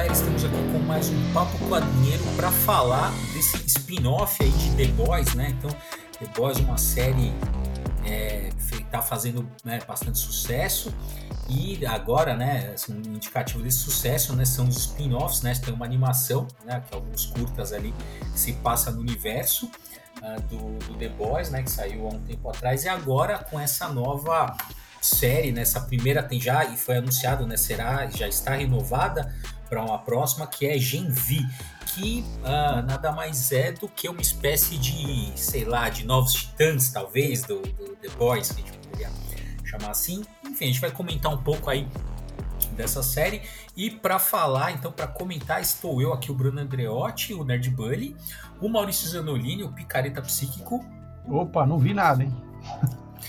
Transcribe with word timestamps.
galera, 0.00 0.12
estamos 0.12 0.44
aqui 0.44 0.72
com 0.72 0.78
mais 0.78 1.10
um 1.10 1.32
Papo 1.34 1.58
Quadrinheiro 1.68 2.24
para 2.34 2.50
falar 2.50 3.12
desse 3.34 3.56
spin-off 3.66 4.42
aí 4.42 4.50
de 4.50 4.74
The 4.74 4.86
Boys, 4.92 5.34
né? 5.34 5.50
Então, 5.50 5.70
The 6.18 6.26
Boys 6.34 6.58
é 6.58 6.62
uma 6.62 6.78
série 6.78 7.34
é, 8.06 8.50
tá 8.90 9.02
fazendo 9.02 9.46
né, 9.62 9.78
bastante 9.86 10.18
sucesso 10.18 10.94
e 11.50 11.84
agora, 11.84 12.34
né, 12.34 12.72
assim, 12.74 12.94
um 12.94 13.14
indicativo 13.14 13.62
desse 13.62 13.78
sucesso, 13.78 14.34
né, 14.34 14.46
são 14.46 14.66
os 14.68 14.78
spin-offs, 14.78 15.42
né? 15.42 15.52
Tem 15.54 15.74
uma 15.74 15.84
animação, 15.84 16.48
né, 16.64 16.82
que 16.88 16.94
alguns 16.94 17.26
curtas 17.26 17.72
ali 17.72 17.94
que 18.32 18.40
se 18.40 18.54
passa 18.54 18.90
no 18.90 19.00
universo 19.00 19.70
uh, 20.22 20.40
do, 20.48 20.78
do 20.86 20.94
The 20.94 21.08
Boys, 21.10 21.50
né, 21.50 21.62
que 21.62 21.70
saiu 21.70 22.06
há 22.06 22.14
um 22.14 22.20
tempo 22.20 22.48
atrás 22.48 22.84
e 22.84 22.88
agora 22.88 23.38
com 23.38 23.60
essa 23.60 23.86
nova 23.88 24.56
série, 24.98 25.52
nessa 25.52 25.80
né, 25.80 25.86
primeira 25.86 26.22
tem 26.22 26.40
já 26.40 26.64
e 26.64 26.76
foi 26.78 26.96
anunciado, 26.96 27.46
né, 27.46 27.58
será 27.58 28.08
já 28.08 28.26
está 28.26 28.54
renovada 28.54 29.34
para 29.70 29.82
uma 29.84 29.98
próxima 29.98 30.48
que 30.48 30.66
é 30.66 30.76
Gen 30.76 31.08
V, 31.08 31.46
que 31.86 32.24
uh, 32.40 32.84
nada 32.84 33.12
mais 33.12 33.52
é 33.52 33.70
do 33.70 33.88
que 33.88 34.08
uma 34.08 34.20
espécie 34.20 34.76
de, 34.76 35.32
sei 35.36 35.64
lá, 35.64 35.88
de 35.88 36.04
novos 36.04 36.32
titãs, 36.32 36.90
talvez, 36.90 37.42
do, 37.42 37.62
do 37.62 37.96
The 37.96 38.08
Boys, 38.18 38.50
que 38.50 38.62
a 38.62 38.64
gente 38.66 38.78
poderia 38.78 39.10
chamar 39.64 39.92
assim. 39.92 40.24
Enfim, 40.44 40.64
a 40.64 40.68
gente 40.68 40.80
vai 40.80 40.90
comentar 40.90 41.32
um 41.32 41.38
pouco 41.38 41.70
aí 41.70 41.88
dessa 42.76 43.02
série. 43.02 43.42
E 43.76 43.90
para 43.90 44.18
falar, 44.18 44.72
então, 44.72 44.90
para 44.90 45.06
comentar, 45.06 45.60
estou 45.60 46.02
eu 46.02 46.12
aqui, 46.12 46.32
o 46.32 46.34
Bruno 46.34 46.60
Andreotti, 46.60 47.32
o 47.32 47.44
Nerd 47.44 47.70
Bully, 47.70 48.16
o 48.60 48.68
Maurício 48.68 49.08
Zanolini, 49.08 49.62
o 49.62 49.72
Picareta 49.72 50.20
Psíquico. 50.20 50.84
Opa, 51.26 51.64
não 51.64 51.78
vi 51.78 51.94
nada, 51.94 52.24
hein? 52.24 52.34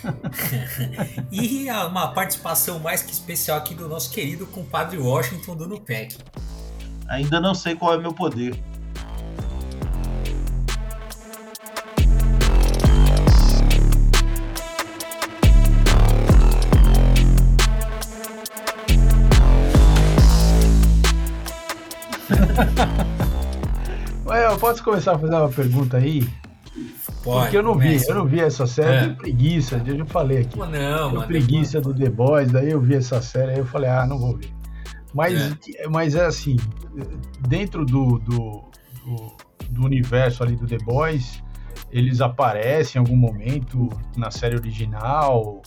e 1.32 1.70
uma 1.70 2.10
participação 2.13 2.79
mais 2.79 3.02
que 3.02 3.12
especial 3.12 3.57
aqui 3.57 3.74
do 3.74 3.88
nosso 3.88 4.12
querido 4.12 4.46
compadre 4.48 4.98
Washington 4.98 5.55
do 5.55 5.68
Nupec. 5.68 6.18
Ainda 7.07 7.40
não 7.40 7.54
sei 7.54 7.76
qual 7.76 7.93
é 7.93 7.98
meu 7.98 8.13
poder. 8.13 8.57
eu 24.52 24.60
posso 24.60 24.84
começar 24.84 25.15
a 25.15 25.20
fazer 25.20 25.34
uma 25.34 25.49
pergunta 25.49 25.98
aí? 25.98 26.27
Pode, 27.24 27.44
Porque 27.44 27.58
eu 27.58 27.64
não 27.64 27.76
vi, 27.76 28.02
eu 28.08 28.16
não 28.16 28.26
vi 28.26 28.40
essa 28.40 28.66
série, 28.66 29.05
é. 29.05 29.12
eu 29.12 29.16
preguiça, 29.16 29.82
eu 29.86 29.98
já 29.98 30.05
falei 30.05 30.40
aqui. 30.40 30.58
Pô, 30.58 30.66
não, 30.66 31.12
mano, 31.12 31.27
preguiça 31.27 31.80
do 31.80 31.94
The 31.94 32.10
Boys, 32.10 32.52
daí 32.52 32.72
eu 32.72 32.82
vi 32.82 32.96
essa 32.96 33.22
série, 33.22 33.52
aí 33.52 33.58
eu 33.60 33.66
falei, 33.66 33.90
ah, 33.90 34.05
não 34.05 34.18
vou 34.18 34.38
ver. 34.38 34.52
Mas 35.14 35.55
é, 35.76 35.88
mas 35.88 36.16
é 36.16 36.26
assim, 36.26 36.58
dentro 37.48 37.86
do, 37.86 38.18
do, 38.20 38.64
do, 39.05 39.38
do 39.70 39.86
universo 39.86 40.42
ali 40.42 40.55
do 40.55 40.66
The 40.66 40.77
Boys, 40.80 41.44
eles 41.92 42.22
aparecem 42.22 42.99
em 42.99 43.05
algum 43.05 43.18
momento 43.18 43.90
na 44.18 44.32
série 44.32 44.55
original, 44.55 45.62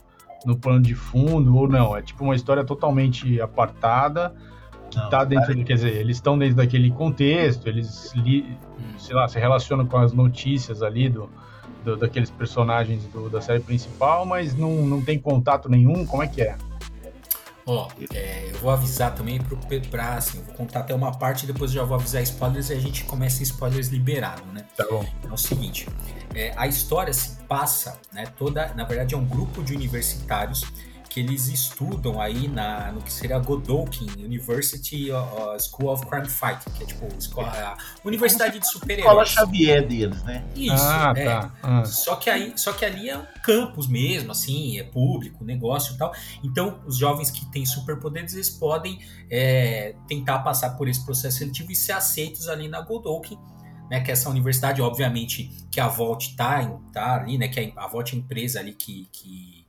no 0.45 0.59
plano 0.59 0.83
de 0.83 0.95
fundo, 0.95 1.57
ou 1.57 1.69
não? 1.69 1.97
É 1.97 2.03
tipo 2.03 2.25
uma 2.25 2.35
história 2.35 2.65
totalmente 2.65 3.41
apartada 3.41 4.35
não, 4.95 5.09
tá 5.09 5.25
dentro, 5.25 5.47
cara... 5.47 5.65
quer 5.65 5.75
dizer, 5.75 5.97
eles 5.97 6.17
estão 6.17 6.39
dentro 6.39 6.57
daquele 6.57 6.91
contexto, 6.91 7.69
eles, 7.69 8.13
li, 8.15 8.59
sei 8.99 9.15
lá, 9.15 9.29
se 9.29 9.39
relacionam 9.39 9.87
com 9.87 9.97
as 9.97 10.13
notícias 10.13 10.83
ali 10.83 11.09
do, 11.09 11.29
do 11.85 11.97
daqueles 11.97 12.31
personagens 12.31 13.05
do, 13.07 13.29
da 13.29 13.41
série 13.41 13.61
principal, 13.61 14.25
mas 14.27 14.55
não, 14.55 14.87
não 14.87 15.03
tem 15.03 15.19
contato 15.19 15.69
nenhum, 15.69 16.05
como 16.07 16.23
é 16.23 16.27
que 16.27 16.43
é? 16.43 16.57
Ó, 17.67 17.89
é, 18.13 18.51
eu 18.51 18.59
vou 18.59 18.71
avisar 18.71 19.15
também 19.15 19.41
pro, 19.41 19.57
pra, 19.91 20.15
assim, 20.17 20.39
eu 20.39 20.45
vou 20.45 20.55
contar 20.55 20.81
até 20.81 20.95
uma 20.95 21.13
parte, 21.13 21.47
depois 21.47 21.71
eu 21.71 21.81
já 21.81 21.85
vou 21.85 21.97
avisar 21.97 22.23
spoilers 22.23 22.69
e 22.69 22.75
a 22.75 22.79
gente 22.79 23.05
começa 23.05 23.43
spoilers 23.43 23.89
liberado, 23.89 24.45
né? 24.53 24.67
Tá 24.77 24.85
bom. 24.91 25.05
Então 25.19 25.31
é 25.31 25.35
o 25.35 25.39
seguinte, 25.39 25.89
é, 26.35 26.53
a 26.57 26.67
história 26.67 27.13
se 27.13 27.43
passa, 27.45 27.99
né, 28.13 28.27
toda, 28.37 28.75
na 28.75 28.85
verdade 28.85 29.15
é 29.15 29.19
um 29.19 29.25
grupo 29.25 29.63
de 29.63 29.75
universitários 29.75 30.65
que 31.15 31.21
eles 31.21 31.47
estudam 31.47 32.21
aí 32.21 32.49
na, 32.49 32.91
no 32.91 33.01
que 33.01 33.13
seria 33.13 33.37
a 33.37 33.39
Godolphin 33.39 34.09
University 34.19 35.13
uh, 35.13 35.57
School 35.61 35.93
of 35.93 36.05
Crime 36.07 36.29
Fighting, 36.29 36.69
que 36.77 36.83
é 36.83 36.87
tipo 36.87 37.07
escola, 37.17 37.51
a 37.51 37.77
Universidade 38.05 38.59
de 38.59 38.67
Super-Heróis. 38.67 39.29
Escola 39.29 39.47
Xavier 39.47 39.87
deles, 39.87 40.21
né? 40.25 40.45
Isso, 40.57 40.75
ah, 40.77 41.15
é. 41.17 41.25
Tá. 41.25 41.55
Ah. 41.63 41.85
Só, 41.85 42.17
que 42.17 42.29
aí, 42.29 42.53
só 42.57 42.73
que 42.73 42.85
ali 42.85 43.09
é 43.09 43.17
um 43.17 43.25
campus 43.45 43.87
mesmo, 43.87 44.33
assim, 44.33 44.77
é 44.77 44.83
público, 44.83 45.45
negócio 45.45 45.95
e 45.95 45.99
tal. 45.99 46.13
Então, 46.43 46.81
os 46.85 46.99
jovens 46.99 47.31
que 47.31 47.49
têm 47.53 47.65
superpoderes, 47.65 48.35
eles 48.35 48.51
podem 48.51 48.99
é, 49.31 49.95
tentar 50.09 50.41
passar 50.41 50.71
por 50.71 50.89
esse 50.89 51.05
processo 51.05 51.39
seletivo 51.39 51.71
e 51.71 51.77
ser 51.77 51.93
aceitos 51.93 52.49
ali 52.49 52.67
na 52.67 52.81
Godolphin, 52.81 53.39
né, 53.89 54.01
que 54.01 54.11
é 54.11 54.15
essa 54.15 54.29
universidade, 54.29 54.83
obviamente, 54.83 55.49
que 55.71 55.79
a 55.79 55.87
Volt 55.87 56.35
tá, 56.35 56.61
tá 56.93 57.21
ali, 57.21 57.39
né, 57.39 57.47
que 57.47 57.73
a, 57.77 57.85
a 57.85 57.87
Volt 57.87 58.13
é 58.13 58.17
a 58.17 58.19
empresa 58.19 58.59
ali 58.59 58.73
que, 58.73 59.09
que 59.13 59.64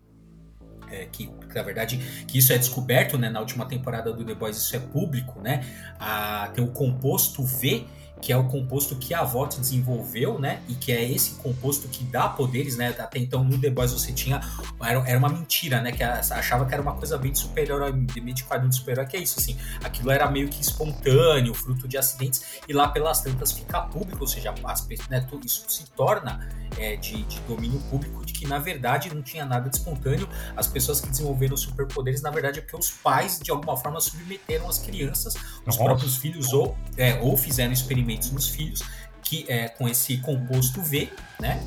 é, 0.96 1.06
que 1.12 1.30
na 1.54 1.62
verdade 1.62 1.98
que 2.28 2.38
isso 2.38 2.54
é 2.54 2.58
descoberto 2.58 3.18
né, 3.18 3.30
na 3.30 3.40
última 3.40 3.66
temporada 3.66 4.12
do 4.12 4.24
The 4.24 4.34
Boys, 4.34 4.58
isso 4.58 4.76
é 4.76 4.80
público, 4.80 5.42
né? 5.42 5.66
A, 6.00 6.50
tem 6.54 6.64
o 6.64 6.68
composto 6.68 7.44
V 7.44 7.86
que 8.26 8.34
é 8.34 8.38
o 8.38 8.46
composto 8.46 8.96
que 8.96 9.14
a 9.14 9.22
VOT 9.22 9.60
desenvolveu, 9.60 10.40
né? 10.40 10.60
E 10.68 10.74
que 10.74 10.92
é 10.92 11.08
esse 11.08 11.36
composto 11.36 11.88
que 11.88 12.04
dá 12.06 12.28
poderes, 12.28 12.76
né? 12.76 12.88
Até 12.98 13.20
então 13.20 13.44
no 13.44 13.56
The 13.62 13.70
Boys 13.70 13.92
você 13.92 14.12
tinha. 14.12 14.42
Era, 14.82 15.08
era 15.08 15.20
uma 15.20 15.30
mentira, 15.30 15.80
né? 15.80 15.92
Que 15.92 16.04
achava 16.04 16.66
que 16.66 16.74
era 16.74 16.82
uma 16.82 16.96
coisa 16.96 17.20
bem 17.20 17.32
de 17.32 17.38
super-herói, 17.38 17.92
meio 17.92 18.34
de 18.34 18.44
quadrinho 18.44 18.72
de 18.72 18.78
super-herói, 18.78 19.06
que 19.06 19.16
é 19.16 19.20
isso, 19.20 19.40
assim. 19.40 19.56
Aquilo 19.84 20.10
era 20.10 20.28
meio 20.28 20.50
que 20.50 20.60
espontâneo, 20.60 21.54
fruto 21.54 21.88
de 21.88 22.00
acidentes, 22.00 22.44
e 22.68 22.74
lá 22.74 22.88
pelas 22.88 23.22
tantas 23.22 23.52
fica 23.52 23.80
público, 23.82 24.22
ou 24.22 24.28
seja, 24.28 24.56
as, 24.64 24.88
né, 25.08 25.22
tudo 25.30 25.46
isso 25.46 25.64
se 25.70 25.86
torna 25.92 26.50
é, 26.80 26.96
de, 26.96 27.22
de, 27.26 27.40
domínio 27.42 27.80
público, 27.92 28.26
de 28.26 28.34
que 28.34 28.48
na 28.48 28.58
verdade 28.58 29.14
não 29.14 29.22
tinha 29.22 29.46
nada 29.46 29.70
de 29.70 29.78
espontâneo. 29.78 30.28
As 30.58 30.66
pessoas 30.66 31.00
que 31.00 31.10
desenvolveram 31.10 31.56
superpoderes, 31.56 32.24
na 32.24 32.32
verdade, 32.32 32.58
é 32.58 32.62
porque 32.64 32.76
os 32.76 32.90
pais, 32.90 33.40
de 33.40 33.52
alguma 33.52 33.78
forma, 33.78 34.02
submeteram 34.02 34.68
as 34.68 34.80
crianças, 34.80 35.36
os 35.36 35.66
Nossa. 35.66 35.84
próprios 35.84 36.18
filhos, 36.18 36.52
ou, 36.54 36.76
é, 36.98 37.20
ou 37.22 37.38
fizeram 37.38 37.72
experimentos 37.72 38.15
nos 38.32 38.48
filhos, 38.48 38.82
que 39.22 39.46
é 39.48 39.70
com 39.70 39.88
esse 39.88 40.18
composto 40.18 40.82
V, 40.82 41.10
né? 41.40 41.64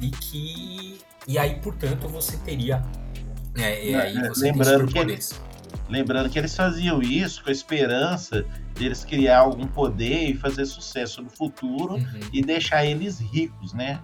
E 0.00 0.10
que 0.10 0.98
e 1.26 1.38
aí, 1.38 1.54
portanto, 1.60 2.08
você 2.08 2.36
teria 2.38 2.82
é, 3.56 3.90
e 3.90 3.94
aí 3.94 4.28
você 4.28 4.50
lembrando 4.50 4.86
que 4.86 4.98
eles, 4.98 5.40
lembrando 5.88 6.30
que 6.30 6.38
eles 6.38 6.54
faziam 6.56 7.02
isso 7.02 7.42
com 7.42 7.50
a 7.50 7.52
esperança 7.52 8.44
deles 8.74 9.04
criar 9.04 9.40
algum 9.40 9.66
poder 9.66 10.30
e 10.30 10.34
fazer 10.34 10.64
sucesso 10.64 11.22
no 11.22 11.30
futuro 11.30 11.94
uhum. 11.94 12.20
e 12.32 12.42
deixar 12.42 12.84
eles 12.84 13.20
ricos, 13.20 13.72
né? 13.74 14.00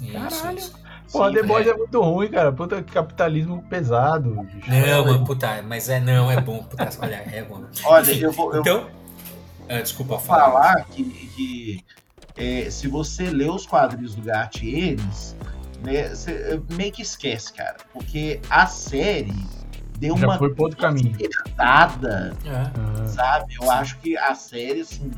Isso, 0.00 0.12
Caralho. 0.12 0.58
Isso. 0.58 0.82
Pô, 1.10 1.30
The 1.30 1.42
Boys 1.42 1.66
é. 1.66 1.70
é. 1.70 1.76
muito 1.76 2.00
ruim, 2.00 2.28
cara. 2.28 2.52
Puta, 2.52 2.82
capitalismo 2.82 3.62
pesado. 3.68 4.30
Bicho. 4.44 4.70
Não, 4.70 5.04
mano, 5.04 5.24
puta, 5.26 5.62
mas 5.62 5.88
é 5.88 6.00
não, 6.00 6.30
é 6.30 6.40
bom. 6.40 6.62
Puta, 6.62 6.88
olha, 7.02 7.16
é 7.30 7.42
bom. 7.42 7.64
Olha, 7.84 8.10
Enfim, 8.10 8.20
eu 8.20 8.32
vou. 8.32 8.54
Eu... 8.54 8.60
Então, 8.60 8.90
é, 9.68 9.82
desculpa 9.82 10.18
falar. 10.18 10.44
falar 10.44 10.84
que, 10.86 11.04
que 11.04 11.84
é, 12.36 12.70
se 12.70 12.88
você 12.88 13.30
lê 13.30 13.48
os 13.48 13.66
quadrinhos 13.66 14.14
do 14.14 14.22
Gartienes, 14.22 15.36
né, 15.82 16.08
você 16.08 16.32
é, 16.32 16.74
meio 16.74 16.92
que 16.92 17.02
esquece, 17.02 17.52
cara. 17.52 17.76
Porque 17.92 18.40
a 18.48 18.66
série 18.66 19.34
deu 19.98 20.16
Já 20.16 20.26
uma 20.26 20.38
foi 20.38 20.54
por 20.54 20.64
outro 20.64 20.78
caminho. 20.78 21.16
É. 22.44 23.06
Sabe? 23.08 23.54
Eu 23.60 23.70
acho 23.70 23.98
que 23.98 24.16
a 24.16 24.34
série 24.34 24.80
assim, 24.80 25.10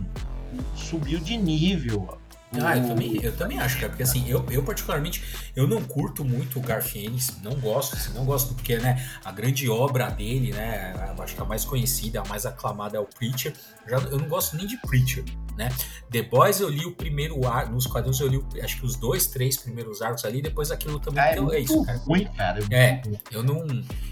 subiu 0.75 1.19
de 1.19 1.37
nível. 1.37 2.19
Ah, 2.63 2.77
eu 2.77 2.89
também, 2.89 3.23
eu 3.23 3.37
também 3.37 3.59
acho, 3.59 3.77
cara, 3.77 3.89
porque 3.89 4.03
assim, 4.03 4.29
eu, 4.29 4.45
eu 4.51 4.63
particularmente, 4.63 5.23
eu 5.55 5.67
não 5.67 5.83
curto 5.83 6.25
muito 6.25 6.59
o 6.59 6.63
Garfienes, 6.63 7.33
não 7.43 7.55
gosto, 7.55 7.97
assim, 7.97 8.13
não 8.13 8.25
gosto 8.25 8.55
porque, 8.55 8.77
né, 8.79 9.05
a 9.25 9.33
grande 9.33 9.69
obra 9.69 10.11
dele, 10.11 10.53
né, 10.53 10.95
acho 11.19 11.35
que 11.35 11.41
a 11.41 11.45
mais 11.45 11.65
conhecida, 11.65 12.21
a 12.21 12.25
mais 12.29 12.45
aclamada 12.47 12.97
é 12.97 13.01
o 13.01 13.07
Preacher, 13.07 13.55
já, 13.89 13.99
eu 13.99 14.19
não 14.19 14.29
gosto 14.29 14.57
nem 14.57 14.67
de 14.67 14.77
Preacher, 14.79 15.25
né, 15.57 15.69
The 16.11 16.23
Boys 16.23 16.61
eu 16.61 16.69
li 16.69 16.85
o 16.85 16.93
primeiro 16.93 17.47
arco, 17.47 17.73
nos 17.73 17.87
quadrinhos 17.87 18.21
eu 18.21 18.29
li, 18.29 18.45
acho 18.63 18.81
que 18.81 18.87
os 18.87 18.97
dois, 18.97 19.27
três 19.27 19.57
primeiros 19.57 20.03
arcos 20.03 20.25
ali, 20.25 20.43
depois 20.43 20.71
aquilo 20.71 20.99
também, 20.99 21.23
ah, 21.23 21.31
é, 21.31 21.57
é 21.57 21.61
isso, 21.61 21.85
cara. 21.85 21.99
Ruim, 21.99 22.25
cara. 22.37 22.61
É, 22.71 23.03
eu 23.31 23.43
não, 23.43 23.67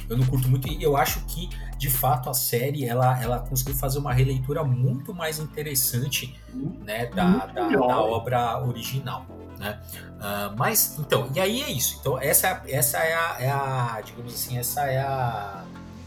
eu 0.09 0.17
não 0.17 0.27
curto 0.27 0.49
muito 0.49 0.69
e 0.69 0.83
eu 0.83 0.97
acho 0.97 1.21
que, 1.27 1.49
de 1.77 1.91
fato, 1.91 2.31
a 2.31 2.35
série, 2.35 2.85
ela, 2.85 3.21
ela 3.23 3.39
conseguiu 3.41 3.75
fazer 3.75 3.99
uma 3.99 4.13
releitura 4.13 4.65
muito 4.65 5.15
mais 5.15 5.39
interessante, 5.39 6.39
né, 6.85 7.07
da, 7.07 7.47
da, 7.47 7.69
da 7.69 8.01
obra 8.01 8.63
original. 8.67 9.27
Né? 9.59 9.81
Uh, 10.17 10.57
mas, 10.57 10.99
então, 10.99 11.31
e 11.35 11.41
aí 11.41 11.63
é 11.63 11.71
isso. 11.71 11.99
Então, 12.01 12.21
essa, 12.21 12.63
essa 12.67 12.99
é, 12.99 13.15
a, 13.15 13.37
é 13.39 13.51
a 13.51 14.03
digamos 14.05 14.35
assim, 14.35 14.59
essa 14.59 14.87
é 14.87 14.99
a, 14.99 15.65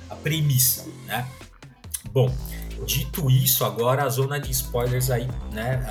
a 0.09 0.15
premissa, 0.17 0.85
né? 1.05 1.25
Bom, 2.11 2.33
dito 2.83 3.29
isso, 3.29 3.63
agora 3.63 4.03
a 4.03 4.09
zona 4.09 4.39
de 4.39 4.51
spoilers 4.51 5.09
aí, 5.09 5.27
né? 5.51 5.85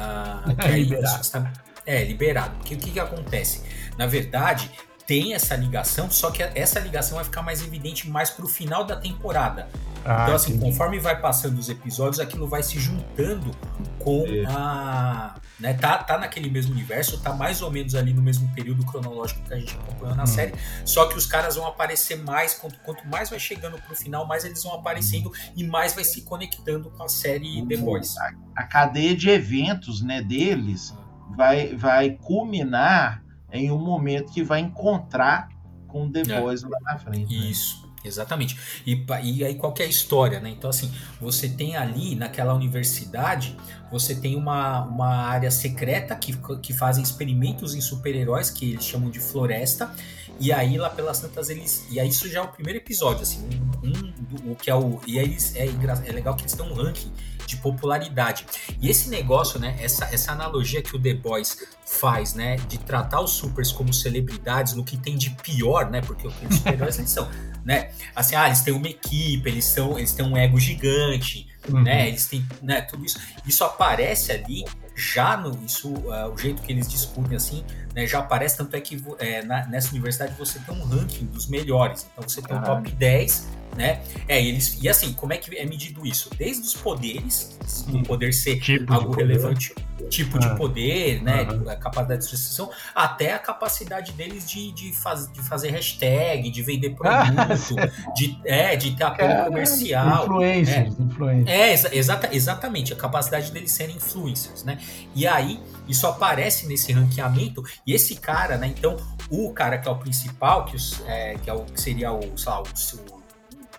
É, 0.59 0.67
aí, 0.67 0.85
liberado. 0.85 1.51
é, 1.87 2.05
liberado. 2.05 2.57
Porque 2.57 2.75
o 2.75 2.79
que, 2.79 2.91
que 2.91 3.01
acontece? 3.01 3.63
Na 3.97 4.07
verdade, 4.07 4.71
tem 5.07 5.35
essa 5.35 5.55
ligação, 5.55 6.11
só 6.11 6.31
que 6.31 6.43
essa 6.43 6.81
ligação 6.81 7.17
vai 7.17 7.25
ficar 7.25 7.43
mais 7.43 7.63
evidente 7.63 8.09
mais 8.09 8.31
pro 8.31 8.47
final 8.47 8.85
da 8.85 8.97
temporada. 8.97 9.69
Ah, 10.05 10.25
então, 10.25 10.35
assim, 10.35 10.53
entendi. 10.53 10.71
conforme 10.71 10.99
vai 10.99 11.19
passando 11.19 11.59
os 11.59 11.69
episódios, 11.69 12.21
aquilo 12.21 12.47
vai 12.47 12.63
se 12.63 12.79
juntando 12.79 13.51
com 13.99 14.25
é. 14.27 14.45
a. 14.47 15.35
Né, 15.59 15.73
tá, 15.73 15.99
tá 15.99 16.19
naquele 16.19 16.51
mesmo 16.51 16.73
universo, 16.73 17.21
tá 17.21 17.33
mais 17.33 17.63
ou 17.63 17.71
menos 17.71 17.95
ali 17.95 18.13
no 18.13 18.21
mesmo 18.21 18.53
período 18.55 18.85
cronológico 18.85 19.41
que 19.45 19.55
a 19.55 19.59
gente 19.59 19.75
acompanhou 19.77 20.15
na 20.17 20.25
hum. 20.25 20.27
série. 20.27 20.53
Só 20.85 21.07
que 21.07 21.17
os 21.17 21.27
caras 21.27 21.57
vão 21.57 21.67
aparecer 21.67 22.17
mais, 22.23 22.55
quanto, 22.55 22.79
quanto 22.81 23.07
mais 23.07 23.31
vai 23.31 23.39
chegando 23.39 23.79
pro 23.79 23.95
final, 23.95 24.27
mais 24.27 24.45
eles 24.45 24.63
vão 24.63 24.75
aparecendo 24.75 25.33
e 25.57 25.65
mais 25.65 25.95
vai 25.95 26.05
se 26.05 26.23
conectando 26.23 26.91
com 26.91 27.05
a 27.05 27.09
série 27.09 27.65
The 27.67 27.77
Boys. 27.77 28.17
A, 28.19 28.33
a 28.57 28.65
cadeia 28.65 29.17
de 29.17 29.31
eventos 29.31 30.03
né, 30.03 30.21
deles 30.21 30.93
vai, 31.37 31.75
vai 31.75 32.11
culminar 32.11 33.23
em 33.53 33.71
um 33.71 33.79
momento 33.79 34.33
que 34.33 34.43
vai 34.43 34.61
encontrar 34.61 35.49
com 35.87 36.11
The 36.11 36.23
é. 36.29 36.41
Boys 36.41 36.63
lá 36.65 36.79
na 36.83 36.99
frente. 36.99 37.33
Né? 37.33 37.47
Isso. 37.47 37.83
Né? 37.83 37.84
Exatamente. 38.05 38.57
E, 38.87 39.03
e 39.23 39.45
aí 39.45 39.55
qual 39.55 39.75
é 39.79 39.85
a 39.85 39.87
história, 39.87 40.39
né? 40.39 40.51
Então, 40.51 40.69
assim, 40.69 40.93
você 41.21 41.49
tem 41.49 41.75
ali 41.75 42.15
naquela 42.15 42.53
universidade, 42.53 43.57
você 43.91 44.15
tem 44.15 44.37
uma, 44.37 44.83
uma 44.83 45.27
área 45.27 45.51
secreta 45.51 46.15
que, 46.15 46.37
que 46.61 46.75
fazem 46.75 47.03
experimentos 47.03 47.75
em 47.75 47.81
super-heróis, 47.81 48.51
que 48.51 48.73
eles 48.73 48.85
chamam 48.85 49.11
de 49.11 49.21
floresta. 49.21 49.91
E 50.39 50.53
aí, 50.53 50.77
lá 50.77 50.91
pelas 50.91 51.21
tantas, 51.21 51.49
eles. 51.49 51.87
E 51.91 51.99
aí, 51.99 52.09
isso 52.09 52.29
já 52.29 52.41
é 52.41 52.43
o 52.43 52.49
primeiro 52.49 52.79
episódio, 52.79 53.23
assim. 53.23 53.49
Um, 53.83 54.49
um 54.49 54.53
o 54.53 54.57
que 54.57 54.69
é 54.69 54.75
o. 54.75 55.01
E 55.07 55.19
aí, 55.19 55.37
é, 55.55 55.67
é 56.09 56.13
legal 56.13 56.35
que 56.35 56.43
eles 56.43 56.55
dão 56.55 56.69
um 56.69 56.75
ranking 56.75 57.11
de 57.47 57.57
popularidade. 57.57 58.47
E 58.81 58.89
esse 58.89 59.09
negócio, 59.09 59.59
né, 59.59 59.77
essa, 59.81 60.05
essa 60.13 60.33
analogia 60.33 60.83
que 60.83 60.95
o 60.97 61.01
The 61.01 61.15
Boys 61.15 61.59
faz, 61.87 62.35
né, 62.35 62.57
de 62.69 62.79
tratar 62.79 63.21
os 63.21 63.33
supers 63.33 63.71
como 63.71 63.93
celebridades 63.93 64.75
no 64.75 64.85
que 64.85 64.97
tem 64.97 65.17
de 65.17 65.31
pior, 65.31 65.91
né, 65.91 66.01
porque 66.01 66.27
os 66.27 66.35
super-heróis 66.57 66.95
são, 67.07 67.29
né, 67.65 67.91
assim, 68.15 68.35
ah, 68.35 68.47
eles 68.47 68.63
têm 68.63 68.75
uma 68.75 68.89
equipe, 68.89 69.49
eles 69.49 69.65
são, 69.65 69.99
eles 69.99 70.13
têm 70.13 70.25
um 70.25 70.37
ego 70.37 70.59
gigante, 70.59 71.49
uhum. 71.69 71.83
né, 71.83 72.09
eles 72.09 72.27
têm, 72.27 72.47
né, 72.63 72.81
tudo 72.83 73.05
isso, 73.05 73.19
isso 73.47 73.65
aparece 73.65 74.33
ali 74.33 74.65
já 74.95 75.37
no 75.37 75.59
isso 75.65 75.93
uh, 75.93 76.33
o 76.33 76.39
jeito 76.39 76.63
que 76.63 76.73
eles 76.73 76.89
discutem 76.89 77.37
assim 77.37 77.65
né, 77.95 78.07
já 78.07 78.21
aparece 78.21 78.57
tanto 78.57 78.77
é 78.77 78.81
que 78.81 79.03
é, 79.19 79.43
na, 79.43 79.67
nessa 79.67 79.91
universidade 79.91 80.35
você 80.39 80.59
tem 80.61 80.75
um 80.75 80.85
ranking 80.85 81.27
dos 81.27 81.49
melhores 81.49 82.07
então 82.13 82.29
você 82.29 82.41
tem 82.41 82.57
o 82.57 82.63
top 82.63 82.91
10 82.93 83.49
né? 83.77 84.03
É, 84.29 84.43
eles 84.43 84.79
e 84.83 84.89
assim, 84.89 85.13
como 85.13 85.33
é 85.33 85.37
que 85.37 85.57
é 85.57 85.65
medido 85.65 86.07
isso? 86.07 86.31
Desde 86.37 86.63
os 86.63 86.75
poderes, 86.75 87.59
o 87.93 88.03
poder 88.03 88.33
ser 88.33 88.61
tipo 88.61 88.93
algo 88.93 89.13
relevante, 89.13 89.75
tipo 90.09 90.37
ah. 90.37 90.41
de 90.41 90.57
poder, 90.57 91.23
né, 91.23 91.43
uhum. 91.43 91.69
a 91.69 91.77
capacidade 91.77 92.21
de 92.21 92.31
destruição, 92.31 92.71
até 92.95 93.33
a 93.33 93.39
capacidade 93.39 94.13
deles 94.13 94.49
de, 94.49 94.73
de, 94.73 94.93
faz, 94.93 95.31
de 95.33 95.41
fazer 95.43 95.71
hashtag, 95.71 96.51
de 96.51 96.63
vender 96.63 96.95
ah, 97.05 97.25
produto, 97.27 97.77
ah, 97.79 98.13
de 98.15 98.39
é, 98.45 98.77
de 98.77 98.97
ter 98.97 99.05
apoio 99.05 99.45
comercial, 99.45 100.25
influencers, 100.25 100.99
né? 100.99 101.07
influencers. 101.07 101.49
É, 101.49 101.73
exa 101.73 101.95
exata, 101.95 102.29
exatamente, 102.33 102.93
a 102.93 102.97
capacidade 102.97 103.51
deles 103.51 103.73
serem 103.73 103.97
influencers, 103.97 104.65
né? 104.65 104.79
E 105.15 105.27
aí 105.27 105.61
isso 105.89 106.07
aparece 106.07 106.67
nesse 106.67 106.93
ranqueamento 106.93 107.63
e 107.87 107.93
esse 107.93 108.17
cara, 108.17 108.57
né? 108.57 108.67
Então, 108.67 108.97
o 109.31 109.53
cara 109.53 109.79
que 109.79 109.89
é 109.89 109.91
o 109.91 109.97
principal, 109.97 110.65
que, 110.65 110.77
os, 110.77 111.03
é, 111.07 111.37
que, 111.43 111.51
é 111.51 111.53
o, 111.53 111.65
que 111.65 111.81
seria 111.81 112.13
o, 112.13 112.37
sei 112.37 112.53
lá, 112.53 112.63
o, 112.63 112.65
o 112.65 113.24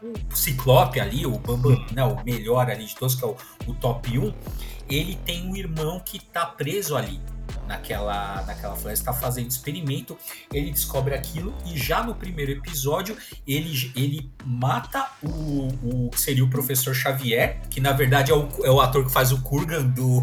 o 0.01 0.36
Ciclope 0.36 1.00
ali, 1.00 1.25
o 1.25 1.38
Bambam, 1.38 1.86
né, 1.92 2.03
o 2.03 2.24
melhor 2.24 2.69
ali 2.69 2.86
de 2.86 2.95
todos, 2.95 3.15
que 3.15 3.24
é 3.24 3.27
o, 3.27 3.36
o 3.68 3.74
top 3.75 4.18
1, 4.18 4.33
ele 4.89 5.15
tem 5.25 5.47
um 5.47 5.56
irmão 5.56 6.00
que 6.00 6.19
tá 6.19 6.45
preso 6.45 6.95
ali 6.95 7.19
naquela, 7.68 8.44
naquela 8.44 8.75
floresta, 8.75 9.12
está 9.12 9.13
fazendo 9.13 9.50
experimento, 9.50 10.18
ele 10.53 10.71
descobre 10.71 11.15
aquilo 11.15 11.53
e 11.65 11.77
já 11.77 12.03
no 12.03 12.15
primeiro 12.15 12.51
episódio 12.51 13.18
ele, 13.47 13.92
ele 13.95 14.31
mata 14.44 15.09
o, 15.24 16.06
o 16.06 16.09
que 16.12 16.19
seria 16.19 16.44
o 16.44 16.50
professor 16.50 16.94
Xavier, 16.94 17.59
que 17.69 17.80
na 17.80 17.91
verdade 17.91 18.31
é 18.31 18.36
o, 18.36 18.48
é 18.63 18.69
o 18.69 18.80
ator 18.80 19.06
que 19.06 19.12
faz 19.12 19.31
o 19.31 19.41
Kurgan 19.41 19.86
do, 19.88 20.21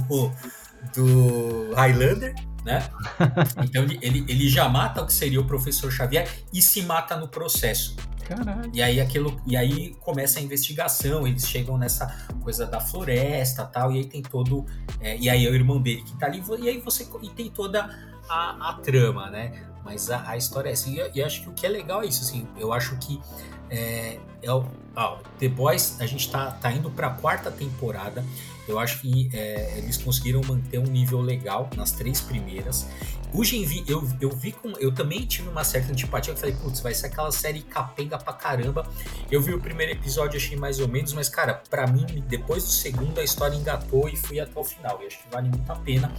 do 0.94 1.74
Highlander, 1.74 2.34
né? 2.64 2.88
Então 3.64 3.82
ele, 3.82 3.98
ele, 4.02 4.24
ele 4.28 4.48
já 4.48 4.68
mata 4.68 5.02
o 5.02 5.06
que 5.06 5.12
seria 5.12 5.40
o 5.40 5.44
professor 5.44 5.90
Xavier 5.90 6.28
e 6.52 6.60
se 6.60 6.82
mata 6.82 7.16
no 7.16 7.28
processo. 7.28 7.96
Caralho. 8.24 8.70
E 8.72 8.82
aí 8.82 9.00
aquilo, 9.00 9.40
e 9.46 9.56
aí 9.56 9.94
começa 10.00 10.38
a 10.38 10.42
investigação, 10.42 11.26
eles 11.26 11.46
chegam 11.46 11.76
nessa 11.76 12.06
coisa 12.40 12.66
da 12.66 12.80
floresta, 12.80 13.64
tal, 13.64 13.92
e 13.92 13.98
aí 13.98 14.04
tem 14.04 14.22
todo, 14.22 14.64
é, 15.00 15.16
e 15.16 15.28
aí 15.28 15.46
é 15.46 15.50
o 15.50 15.54
irmão 15.54 15.80
dele 15.80 16.02
que 16.02 16.16
tá 16.16 16.26
ali, 16.26 16.42
e 16.60 16.68
aí 16.68 16.78
você 16.78 17.06
e 17.22 17.28
tem 17.30 17.50
toda 17.50 17.90
a, 18.28 18.70
a 18.70 18.74
trama, 18.74 19.30
né? 19.30 19.52
Mas 19.84 20.10
a, 20.10 20.30
a 20.30 20.36
história 20.36 20.70
é 20.70 20.72
assim, 20.72 20.98
e, 20.98 21.18
e 21.18 21.22
acho 21.22 21.42
que 21.42 21.48
o 21.48 21.52
que 21.52 21.66
é 21.66 21.68
legal 21.68 22.02
é 22.02 22.06
isso, 22.06 22.22
assim, 22.22 22.46
eu 22.56 22.72
acho 22.72 22.96
que 22.98 23.20
é, 23.68 24.18
é 24.42 24.52
o, 24.52 24.64
ah, 24.94 25.18
The 25.38 25.48
Boys, 25.48 26.00
a 26.00 26.06
gente 26.06 26.30
tá, 26.30 26.50
tá 26.50 26.70
indo 26.70 26.90
pra 26.90 27.10
quarta 27.10 27.50
temporada. 27.50 28.24
Eu 28.68 28.78
acho 28.78 29.00
que 29.00 29.28
é, 29.32 29.78
eles 29.78 29.96
conseguiram 29.96 30.40
manter 30.46 30.78
um 30.78 30.84
nível 30.84 31.20
legal 31.20 31.68
nas 31.76 31.92
três 31.92 32.20
primeiras. 32.20 32.86
O 33.34 33.42
Genvi, 33.42 33.82
eu, 33.88 34.06
eu 34.20 34.30
vi 34.30 34.52
com. 34.52 34.72
Eu 34.72 34.92
também 34.92 35.24
tive 35.24 35.48
uma 35.48 35.64
certa 35.64 35.90
antipatia. 35.90 36.34
Eu 36.34 36.36
falei, 36.36 36.54
putz, 36.54 36.80
vai 36.80 36.92
ser 36.92 37.06
aquela 37.06 37.32
série 37.32 37.62
capenga 37.62 38.18
pra 38.18 38.34
caramba. 38.34 38.86
Eu 39.30 39.40
vi 39.40 39.54
o 39.54 39.58
primeiro 39.58 39.92
episódio, 39.92 40.36
achei 40.36 40.54
mais 40.54 40.78
ou 40.80 40.86
menos, 40.86 41.14
mas, 41.14 41.30
cara, 41.30 41.62
para 41.70 41.86
mim, 41.86 42.04
depois 42.28 42.62
do 42.62 42.70
segundo, 42.70 43.18
a 43.18 43.24
história 43.24 43.56
engatou 43.56 44.06
e 44.06 44.16
fui 44.16 44.38
até 44.38 44.60
o 44.60 44.62
final. 44.62 45.02
E 45.02 45.06
acho 45.06 45.18
que 45.18 45.30
vale 45.30 45.48
muito 45.48 45.70
a 45.72 45.76
pena. 45.76 46.12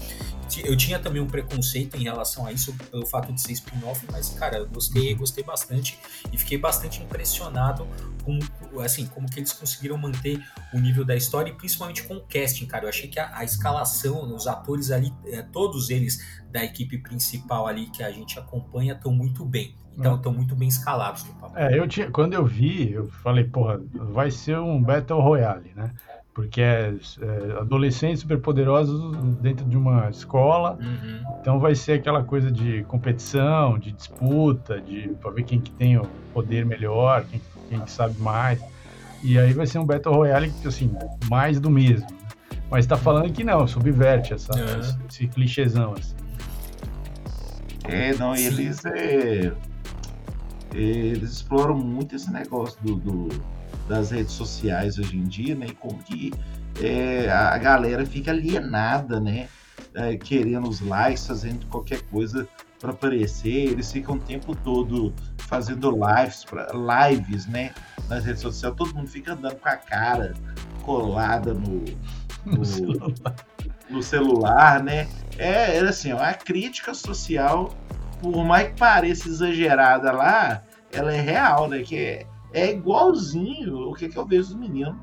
Eu 0.66 0.76
tinha 0.76 0.98
também 0.98 1.22
um 1.22 1.28
preconceito 1.28 1.98
em 1.98 2.04
relação 2.04 2.48
a 2.48 2.52
isso, 2.52 2.74
pelo 2.90 3.06
fato 3.06 3.32
de 3.32 3.40
ser 3.40 3.54
spin-off, 3.54 4.06
mas, 4.12 4.30
cara, 4.30 4.58
eu 4.58 4.68
gostei, 4.68 5.14
gostei 5.14 5.44
bastante 5.44 5.98
e 6.32 6.38
fiquei 6.38 6.58
bastante 6.58 7.02
impressionado 7.02 7.88
com, 8.24 8.40
assim, 8.82 9.06
como 9.06 9.30
que 9.30 9.40
eles 9.40 9.54
conseguiram 9.54 9.98
manter 9.98 10.44
o 10.74 10.80
nível 10.80 11.06
da 11.06 11.16
história 11.16 11.52
e 11.52 11.54
principalmente 11.54 12.04
com 12.04 12.16
o 12.16 12.22
casting, 12.22 12.66
cara. 12.66 12.86
Eu 12.86 12.90
achei 12.90 13.10
que 13.10 13.20
a, 13.20 13.38
a 13.38 13.44
escalação, 13.44 14.34
os 14.36 14.48
atores 14.48 14.92
ali, 14.92 15.14
é, 15.26 15.42
todos 15.42 15.90
eles 15.90 16.42
da 16.52 16.64
equipe 16.64 16.98
principal 16.98 17.68
ali 17.68 17.88
que 17.88 18.04
a 18.04 18.12
gente 18.12 18.38
acompanha 18.38 18.94
estão 18.94 19.14
muito 19.14 19.46
bem. 19.46 19.76
Então 19.98 20.16
estão 20.16 20.34
muito 20.34 20.56
bem 20.56 20.68
escalados. 20.68 21.26
É, 21.56 21.78
eu 21.78 21.88
tinha, 21.88 22.10
quando 22.10 22.34
eu 22.34 22.46
vi, 22.46 22.92
eu 22.92 23.08
falei, 23.08 23.44
porra, 23.44 23.80
vai 23.94 24.32
ser 24.32 24.58
um 24.58 24.82
Battle 24.82 25.22
Royale, 25.22 25.72
né? 25.76 25.92
Porque 26.34 26.62
é, 26.62 26.94
é 27.22 27.60
adolescentes 27.60 28.22
superpoderosos 28.22 29.16
dentro 29.40 29.66
de 29.66 29.78
uma 29.78 30.10
escola. 30.10 30.78
Uhum. 30.82 31.38
Então 31.40 31.60
vai 31.60 31.76
ser 31.76 31.94
aquela 31.94 32.24
coisa 32.24 32.52
de 32.52 32.84
competição, 32.86 33.78
de 33.78 33.92
disputa, 33.92 34.82
de 34.82 35.10
para 35.22 35.32
ver 35.32 35.44
quem 35.44 35.62
que 35.62 35.72
tem 35.72 35.98
o 35.98 36.08
poder 36.34 36.66
melhor, 36.66 37.24
quem, 37.30 37.42
quem 37.70 37.86
sabe 37.86 38.20
mais. 38.20 38.60
E 39.24 39.38
aí 39.38 39.54
vai 39.54 39.68
ser 39.68 39.80
um 39.80 39.86
Battle 39.86 40.14
Royale, 40.14 40.52
assim, 40.66 40.94
mais 41.30 41.60
do 41.60 41.70
mesmo. 41.70 42.08
Mas 42.70 42.86
tá 42.86 42.98
falando 42.98 43.32
que 43.32 43.44
não, 43.44 43.68
subverte 43.68 44.34
essa, 44.34 44.54
uhum. 44.54 44.80
esse, 44.80 44.98
esse 45.08 45.28
clichêzão, 45.28 45.94
assim. 45.94 46.16
É, 47.86 48.14
não, 48.16 48.36
e 48.36 48.46
eles, 48.46 48.84
é, 48.86 49.52
eles 50.74 51.32
exploram 51.32 51.78
muito 51.78 52.16
esse 52.16 52.32
negócio 52.32 52.78
do, 52.82 52.96
do, 52.96 53.30
das 53.88 54.12
redes 54.12 54.34
sociais 54.34 54.98
hoje 54.98 55.18
em 55.18 55.24
dia, 55.24 55.56
né? 55.56 55.68
E 55.68 55.74
como 55.74 56.02
que 56.04 56.34
é, 56.82 57.30
a 57.30 57.58
galera 57.58 58.06
fica 58.06 58.32
alienada, 58.32 59.20
né? 59.20 59.48
É, 59.94 60.18
querendo 60.18 60.68
os 60.68 60.82
likes, 60.82 61.28
fazendo 61.28 61.66
qualquer 61.68 62.02
coisa 62.04 62.48
para 62.80 62.92
aparecer. 62.92 63.72
Eles 63.72 63.92
ficam 63.92 64.16
o 64.16 64.20
tempo 64.20 64.56
todo 64.56 65.14
fazendo 65.38 65.92
lives, 65.92 66.44
pra, 66.44 66.68
lives, 66.74 67.46
né? 67.48 67.74
Nas 68.10 68.26
redes 68.26 68.42
sociais. 68.42 68.76
Todo 68.76 68.94
mundo 68.94 69.08
fica 69.08 69.34
andando 69.34 69.56
com 69.56 69.70
a 69.70 69.76
cara 69.78 70.34
colada 70.84 71.54
no, 71.54 71.86
no, 72.46 72.66
celular. 72.66 73.36
no 73.90 74.04
celular, 74.04 74.84
né? 74.84 75.08
É, 75.38 75.78
é 75.78 75.80
assim, 75.82 76.12
a 76.12 76.34
crítica 76.34 76.94
social, 76.94 77.74
por 78.22 78.44
mais 78.44 78.70
que 78.70 78.76
pareça 78.76 79.30
exagerada 79.30 80.12
lá, 80.12 80.62
ela 80.92 81.14
é 81.14 81.22
real, 81.22 81.70
né? 81.70 81.82
Que 81.84 81.98
é, 81.98 82.26
é 82.54 82.72
igualzinho 82.72 83.90
o 83.90 83.94
que, 83.94 84.08
que 84.08 84.18
eu 84.18 84.26
vejo 84.26 84.50
dos 84.50 84.56
meninos 84.56 84.96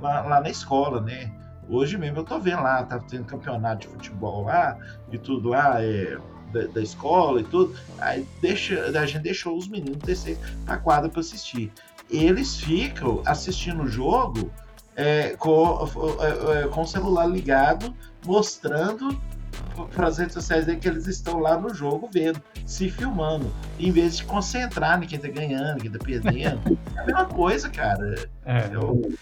lá, 0.00 0.22
lá, 0.22 0.40
na 0.40 0.48
escola, 0.48 1.00
né? 1.00 1.32
Hoje 1.68 1.98
mesmo 1.98 2.18
eu 2.18 2.24
tô 2.24 2.38
vendo 2.38 2.62
lá, 2.62 2.82
tá 2.84 2.98
tendo 2.98 3.24
campeonato 3.24 3.86
de 3.86 3.92
futebol 3.92 4.44
lá 4.44 4.78
e 5.10 5.18
tudo 5.18 5.50
lá, 5.50 5.82
é, 5.82 6.16
da, 6.52 6.66
da, 6.66 6.80
escola 6.80 7.40
e 7.40 7.44
tudo. 7.44 7.74
Aí 7.98 8.26
deixa, 8.40 8.84
a 8.86 9.06
gente 9.06 9.22
deixou 9.22 9.56
os 9.56 9.68
meninos 9.68 9.98
descer 9.98 10.38
pra 10.64 10.78
quadra 10.78 11.08
para 11.08 11.20
assistir. 11.20 11.72
Eles 12.08 12.56
ficam 12.56 13.20
assistindo 13.26 13.82
o 13.82 13.88
jogo 13.88 14.50
é, 14.94 15.36
com, 15.36 15.86
é, 16.20 16.60
é, 16.60 16.68
com 16.68 16.82
o 16.82 16.86
celular 16.86 17.26
ligado, 17.26 17.92
mostrando 18.24 19.20
para 19.84 20.08
as 20.08 20.18
redes 20.18 20.34
sociais 20.34 20.64
que 20.64 20.88
eles 20.88 21.06
estão 21.06 21.38
lá 21.38 21.58
no 21.58 21.74
jogo 21.74 22.08
vendo, 22.12 22.42
se 22.64 22.90
filmando, 22.90 23.52
em 23.78 23.90
vez 23.90 24.16
de 24.16 24.24
concentrar 24.24 25.02
em 25.02 25.06
quem 25.06 25.18
tá 25.18 25.28
ganhando, 25.28 25.80
quem 25.80 25.90
tá 25.90 25.98
perdendo. 25.98 26.78
é 26.96 27.00
a 27.00 27.04
mesma 27.04 27.26
coisa, 27.26 27.68
cara. 27.68 28.28
É. 28.44 28.70
é 28.72 28.78
o 28.78 29.12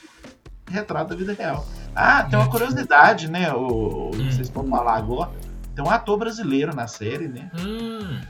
retrato 0.71 1.11
da 1.11 1.17
vida 1.17 1.33
real. 1.33 1.67
Ah, 1.95 2.25
tem 2.25 2.39
uma 2.39 2.49
curiosidade, 2.49 3.31
né? 3.31 3.53
O, 3.53 4.11
hum. 4.15 4.31
Vocês 4.31 4.49
vão 4.49 4.67
falar 4.69 4.97
agora. 4.97 5.31
Tem 5.75 5.85
um 5.85 5.91
ator 5.91 6.19
brasileiro 6.19 6.75
na 6.75 6.87
série, 6.87 7.29
né? 7.29 7.51
Hum. 7.59 8.21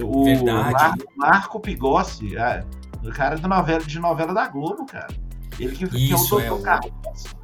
O 0.00 0.24
Verdade. 0.24 1.04
Marco 1.16 1.58
Pigossi, 1.58 2.36
ah, 2.38 2.64
o 3.04 3.10
cara 3.10 3.36
da 3.36 3.48
novela, 3.48 3.80
de 3.80 3.98
novela 3.98 4.32
da 4.32 4.46
Globo, 4.46 4.86
cara. 4.86 5.08
Ele 5.58 5.74
que, 5.74 5.84
Isso, 6.12 6.36
que 6.36 6.42
é 6.44 6.52
o 6.52 6.58
Dr. 6.58 6.60
É 6.60 6.64
Cardoso. 6.64 7.38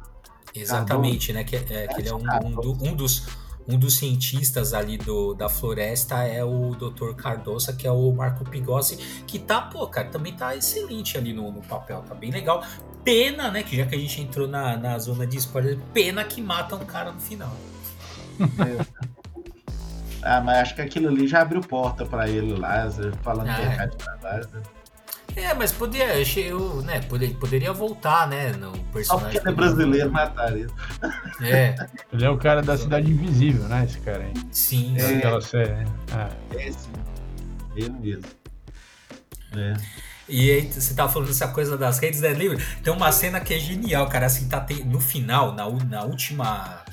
Exatamente, 0.53 1.33
né? 1.33 1.43
Que, 1.43 1.57
é, 1.57 1.59
que 1.87 1.99
ele 1.99 2.07
é 2.07 2.13
um, 2.13 2.23
um, 2.45 2.51
do, 2.51 2.71
um, 2.71 2.95
dos, 2.95 3.27
um 3.67 3.77
dos 3.77 3.97
cientistas 3.97 4.73
ali 4.73 4.97
do, 4.97 5.33
da 5.33 5.49
floresta 5.49 6.23
é 6.23 6.43
o 6.43 6.75
Dr. 6.75 7.13
Cardoso, 7.15 7.75
que 7.75 7.87
é 7.87 7.91
o 7.91 8.11
Marco 8.11 8.45
Pigossi, 8.45 8.97
que 9.25 9.39
tá, 9.39 9.61
pô, 9.61 9.87
cara, 9.87 10.09
também 10.09 10.33
tá 10.33 10.55
excelente 10.55 11.17
ali 11.17 11.33
no, 11.33 11.51
no 11.51 11.61
papel, 11.61 12.03
tá 12.07 12.13
bem 12.13 12.31
legal. 12.31 12.63
Pena, 13.03 13.51
né? 13.51 13.63
Que 13.63 13.77
já 13.77 13.85
que 13.85 13.95
a 13.95 13.99
gente 13.99 14.21
entrou 14.21 14.47
na, 14.47 14.77
na 14.77 14.97
zona 14.97 15.27
de 15.27 15.37
spoiler, 15.37 15.77
pena 15.93 16.23
que 16.23 16.41
mata 16.41 16.75
um 16.75 16.85
cara 16.85 17.11
no 17.11 17.19
final. 17.19 17.55
É. 18.39 19.05
Ah, 20.27 20.41
mas 20.41 20.57
acho 20.57 20.75
que 20.75 20.81
aquilo 20.81 21.07
ali 21.07 21.27
já 21.27 21.41
abriu 21.41 21.61
porta 21.61 22.03
para 22.03 22.27
ele 22.27 22.57
lá, 22.57 22.89
falando 23.21 23.47
ah, 23.47 23.55
que 23.55 23.61
é 23.61 23.87
de 23.87 23.97
trabalho. 23.97 24.49
Né? 24.51 24.63
É, 25.35 25.53
mas 25.53 25.71
podia, 25.71 26.17
eu, 26.39 26.81
né, 26.81 27.01
poderia, 27.01 27.35
poderia 27.35 27.73
voltar, 27.73 28.27
né, 28.27 28.53
no 28.53 28.71
personagem. 28.71 29.03
Só 29.05 29.17
porque 29.17 29.37
ele 29.37 29.49
é 29.49 29.51
brasileiro, 29.51 30.11
mataria. 30.11 30.67
É. 31.41 31.75
Ele 32.13 32.25
é 32.25 32.29
o 32.29 32.37
cara 32.37 32.61
da 32.61 32.77
Cidade 32.77 33.11
Invisível, 33.11 33.63
né, 33.67 33.83
esse 33.83 33.99
cara 33.99 34.23
aí. 34.23 34.33
Sim. 34.51 34.95
É, 34.97 35.17
aquela 35.17 35.41
série, 35.41 35.73
né? 35.73 35.85
Ah. 36.13 36.29
É, 36.55 36.71
sim. 36.71 36.89
Ele 37.75 37.89
mesmo. 37.89 38.23
É. 39.57 39.73
E 40.29 40.51
aí, 40.51 40.71
você 40.71 40.93
tava 40.93 41.11
falando 41.11 41.27
dessa 41.27 41.49
coisa 41.49 41.77
das 41.77 41.99
redes 41.99 42.21
né, 42.21 42.29
livre. 42.33 42.63
Tem 42.81 42.93
uma 42.93 43.11
cena 43.11 43.39
que 43.39 43.53
é 43.53 43.59
genial, 43.59 44.07
cara. 44.07 44.25
Assim, 44.25 44.47
tá 44.47 44.65
no 44.85 44.99
final, 44.99 45.53
na, 45.53 45.69
na 45.69 46.03
última 46.03 46.83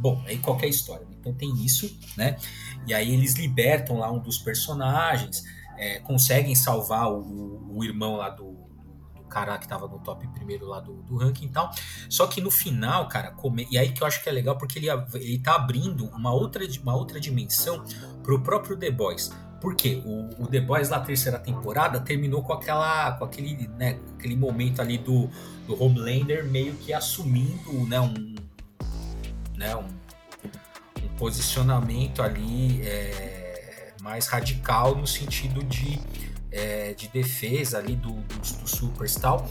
bom, 0.00 0.22
aí 0.26 0.38
qualquer 0.38 0.68
história. 0.68 1.04
Né? 1.04 1.14
Então 1.20 1.34
tem 1.34 1.52
isso, 1.64 1.94
né? 2.16 2.36
E 2.86 2.94
aí 2.94 3.12
eles 3.12 3.34
libertam 3.34 3.98
lá 3.98 4.10
um 4.10 4.18
dos 4.18 4.38
personagens, 4.38 5.44
é, 5.80 5.98
conseguem 6.00 6.54
salvar 6.54 7.10
o, 7.10 7.74
o, 7.74 7.82
irmão 7.82 8.16
lá 8.16 8.28
do, 8.28 8.52
do 9.14 9.22
cara 9.22 9.56
que 9.56 9.66
tava 9.66 9.88
no 9.88 9.98
top 10.00 10.28
primeiro 10.28 10.66
lá 10.66 10.78
do, 10.78 11.02
do 11.02 11.16
ranking 11.16 11.46
e 11.46 11.48
tal. 11.48 11.70
Só 12.06 12.26
que 12.26 12.38
no 12.38 12.50
final, 12.50 13.08
cara, 13.08 13.30
come... 13.30 13.66
e 13.70 13.78
aí 13.78 13.90
que 13.90 14.02
eu 14.02 14.06
acho 14.06 14.22
que 14.22 14.28
é 14.28 14.32
legal 14.32 14.58
porque 14.58 14.78
ele, 14.78 14.88
ele 15.14 15.38
tá 15.38 15.54
abrindo 15.54 16.04
uma 16.10 16.34
outra, 16.34 16.62
uma 16.82 16.94
outra 16.94 17.18
dimensão 17.18 17.82
pro 18.22 18.42
próprio 18.42 18.76
The 18.76 18.90
Boys. 18.90 19.32
Porque 19.58 20.02
o, 20.04 20.42
o 20.42 20.46
The 20.46 20.60
Boys 20.60 20.90
na 20.90 21.00
terceira 21.00 21.38
temporada 21.38 21.98
terminou 22.00 22.42
com 22.42 22.52
aquela 22.52 23.12
com 23.12 23.24
aquele, 23.24 23.66
né, 23.68 23.98
aquele 24.18 24.36
momento 24.36 24.80
ali 24.80 24.98
do, 24.98 25.30
do 25.66 25.82
Homelander 25.82 26.44
meio 26.44 26.74
que 26.74 26.92
assumindo 26.92 27.86
né, 27.86 28.00
um, 28.00 28.34
né, 29.56 29.76
um, 29.76 29.88
um 31.04 31.08
posicionamento 31.16 32.22
ali 32.22 32.82
é, 32.82 33.39
mais 34.00 34.26
radical 34.26 34.94
no 34.94 35.06
sentido 35.06 35.62
de, 35.62 36.00
é, 36.50 36.94
de 36.94 37.08
defesa 37.08 37.78
ali 37.78 37.96
do, 37.96 38.12
dos, 38.12 38.52
dos 38.52 38.70
supers 38.70 39.16
e 39.16 39.20
tal. 39.20 39.48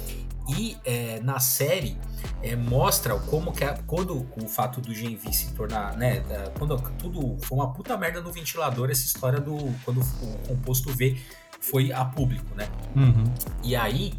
E 0.57 0.77
é, 0.83 1.19
na 1.21 1.39
série 1.39 1.95
é, 2.41 2.55
mostra 2.55 3.13
como 3.19 3.51
que 3.51 3.63
é, 3.63 3.77
quando 3.85 4.27
o 4.35 4.47
fato 4.47 4.81
do 4.81 4.93
Genvi 4.93 5.31
se 5.31 5.53
tornar, 5.53 5.95
né, 5.95 6.23
quando 6.57 6.75
tudo 6.97 7.37
foi 7.43 7.57
uma 7.57 7.71
puta 7.71 7.95
merda 7.95 8.19
no 8.19 8.31
ventilador 8.31 8.89
essa 8.89 9.05
história 9.05 9.39
do 9.39 9.55
quando 9.85 10.01
o 10.01 10.47
composto 10.47 10.91
V 10.91 11.21
foi 11.61 11.91
a 11.91 12.03
público, 12.03 12.55
né? 12.55 12.67
Uhum. 12.95 13.25
E 13.63 13.75
aí 13.75 14.13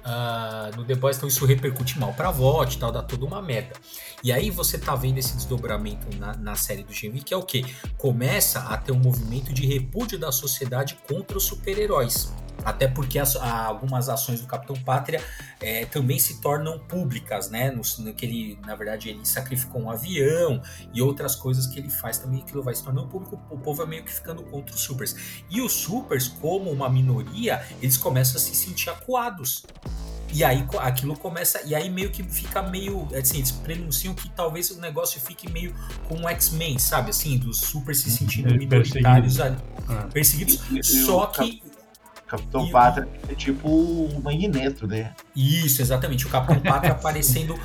uh, 0.00 0.76
no 0.76 0.84
The 0.84 0.94
Boys, 0.94 1.16
então 1.16 1.28
isso 1.28 1.44
repercute 1.44 1.98
mal 1.98 2.12
pra 2.12 2.30
VOT 2.30 2.76
e 2.76 2.78
tal, 2.78 2.92
dá 2.92 3.02
toda 3.02 3.24
uma 3.24 3.40
merda. 3.40 3.74
E 4.22 4.32
aí 4.32 4.50
você 4.50 4.78
tá 4.78 4.94
vendo 4.94 5.18
esse 5.18 5.34
desdobramento 5.34 6.06
na, 6.16 6.36
na 6.36 6.54
série 6.54 6.82
do 6.82 6.92
GV, 6.92 7.20
que 7.24 7.32
é 7.32 7.36
o 7.36 7.42
que? 7.42 7.64
Começa 7.96 8.60
a 8.60 8.76
ter 8.76 8.92
um 8.92 8.98
movimento 8.98 9.52
de 9.52 9.66
repúdio 9.66 10.18
da 10.18 10.30
sociedade 10.30 10.98
contra 11.06 11.38
os 11.38 11.44
super-heróis. 11.44 12.32
Até 12.64 12.86
porque 12.86 13.18
as, 13.18 13.36
algumas 13.36 14.08
ações 14.08 14.40
do 14.40 14.46
Capitão 14.46 14.76
Pátria 14.76 15.22
é, 15.60 15.86
também 15.86 16.18
se 16.18 16.40
tornam 16.40 16.78
públicas, 16.78 17.50
né? 17.50 17.70
No, 17.70 17.82
no, 18.00 18.14
que 18.14 18.26
ele, 18.26 18.58
na 18.66 18.74
verdade, 18.74 19.08
ele 19.08 19.24
sacrificou 19.24 19.80
um 19.80 19.90
avião 19.90 20.60
e 20.92 21.00
outras 21.00 21.34
coisas 21.34 21.66
que 21.66 21.78
ele 21.78 21.90
faz 21.90 22.18
também, 22.18 22.40
aquilo 22.40 22.62
vai 22.62 22.74
se 22.74 22.84
tornando 22.84 23.08
público. 23.08 23.40
O 23.50 23.58
povo 23.58 23.82
é 23.82 23.86
meio 23.86 24.04
que 24.04 24.12
ficando 24.12 24.42
contra 24.42 24.74
os 24.74 24.80
supers. 24.80 25.42
E 25.48 25.60
os 25.60 25.72
supers, 25.72 26.28
como 26.28 26.70
uma 26.70 26.88
minoria, 26.88 27.64
eles 27.80 27.96
começam 27.96 28.36
a 28.36 28.40
se 28.40 28.54
sentir 28.54 28.90
acuados. 28.90 29.64
E 30.32 30.44
aí 30.44 30.66
aquilo 30.78 31.16
começa. 31.16 31.60
E 31.64 31.74
aí 31.74 31.90
meio 31.90 32.10
que 32.10 32.22
fica 32.22 32.62
meio. 32.62 33.08
Assim, 33.14 33.38
eles 33.38 33.50
prenunciam 33.50 34.14
que 34.14 34.28
talvez 34.30 34.70
o 34.70 34.80
negócio 34.80 35.20
fique 35.20 35.50
meio 35.50 35.74
como 36.08 36.28
X-Men, 36.28 36.78
sabe? 36.78 37.10
Assim, 37.10 37.36
dos 37.38 37.58
super 37.58 37.94
se 37.94 38.10
sentindo 38.10 38.54
minoritários 38.54 39.40
ali, 39.40 39.56
ah. 39.88 40.08
perseguidos. 40.12 40.60
E, 40.70 40.82
só 40.82 41.26
que. 41.26 41.62
Capitão 42.26 42.64
e, 42.64 42.70
Pátria 42.70 43.08
é 43.28 43.34
tipo 43.34 43.68
o 43.68 44.22
Magneto, 44.22 44.86
né? 44.86 45.14
Isso, 45.34 45.82
exatamente. 45.82 46.26
O 46.26 46.28
Capitão 46.28 46.60
Pátria 46.60 46.92
aparecendo 46.94 47.58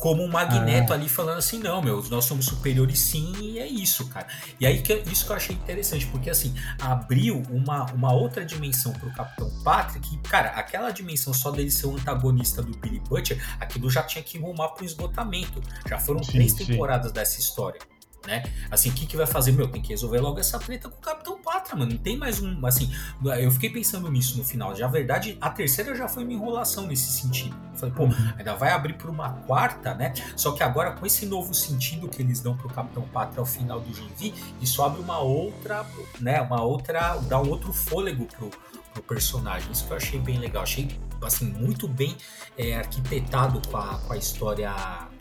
como 0.00 0.24
um 0.24 0.28
magneto 0.28 0.92
ah. 0.92 0.96
ali 0.96 1.08
falando 1.08 1.38
assim, 1.38 1.58
não, 1.58 1.82
meu, 1.82 2.02
nós 2.08 2.24
somos 2.24 2.46
superiores 2.46 2.98
sim, 2.98 3.32
e 3.40 3.58
é 3.58 3.66
isso, 3.66 4.08
cara. 4.08 4.26
E 4.58 4.66
aí 4.66 4.80
que 4.80 4.94
isso 5.12 5.26
que 5.26 5.30
eu 5.30 5.36
achei 5.36 5.54
interessante, 5.54 6.06
porque 6.06 6.30
assim, 6.30 6.54
abriu 6.80 7.42
uma, 7.50 7.84
uma 7.92 8.12
outra 8.12 8.44
dimensão 8.44 8.92
pro 8.94 9.12
Capitão 9.12 9.50
Patrick, 9.62 10.00
que, 10.08 10.18
cara, 10.28 10.48
aquela 10.50 10.90
dimensão 10.90 11.34
só 11.34 11.50
dele 11.50 11.70
ser 11.70 11.86
o 11.86 11.94
antagonista 11.94 12.62
do 12.62 12.76
Billy 12.78 13.00
Butcher, 13.00 13.38
aquilo 13.60 13.90
já 13.90 14.02
tinha 14.02 14.24
que 14.24 14.38
rumar 14.38 14.70
pro 14.70 14.84
esgotamento. 14.84 15.60
Já 15.86 15.98
foram 15.98 16.22
sim, 16.22 16.32
três 16.32 16.52
sim. 16.52 16.64
temporadas 16.64 17.12
dessa 17.12 17.38
história 17.38 17.78
né? 18.26 18.42
Assim, 18.70 18.90
o 18.90 18.92
que, 18.92 19.06
que 19.06 19.16
vai 19.16 19.26
fazer? 19.26 19.52
Meu, 19.52 19.68
tem 19.68 19.80
que 19.80 19.90
resolver 19.90 20.20
logo 20.20 20.38
essa 20.38 20.58
treta 20.58 20.88
com 20.88 20.96
o 20.96 21.00
Capitão 21.00 21.40
Pátria, 21.40 21.76
mano. 21.76 21.92
Não 21.92 21.98
tem 21.98 22.16
mais 22.16 22.40
um. 22.40 22.64
Assim, 22.66 22.92
eu 23.40 23.50
fiquei 23.50 23.70
pensando 23.70 24.10
nisso 24.10 24.36
no 24.36 24.44
final. 24.44 24.74
Já, 24.76 24.86
a 24.86 24.88
verdade, 24.88 25.38
a 25.40 25.50
terceira 25.50 25.94
já 25.94 26.08
foi 26.08 26.24
uma 26.24 26.32
enrolação 26.32 26.86
nesse 26.86 27.10
sentido. 27.10 27.56
Eu 27.72 27.78
falei, 27.78 27.94
pô, 27.94 28.04
uhum. 28.04 28.32
ainda 28.36 28.54
vai 28.54 28.70
abrir 28.72 28.94
para 28.94 29.10
uma 29.10 29.30
quarta, 29.30 29.94
né? 29.94 30.12
Só 30.36 30.52
que 30.52 30.62
agora, 30.62 30.92
com 30.92 31.06
esse 31.06 31.24
novo 31.26 31.54
sentido 31.54 32.08
que 32.08 32.20
eles 32.20 32.40
dão 32.40 32.56
pro 32.56 32.68
Capitão 32.68 33.02
Pátria 33.08 33.40
ao 33.40 33.46
final 33.46 33.80
do 33.80 33.92
Genvi, 33.94 34.34
isso 34.60 34.82
abre 34.82 35.00
uma 35.00 35.18
outra, 35.18 35.86
né? 36.20 36.40
Uma 36.42 36.62
outra. 36.62 37.16
dá 37.28 37.40
um 37.40 37.48
outro 37.48 37.72
fôlego 37.72 38.26
pro, 38.26 38.50
pro 38.92 39.02
personagem. 39.02 39.72
Isso 39.72 39.86
que 39.86 39.92
eu 39.92 39.96
achei 39.96 40.20
bem 40.20 40.38
legal. 40.38 40.62
Achei 40.62 40.88
assim, 41.22 41.46
muito 41.46 41.88
bem 41.88 42.16
é, 42.56 42.76
arquitetado 42.76 43.60
com 43.68 43.76
a, 43.76 43.98
com 43.98 44.12
a 44.12 44.16
história, 44.16 44.72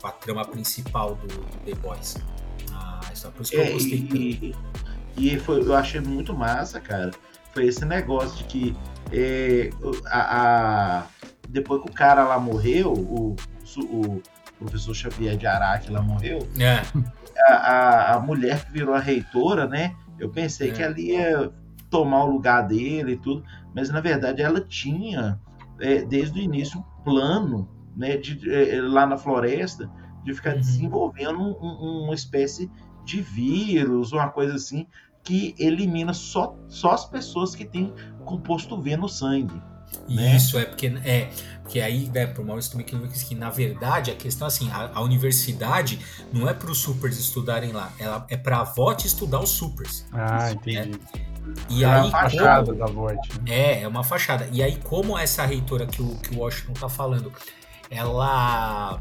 com 0.02 0.08
a 0.08 0.12
trama 0.12 0.46
principal 0.46 1.16
do, 1.16 1.28
do 1.28 1.58
The 1.66 1.76
Boys 1.76 2.16
Por 3.40 3.44
isso 3.44 3.52
que 3.52 3.58
é, 3.58 3.70
eu 3.70 3.74
gostei 3.74 4.08
e, 4.14 4.56
e, 5.18 5.34
e 5.34 5.40
foi, 5.40 5.62
eu 5.62 5.74
achei 5.74 6.02
muito 6.02 6.34
massa, 6.34 6.80
cara. 6.80 7.12
Foi 7.54 7.66
esse 7.66 7.86
negócio 7.86 8.38
de 8.38 8.44
que 8.44 8.76
é, 9.12 9.70
a, 10.08 11.00
a, 11.00 11.04
depois 11.48 11.82
que 11.82 11.90
o 11.90 11.94
cara 11.94 12.24
lá 12.26 12.40
morreu, 12.40 12.94
o, 12.94 13.36
o 13.90 14.22
professor 14.60 14.94
Xavier 14.94 15.38
de 15.38 15.48
Araque 15.48 15.92
lá 15.92 16.02
morreu, 16.02 16.48
é. 16.60 16.82
a, 17.48 17.54
a, 17.54 18.14
a, 18.16 18.20
mulher 18.20 18.66
que 18.66 18.74
virou 18.74 18.94
a 18.94 19.00
reitora, 19.00 19.68
né? 19.68 19.96
Eu 20.20 20.30
pensei 20.30 20.70
é. 20.70 20.74
que 20.74 20.84
ela 20.84 21.00
ia 21.00 21.52
tomar 21.90 22.26
o 22.26 22.32
lugar 22.32 22.68
dele 22.68 23.14
e 23.14 23.18
tudo, 23.18 23.44
mas 23.74 23.90
na 23.90 24.02
verdade 24.02 24.42
ela 24.42 24.62
tinha, 24.62 25.40
é, 25.80 26.02
desde 26.04 26.40
o 26.40 26.44
início, 26.44 26.80
um 26.80 27.04
plano 27.04 27.70
né, 27.96 28.18
de, 28.18 28.52
é, 28.52 28.82
lá 28.82 29.06
na 29.06 29.18
floresta 29.18 29.90
de 30.24 30.34
ficar 30.34 30.54
uhum. 30.54 30.60
desenvolvendo 30.60 31.40
um, 31.40 32.04
uma 32.06 32.14
espécie 32.14 32.70
de 33.06 33.22
vírus, 33.22 34.12
uma 34.12 34.30
coisa 34.30 34.56
assim, 34.56 34.86
que 35.24 35.56
elimina 35.58 36.14
só, 36.14 36.56
só 36.68 36.92
as 36.92 37.06
pessoas 37.06 37.56
que 37.56 37.66
têm 37.66 37.94
composto 38.26 38.80
V 38.82 38.98
no 38.98 39.10
sangue. 39.10 39.62
Né? 40.08 40.36
Isso, 40.36 40.58
é 40.58 40.66
porque, 40.66 40.88
é, 41.04 41.30
porque 41.64 41.80
aí, 41.80 42.10
né, 42.14 42.28
pro 42.28 42.46
Maurício 42.46 42.72
também 42.72 42.86
que, 42.86 43.26
que 43.26 43.36
na 43.36 43.50
verdade 43.50 44.12
a 44.12 44.16
questão 44.16 44.48
assim, 44.48 44.70
a, 44.72 44.92
a 44.94 45.02
universidade 45.02 46.00
não 46.32 46.48
é 46.48 46.54
para 46.54 46.70
os 46.70 46.80
supers 46.80 47.18
estudarem 47.18 47.72
lá, 47.72 47.92
ela 48.00 48.26
é 48.30 48.38
para 48.38 48.60
a 48.60 48.64
VOT 48.64 49.08
estudar 49.08 49.40
os 49.40 49.50
supers. 49.50 50.06
Ah, 50.12 50.52
entendi. 50.52 50.92
Né? 50.92 51.00
E 51.70 51.84
é 51.84 51.88
aí, 51.88 52.02
uma 52.02 52.12
fachada 52.12 52.66
como, 52.66 52.78
da 52.78 52.86
VOT. 52.86 53.42
Né? 53.42 53.52
É, 53.52 53.82
é 53.82 53.88
uma 53.88 54.04
fachada. 54.04 54.48
E 54.52 54.62
aí, 54.62 54.78
como 54.78 55.18
essa 55.18 55.46
reitora 55.46 55.88
que 55.88 56.02
o, 56.02 56.16
que 56.18 56.36
o 56.36 56.40
Washington 56.40 56.74
tá 56.74 56.90
falando, 56.90 57.32
ela 57.90 59.00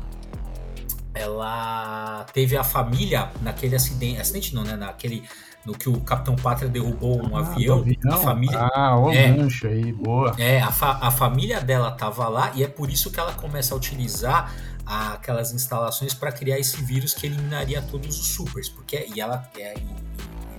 ela 1.19 2.25
teve 2.33 2.57
a 2.57 2.65
família 2.65 3.31
naquele 3.41 3.77
acidente, 3.77 4.21
acidente 4.21 4.55
não, 4.55 4.65
né? 4.65 4.77
Naquele 4.77 5.25
no 5.65 5.75
que 5.75 5.89
o 5.89 6.01
Capitão 6.01 6.35
Pátria 6.37 6.69
derrubou 6.69 7.21
um 7.23 7.37
ah, 7.37 7.41
avião. 7.41 7.85
A 8.11 8.17
família, 8.17 8.59
ah, 8.59 8.99
o 8.99 9.11
é, 9.11 9.35
aí, 9.65 9.93
boa. 9.93 10.35
É, 10.39 10.61
a, 10.61 10.71
fa, 10.71 10.99
a 11.03 11.11
família 11.11 11.61
dela 11.61 11.91
tava 11.91 12.27
lá 12.29 12.53
e 12.55 12.63
é 12.63 12.69
por 12.69 12.91
isso 12.91 13.11
que 13.11 13.21
ela 13.21 13.33
começa 13.35 13.75
a 13.75 13.77
utilizar 13.77 14.55
aquelas 14.87 15.53
instalações 15.53 16.15
para 16.15 16.33
criar 16.33 16.59
esse 16.59 16.83
vírus 16.83 17.13
que 17.13 17.27
eliminaria 17.27 17.83
todos 17.83 18.19
os 18.19 18.29
supers, 18.29 18.71
porque 18.71 19.07
e 19.15 19.21
ela 19.21 19.47
é, 19.59 19.75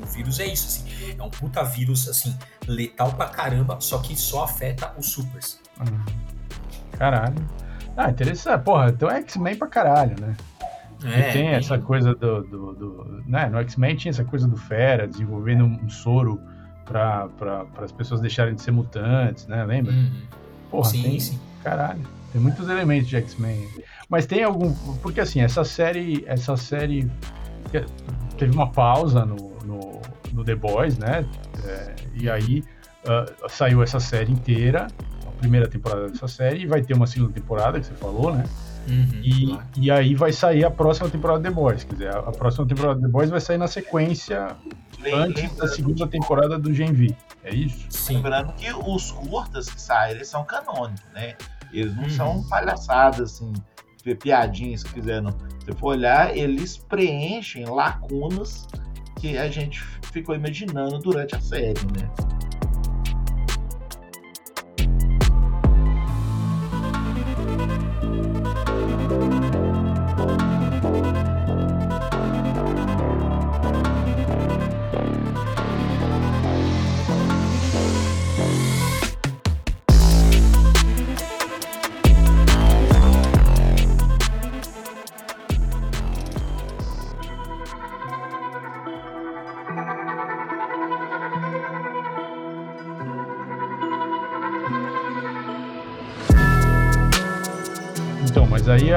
o 0.02 0.06
vírus 0.06 0.40
é 0.40 0.46
isso, 0.46 0.68
assim, 0.68 1.16
é 1.18 1.24
um 1.24 1.30
puta 1.30 1.64
vírus 1.64 2.08
assim 2.08 2.38
letal 2.68 3.12
pra 3.14 3.28
caramba, 3.28 3.82
só 3.82 3.98
que 3.98 4.16
só 4.16 4.44
afeta 4.44 4.94
os 4.98 5.08
supers. 5.12 5.60
Caralho. 6.98 7.44
Ah, 7.96 8.10
interessante. 8.10 8.64
Porra, 8.64 8.90
então 8.90 9.10
é 9.10 9.18
X-Men 9.18 9.56
pra 9.56 9.68
caralho, 9.68 10.16
né? 10.20 10.36
É, 11.04 11.30
e 11.30 11.34
tem 11.34 11.48
essa 11.50 11.78
coisa 11.78 12.14
do, 12.14 12.44
do, 12.44 12.74
do 12.74 13.24
né? 13.26 13.48
No 13.48 13.58
X-Men 13.60 13.96
tinha 13.96 14.10
essa 14.10 14.26
coisa 14.26 14.48
do 14.48 14.58
Fera 14.58 15.08
desenvolvendo 15.08 15.64
um 15.64 15.90
soro 15.90 16.42
para 16.86 17.30
as 17.82 17.92
pessoas 17.92 18.20
deixarem 18.20 18.56
de 18.56 18.62
ser 18.62 18.72
mutantes, 18.72 19.48
né? 19.48 19.64
Lembra? 19.64 19.94
Uhum. 19.94 20.22
Porra, 20.70 20.90
sim, 20.90 21.04
tem... 21.04 21.20
sim. 21.20 21.40
Caralho. 21.64 22.02
Tem 22.32 22.42
muitos 22.42 22.68
elementos 22.68 23.08
de 23.08 23.16
X-Men. 23.16 23.68
Mas 24.10 24.26
tem 24.26 24.44
algum. 24.44 24.74
Porque 25.02 25.22
assim, 25.22 25.42
essa 25.42 25.64
série. 25.64 26.24
Essa 26.28 26.58
série 26.58 27.10
teve 28.38 28.54
uma 28.54 28.70
pausa 28.72 29.26
no, 29.26 29.58
no, 29.66 30.02
no 30.34 30.44
The 30.44 30.56
Boys, 30.56 30.98
né? 30.98 31.26
É, 31.66 31.96
e 32.16 32.30
aí 32.30 32.64
uh, 33.06 33.50
saiu 33.50 33.84
essa 33.84 34.00
série 34.00 34.32
inteira, 34.32 34.88
primeira 35.40 35.68
temporada 35.68 36.10
dessa 36.10 36.28
série, 36.28 36.64
e 36.64 36.68
vai 36.68 36.82
ter 36.82 36.94
uma 36.94 37.08
segunda 37.08 37.34
temporada, 37.34 37.80
que 37.80 37.86
você 37.88 37.94
falou, 37.94 38.36
né? 38.36 38.44
Uhum, 38.88 39.22
e, 39.22 39.48
claro. 39.48 39.64
e 39.78 39.92
aí 39.92 40.16
vai 40.16 40.32
sair 40.32 40.66
a 40.66 40.72
próxima 40.72 41.10
temporada 41.10 41.40
de 41.40 41.50
The 41.50 41.56
Boys. 41.56 41.84
Quer 41.84 41.94
dizer, 41.94 42.16
a, 42.16 42.20
a 42.20 42.32
próxima 42.32 42.66
temporada 42.68 42.96
de 42.96 43.06
The 43.06 43.12
Boys 43.12 43.30
vai 43.30 43.40
sair 43.40 43.58
na 43.58 43.68
sequência 43.68 44.56
antes 45.14 45.56
da 45.56 45.68
segunda 45.68 46.08
temporada 46.08 46.58
do 46.58 46.74
Gen 46.74 46.94
V. 46.94 47.16
É 47.44 47.54
isso? 47.54 47.86
Sim. 47.90 48.16
Lembrando 48.16 48.54
que 48.54 48.72
os 48.74 49.12
curtas 49.12 49.70
que 49.70 49.82
saem, 49.82 50.24
são 50.24 50.44
canônicos, 50.44 51.06
né? 51.14 51.36
Eles 51.72 51.96
não 51.96 52.04
uhum. 52.04 52.10
são 52.10 52.44
palhaçadas, 52.50 53.34
assim, 53.34 53.54
piadinhas 54.20 54.84
que 54.84 54.90
fizeram. 54.90 55.32
Se 55.64 55.72
for 55.74 55.90
olhar, 55.90 56.36
eles 56.36 56.78
preenchem 56.78 57.66
lacunas 57.66 58.68
que 59.20 59.38
a 59.38 59.48
gente 59.50 59.84
ficou 60.12 60.34
imaginando 60.34 60.98
durante 60.98 61.36
a 61.36 61.42
série, 61.42 61.80
né? 61.96 62.10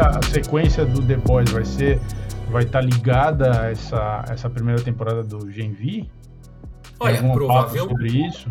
A, 0.02 0.22
sequência 0.22 0.84
do 0.84 1.02
The 1.02 1.16
Boys 1.16 1.50
vai 1.50 1.64
ser 1.64 2.00
vai 2.50 2.64
estar 2.64 2.80
tá 2.80 2.84
ligada 2.84 3.60
a 3.62 3.70
essa, 3.70 4.24
essa 4.28 4.50
primeira 4.50 4.82
temporada 4.82 5.22
do 5.22 5.50
Gen 5.50 5.72
V? 5.72 6.06
Olha, 7.00 7.32
provável 7.32 7.88
sobre 7.88 8.08
isso. 8.08 8.50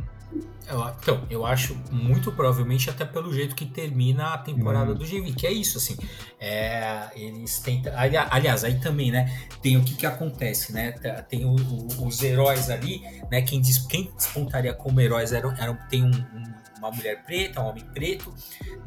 Eu, 0.68 0.88
então, 1.02 1.28
eu 1.30 1.46
acho 1.46 1.76
muito 1.92 2.32
provavelmente 2.32 2.90
até 2.90 3.04
pelo 3.04 3.34
jeito 3.34 3.56
que 3.56 3.66
termina 3.66 4.34
a 4.34 4.38
temporada 4.38 4.92
hum. 4.92 4.96
do 4.96 5.06
GV, 5.06 5.34
que 5.34 5.46
é 5.46 5.52
isso, 5.52 5.78
assim. 5.78 5.98
É, 6.40 7.10
eles 7.16 7.60
tentam. 7.60 7.92
Aliás, 7.96 8.64
aí 8.64 8.80
também, 8.80 9.12
né? 9.12 9.30
Tem 9.62 9.76
o 9.78 9.84
que 9.84 9.96
que 9.96 10.06
acontece, 10.06 10.72
né? 10.72 10.92
Tem 11.30 11.46
o, 11.46 11.56
o, 11.56 12.08
os 12.08 12.22
heróis 12.24 12.70
ali, 12.70 13.02
né? 13.30 13.42
Quem, 13.42 13.60
diz, 13.60 13.80
quem 13.80 14.12
despontaria 14.16 14.74
como 14.74 15.02
heróis 15.02 15.34
eram, 15.34 15.54
eram 15.58 15.78
tem 15.90 16.04
um, 16.04 16.10
um 16.10 16.62
uma 16.82 16.92
mulher 16.92 17.24
preta, 17.24 17.62
um 17.62 17.68
homem 17.68 17.86
preto, 17.94 18.34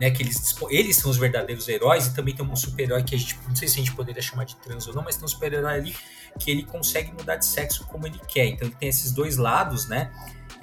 né? 0.01 0.11
Que 0.11 0.23
eles, 0.23 0.55
eles 0.71 0.97
são 0.97 1.11
os 1.11 1.17
verdadeiros 1.17 1.69
heróis, 1.69 2.09
e 2.09 2.15
também 2.15 2.35
tem 2.35 2.45
um 2.45 2.57
super-herói 2.57 3.05
que 3.05 3.15
a 3.15 3.19
gente, 3.19 3.39
não 3.47 3.55
sei 3.55 3.69
se 3.69 3.75
a 3.75 3.79
gente 3.79 3.95
poderia 3.95 4.21
chamar 4.21 4.45
de 4.45 4.57
trans 4.57 4.87
ou 4.89 4.95
não, 4.95 5.03
mas 5.03 5.17
tem 5.17 5.25
um 5.25 5.29
super-herói 5.29 5.75
ali 5.75 5.97
que 6.39 6.51
ele 6.51 6.65
consegue 6.65 7.13
mudar 7.13 7.37
de 7.37 7.47
sexo 7.47 7.87
como 7.87 8.07
ele 8.07 8.19
quer. 8.29 8.47
Então 8.47 8.67
ele 8.67 8.77
tem 8.77 8.89
esses 8.89 9.13
dois 9.13 9.37
lados, 9.37 9.89
né? 9.89 10.11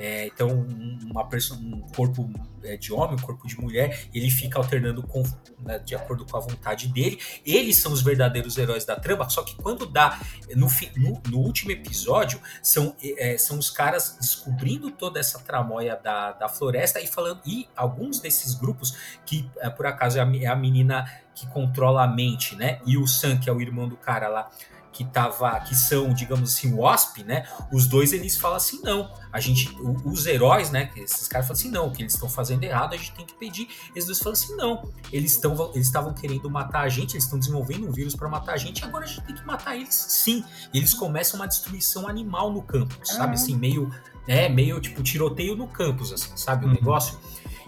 É, 0.03 0.25
então, 0.25 0.65
uma 1.05 1.27
pessoa, 1.27 1.59
um 1.59 1.79
corpo 1.95 2.27
é, 2.63 2.75
de 2.75 2.91
homem, 2.91 3.15
um 3.15 3.21
corpo 3.21 3.47
de 3.47 3.55
mulher, 3.61 4.07
ele 4.11 4.31
fica 4.31 4.57
alternando 4.57 5.03
com, 5.03 5.21
né, 5.59 5.77
de 5.77 5.93
acordo 5.93 6.25
com 6.25 6.35
a 6.35 6.39
vontade 6.39 6.87
dele. 6.87 7.19
Eles 7.45 7.77
são 7.77 7.93
os 7.93 8.01
verdadeiros 8.01 8.57
heróis 8.57 8.83
da 8.83 8.95
trama, 8.95 9.29
só 9.29 9.43
que 9.43 9.55
quando 9.55 9.85
dá 9.85 10.19
no, 10.55 10.67
no, 10.97 11.21
no 11.29 11.37
último 11.37 11.69
episódio, 11.69 12.41
são, 12.63 12.95
é, 12.99 13.37
são 13.37 13.59
os 13.59 13.69
caras 13.69 14.17
descobrindo 14.19 14.89
toda 14.89 15.19
essa 15.19 15.37
tramóia 15.37 15.95
da, 15.95 16.31
da 16.31 16.49
floresta 16.49 16.99
e 16.99 17.05
falando. 17.05 17.39
E 17.45 17.69
alguns 17.75 18.19
desses 18.19 18.55
grupos, 18.55 18.97
que 19.23 19.47
é, 19.59 19.69
por 19.69 19.85
acaso 19.85 20.17
é 20.17 20.21
a, 20.23 20.35
é 20.37 20.47
a 20.47 20.55
menina 20.55 21.05
que 21.35 21.45
controla 21.45 22.03
a 22.03 22.07
mente, 22.07 22.55
né? 22.55 22.79
E 22.87 22.97
o 22.97 23.05
Sam, 23.07 23.37
que 23.37 23.47
é 23.47 23.53
o 23.53 23.61
irmão 23.61 23.87
do 23.87 23.95
cara 23.95 24.27
lá 24.27 24.49
que 24.91 25.05
tava, 25.05 25.59
que 25.61 25.75
são, 25.75 26.13
digamos 26.13 26.53
assim, 26.53 26.73
Wasp, 26.73 27.23
né? 27.23 27.47
Os 27.71 27.87
dois 27.87 28.11
eles 28.11 28.37
falam 28.37 28.57
assim, 28.57 28.81
não, 28.83 29.09
a 29.31 29.39
gente, 29.39 29.75
os 30.05 30.25
heróis, 30.25 30.69
né? 30.69 30.91
Esses 30.95 31.27
caras 31.27 31.47
falam 31.47 31.59
assim, 31.59 31.71
não, 31.71 31.87
o 31.87 31.91
que 31.91 32.01
eles 32.01 32.13
estão 32.13 32.29
fazendo 32.29 32.63
errado, 32.63 32.93
a 32.93 32.97
gente 32.97 33.13
tem 33.13 33.25
que 33.25 33.33
pedir. 33.35 33.69
Eles 33.95 34.05
dois 34.05 34.19
falam 34.19 34.33
assim, 34.33 34.55
não, 34.55 34.91
eles 35.11 35.31
estão, 35.33 35.71
eles 35.73 35.87
estavam 35.87 36.13
querendo 36.13 36.49
matar 36.49 36.81
a 36.81 36.89
gente, 36.89 37.13
eles 37.13 37.23
estão 37.23 37.39
desenvolvendo 37.39 37.87
um 37.87 37.91
vírus 37.91 38.15
para 38.15 38.27
matar 38.27 38.53
a 38.53 38.57
gente, 38.57 38.83
agora 38.83 39.05
a 39.05 39.07
gente 39.07 39.21
tem 39.21 39.35
que 39.35 39.45
matar 39.45 39.75
eles, 39.75 39.95
sim. 39.95 40.43
E 40.73 40.77
eles 40.77 40.93
começam 40.93 41.39
uma 41.39 41.47
destruição 41.47 42.07
animal 42.07 42.51
no 42.51 42.61
campus, 42.61 43.09
sabe? 43.09 43.35
Assim, 43.35 43.55
meio, 43.55 43.89
é, 44.27 44.49
meio 44.49 44.79
tipo 44.81 45.01
tiroteio 45.01 45.55
no 45.55 45.67
campus, 45.67 46.11
assim, 46.11 46.35
sabe? 46.35 46.65
O 46.65 46.67
uhum. 46.67 46.73
negócio. 46.73 47.17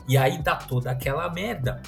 E 0.07 0.17
aí 0.17 0.41
dá 0.43 0.57
toda 0.57 0.91
aquela 0.91 1.29
merda 1.29 1.81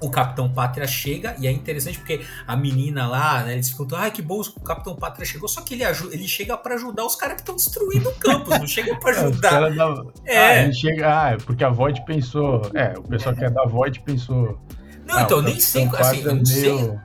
o 0.00 0.10
Capitão 0.10 0.48
Pátria 0.48 0.86
chega 0.86 1.34
e 1.38 1.46
é 1.46 1.50
interessante 1.50 1.98
porque 1.98 2.24
a 2.46 2.56
menina 2.56 3.06
lá, 3.06 3.42
né, 3.44 3.54
eles 3.54 3.70
ficam, 3.70 3.86
ai 3.92 4.10
que 4.10 4.22
bom, 4.22 4.40
o 4.40 4.60
Capitão 4.60 4.94
Pátria 4.94 5.26
chegou, 5.26 5.48
só 5.48 5.60
que 5.60 5.74
ele, 5.74 5.84
ajuda, 5.84 6.14
ele 6.14 6.28
chega 6.28 6.56
para 6.56 6.74
ajudar 6.74 7.04
os 7.04 7.16
caras 7.16 7.36
que 7.36 7.42
estão 7.42 7.56
destruindo 7.56 8.08
o 8.08 8.14
campus, 8.14 8.58
não 8.58 8.66
chega 8.66 8.96
para 8.96 9.16
é, 9.16 9.20
ajudar. 9.20 9.70
Dá... 9.70 10.04
É, 10.24 10.38
ah, 10.38 10.62
ele 10.64 10.74
chega, 10.74 11.22
ah, 11.22 11.30
é 11.30 11.36
porque 11.36 11.64
a 11.64 11.70
Void 11.70 12.04
pensou, 12.04 12.62
é, 12.74 12.94
o 12.96 13.02
pessoal 13.02 13.34
é. 13.34 13.38
que 13.38 13.44
é 13.44 13.50
da 13.50 13.64
Void 13.64 14.00
pensou. 14.00 14.60
Não, 15.04 15.16
ah, 15.16 15.22
então 15.22 15.42
nem 15.42 15.58
sei, 15.58 15.88
assim, 15.98 16.22
eu 16.22 16.34
não 16.34 16.44
sei. 16.44 16.98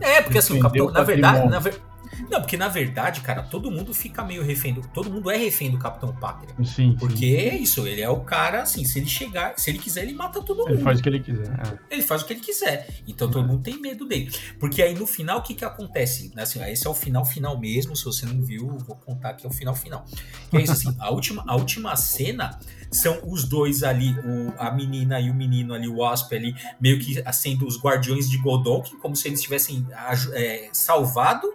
É, 0.00 0.22
porque 0.22 0.38
assim, 0.38 0.58
o 0.58 0.60
Capitão, 0.60 0.90
na 0.90 1.02
verdade, 1.02 1.48
na 1.48 1.58
verdade 1.58 1.93
não, 2.30 2.40
porque 2.40 2.56
na 2.56 2.68
verdade, 2.68 3.20
cara, 3.20 3.42
todo 3.42 3.70
mundo 3.70 3.92
fica 3.92 4.24
meio 4.24 4.42
refém 4.42 4.74
do. 4.74 4.82
Todo 4.88 5.10
mundo 5.10 5.30
é 5.30 5.36
refém 5.36 5.70
do 5.70 5.78
Capitão 5.78 6.14
Pátria. 6.14 6.54
Sim. 6.64 6.96
Porque 6.98 7.26
é 7.26 7.56
isso, 7.56 7.86
ele 7.86 8.00
é 8.00 8.08
o 8.08 8.20
cara, 8.20 8.62
assim, 8.62 8.84
se 8.84 8.98
ele 8.98 9.06
chegar, 9.06 9.54
se 9.56 9.70
ele 9.70 9.78
quiser, 9.78 10.02
ele 10.02 10.14
mata 10.14 10.42
todo 10.42 10.58
mundo. 10.58 10.74
Ele 10.74 10.82
faz 10.82 11.00
o 11.00 11.02
que 11.02 11.08
ele 11.08 11.20
quiser. 11.20 11.48
É. 11.48 11.94
Ele 11.94 12.02
faz 12.02 12.22
o 12.22 12.26
que 12.26 12.32
ele 12.32 12.40
quiser. 12.40 12.88
Então 13.06 13.30
todo 13.30 13.46
mundo 13.46 13.62
tem 13.62 13.80
medo 13.80 14.06
dele. 14.06 14.30
Porque 14.58 14.82
aí 14.82 14.94
no 14.94 15.06
final, 15.06 15.38
o 15.38 15.42
que 15.42 15.54
que 15.54 15.64
acontece? 15.64 16.32
Assim, 16.36 16.62
esse 16.64 16.86
é 16.86 16.90
o 16.90 16.94
final 16.94 17.24
final 17.24 17.58
mesmo. 17.58 17.96
Se 17.96 18.04
você 18.04 18.26
não 18.26 18.42
viu, 18.42 18.78
vou 18.78 18.96
contar 18.96 19.34
que 19.34 19.46
é 19.46 19.48
o 19.48 19.52
final 19.52 19.74
final. 19.74 20.04
Que 20.50 20.58
é 20.58 20.62
isso, 20.62 20.72
assim, 20.72 20.94
a 20.98 21.10
última, 21.10 21.44
a 21.46 21.56
última 21.56 21.96
cena 21.96 22.58
são 22.90 23.20
os 23.24 23.44
dois 23.44 23.82
ali, 23.82 24.12
o, 24.20 24.54
a 24.58 24.70
menina 24.70 25.20
e 25.20 25.30
o 25.30 25.34
menino 25.34 25.74
ali, 25.74 25.88
o 25.88 25.96
Wasp 25.96 26.32
ali, 26.32 26.54
meio 26.80 26.98
que 26.98 27.22
sendo 27.32 27.66
os 27.66 27.80
guardiões 27.80 28.30
de 28.30 28.38
Godolkin, 28.38 28.96
como 28.98 29.16
se 29.16 29.28
eles 29.28 29.42
tivessem 29.42 29.86
é, 30.32 30.68
salvado 30.72 31.52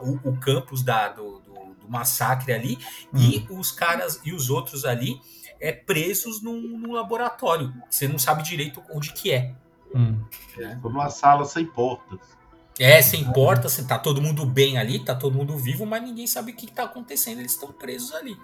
o, 0.00 0.30
o 0.30 0.36
campus 0.38 0.82
da, 0.82 1.08
do, 1.08 1.40
do, 1.40 1.74
do 1.80 1.88
massacre 1.88 2.52
ali 2.52 2.78
hum. 3.12 3.18
e 3.18 3.46
os 3.50 3.70
caras 3.70 4.20
e 4.24 4.32
os 4.32 4.50
outros 4.50 4.84
ali 4.84 5.20
é 5.60 5.72
presos 5.72 6.42
num, 6.42 6.60
num, 6.60 6.92
laboratório. 6.92 7.72
Você 7.88 8.06
não 8.06 8.18
sabe 8.18 8.42
direito 8.42 8.82
onde 8.90 9.12
que 9.12 9.32
é. 9.32 9.54
Hum. 9.94 10.20
É. 10.58 10.74
numa 10.76 11.08
sala 11.08 11.44
sem 11.44 11.64
portas. 11.64 12.18
É, 12.78 13.00
sem 13.00 13.24
portas, 13.32 13.72
assim, 13.72 13.86
tá 13.86 13.98
todo 13.98 14.20
mundo 14.20 14.44
bem 14.44 14.76
ali, 14.76 15.02
tá 15.02 15.14
todo 15.14 15.34
mundo 15.34 15.56
vivo, 15.56 15.86
mas 15.86 16.02
ninguém 16.02 16.26
sabe 16.26 16.52
o 16.52 16.54
que, 16.54 16.66
que 16.66 16.72
tá 16.72 16.84
acontecendo, 16.84 17.38
eles 17.38 17.52
estão 17.52 17.72
presos 17.72 18.12
ali. 18.14 18.36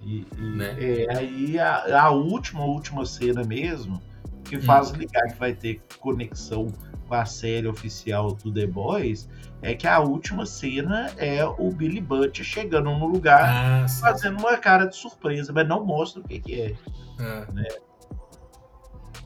E, 0.00 0.26
e 0.34 0.40
né? 0.40 0.76
é, 0.78 1.16
aí 1.16 1.58
a, 1.58 2.04
a, 2.04 2.10
última, 2.10 2.64
última 2.64 3.04
cena 3.04 3.44
mesmo, 3.44 4.02
que 4.44 4.58
faz 4.60 4.90
hum. 4.90 4.96
ligar 4.96 5.30
que 5.30 5.38
vai 5.38 5.52
ter 5.52 5.82
conexão 5.98 6.72
com 7.12 7.16
a 7.16 7.26
série 7.26 7.68
oficial 7.68 8.32
do 8.32 8.50
The 8.50 8.66
Boys, 8.66 9.28
é 9.60 9.74
que 9.74 9.86
a 9.86 10.00
última 10.00 10.46
cena 10.46 11.12
é 11.18 11.44
o 11.44 11.70
Billy 11.70 12.00
Butcher 12.00 12.42
chegando 12.42 12.90
no 12.90 13.06
lugar, 13.06 13.84
ah, 13.84 13.86
fazendo 14.00 14.38
uma 14.38 14.56
cara 14.56 14.86
de 14.86 14.96
surpresa, 14.96 15.52
mas 15.52 15.68
não 15.68 15.84
mostra 15.84 16.22
o 16.22 16.24
que, 16.24 16.40
que 16.40 16.58
é. 16.58 16.74
Ah. 17.20 17.46
Né? 17.52 17.66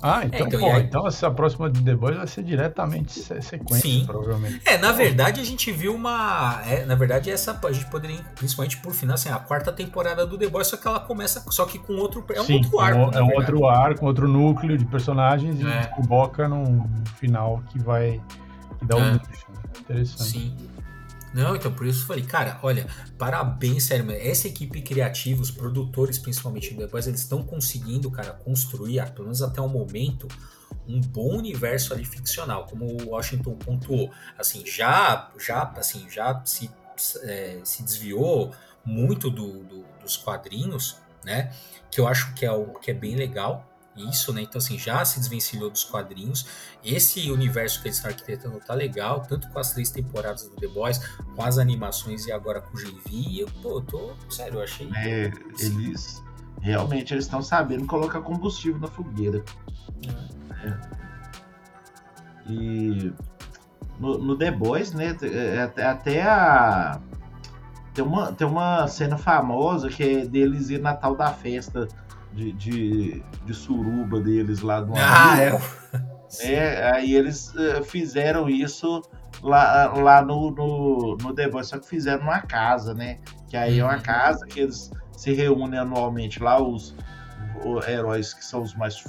Ah, 0.06 0.24
então, 0.24 0.38
é, 0.38 0.48
então, 0.48 0.60
pô, 0.60 0.66
aí... 0.70 0.82
então 0.82 1.06
essa 1.06 1.30
próxima 1.30 1.68
de 1.68 1.82
The 1.82 1.94
Boys 1.94 2.16
vai 2.16 2.26
ser 2.26 2.42
diretamente 2.44 3.12
sequência, 3.20 3.80
Sim. 3.80 4.04
provavelmente. 4.06 4.60
É, 4.64 4.78
na 4.78 4.92
verdade 4.92 5.40
a 5.40 5.44
gente 5.44 5.72
viu 5.72 5.94
uma. 5.94 6.62
É, 6.66 6.84
na 6.84 6.94
verdade, 6.94 7.30
essa 7.30 7.58
a 7.62 7.72
gente 7.72 7.86
poderia, 7.86 8.22
principalmente 8.36 8.76
por 8.76 8.92
final, 8.92 9.14
assim, 9.14 9.28
a 9.28 9.38
quarta 9.38 9.72
temporada 9.72 10.24
do 10.26 10.38
The 10.38 10.48
Boys, 10.48 10.68
só 10.68 10.76
que 10.76 10.86
ela 10.86 11.00
começa 11.00 11.44
só 11.50 11.64
que 11.64 11.78
com 11.78 11.94
outro. 11.94 12.24
É 12.32 12.40
um 12.40 12.44
Sim, 12.44 12.54
outro 12.58 12.80
arco. 12.80 13.16
É 13.16 13.22
um 13.22 13.34
outro 13.34 13.66
arco, 13.66 14.06
outro 14.06 14.28
núcleo 14.28 14.78
de 14.78 14.84
personagens 14.84 15.60
é. 15.64 15.92
e 15.98 16.06
boca 16.06 16.48
num 16.48 16.88
final 17.18 17.62
que 17.70 17.78
vai. 17.78 18.20
que 18.78 18.84
dá 18.84 18.96
um 18.96 19.14
é. 19.14 19.20
Interessante. 19.80 20.30
Sim. 20.30 20.56
Não, 21.36 21.54
então 21.54 21.70
por 21.70 21.86
isso 21.86 22.02
eu 22.04 22.06
falei, 22.06 22.24
cara, 22.24 22.58
olha, 22.62 22.86
parabéns, 23.18 23.84
sério, 23.84 24.10
essa 24.10 24.48
equipe 24.48 24.80
criativa, 24.80 25.42
os 25.42 25.50
produtores 25.50 26.18
principalmente 26.18 26.72
depois, 26.72 27.06
eles 27.06 27.20
estão 27.20 27.42
conseguindo, 27.42 28.10
cara, 28.10 28.32
construir, 28.32 29.04
pelo 29.10 29.24
menos 29.24 29.42
até 29.42 29.60
o 29.60 29.68
momento, 29.68 30.26
um 30.88 30.98
bom 30.98 31.36
universo 31.36 31.92
ali 31.92 32.06
ficcional, 32.06 32.64
como 32.64 32.86
o 32.86 33.10
Washington 33.10 33.54
pontuou. 33.54 34.10
Assim, 34.38 34.64
já, 34.64 35.30
já, 35.38 35.64
assim, 35.76 36.08
já 36.08 36.42
se, 36.42 36.70
é, 37.24 37.60
se 37.62 37.82
desviou 37.82 38.54
muito 38.82 39.28
do, 39.28 39.62
do, 39.64 39.84
dos 40.00 40.16
quadrinhos, 40.16 40.96
né? 41.22 41.52
Que 41.90 42.00
eu 42.00 42.08
acho 42.08 42.32
que 42.32 42.46
é, 42.46 42.50
o, 42.50 42.72
que 42.80 42.90
é 42.90 42.94
bem 42.94 43.14
legal. 43.14 43.70
Isso, 43.96 44.32
né? 44.32 44.42
Então, 44.42 44.58
assim, 44.58 44.78
já 44.78 45.04
se 45.04 45.18
desvencilhou 45.18 45.70
dos 45.70 45.84
quadrinhos. 45.84 46.46
Esse 46.84 47.30
universo 47.30 47.80
que 47.80 47.88
eles 47.88 47.96
estão 47.96 48.10
arquitetando 48.10 48.58
tá 48.60 48.74
legal, 48.74 49.20
tanto 49.20 49.48
com 49.48 49.58
as 49.58 49.72
três 49.72 49.90
temporadas 49.90 50.48
do 50.48 50.56
The 50.56 50.68
Boys, 50.68 50.98
com 51.34 51.42
as 51.42 51.58
animações 51.58 52.26
e 52.26 52.32
agora 52.32 52.60
com 52.60 52.76
o 52.76 52.80
GV. 52.80 53.40
Eu, 53.64 53.80
tô, 53.82 54.14
sério, 54.30 54.58
eu 54.58 54.62
achei. 54.62 54.90
É, 54.96 55.32
eles 55.58 56.22
realmente 56.60 57.14
eles 57.14 57.24
estão 57.24 57.42
sabendo 57.42 57.86
colocar 57.86 58.20
combustível 58.20 58.80
na 58.80 58.88
fogueira. 58.88 59.44
É. 60.62 60.68
É. 60.68 60.78
E 62.48 63.12
no, 63.98 64.18
no, 64.18 64.36
The 64.36 64.50
Boys, 64.50 64.92
né, 64.92 65.16
é, 65.22 65.62
até, 65.62 65.86
até 65.86 66.22
a. 66.22 67.00
Tem 67.94 68.04
uma, 68.04 68.32
tem 68.32 68.46
uma 68.46 68.86
cena 68.88 69.16
famosa 69.16 69.88
que 69.88 70.02
é 70.02 70.26
deles 70.26 70.68
ir 70.68 70.80
na 70.80 70.94
tal 70.94 71.16
da 71.16 71.32
festa 71.32 71.88
de, 72.36 72.52
de, 72.52 73.22
de 73.46 73.54
suruba 73.54 74.20
deles 74.20 74.60
lá 74.60 74.80
do 74.80 74.92
Ah, 74.94 75.36
é. 75.40 76.52
é. 76.52 76.90
Aí 76.92 77.14
eles 77.14 77.52
uh, 77.54 77.82
fizeram 77.82 78.48
isso 78.48 79.02
lá, 79.42 79.92
lá 79.94 80.22
no, 80.22 80.50
no, 80.50 81.16
no 81.16 81.34
The 81.34 81.50
só 81.62 81.78
que 81.78 81.88
fizeram 81.88 82.24
numa 82.24 82.42
casa, 82.42 82.92
né? 82.92 83.18
Que 83.48 83.56
aí 83.56 83.78
é 83.78 83.84
uma 83.84 83.96
uhum. 83.96 84.02
casa 84.02 84.46
que 84.46 84.60
eles 84.60 84.90
se 85.16 85.32
reúnem 85.32 85.80
anualmente 85.80 86.42
lá, 86.42 86.62
os, 86.62 86.94
os 87.64 87.88
heróis 87.88 88.34
que 88.34 88.44
são 88.44 88.62
os 88.62 88.74
mais 88.74 89.02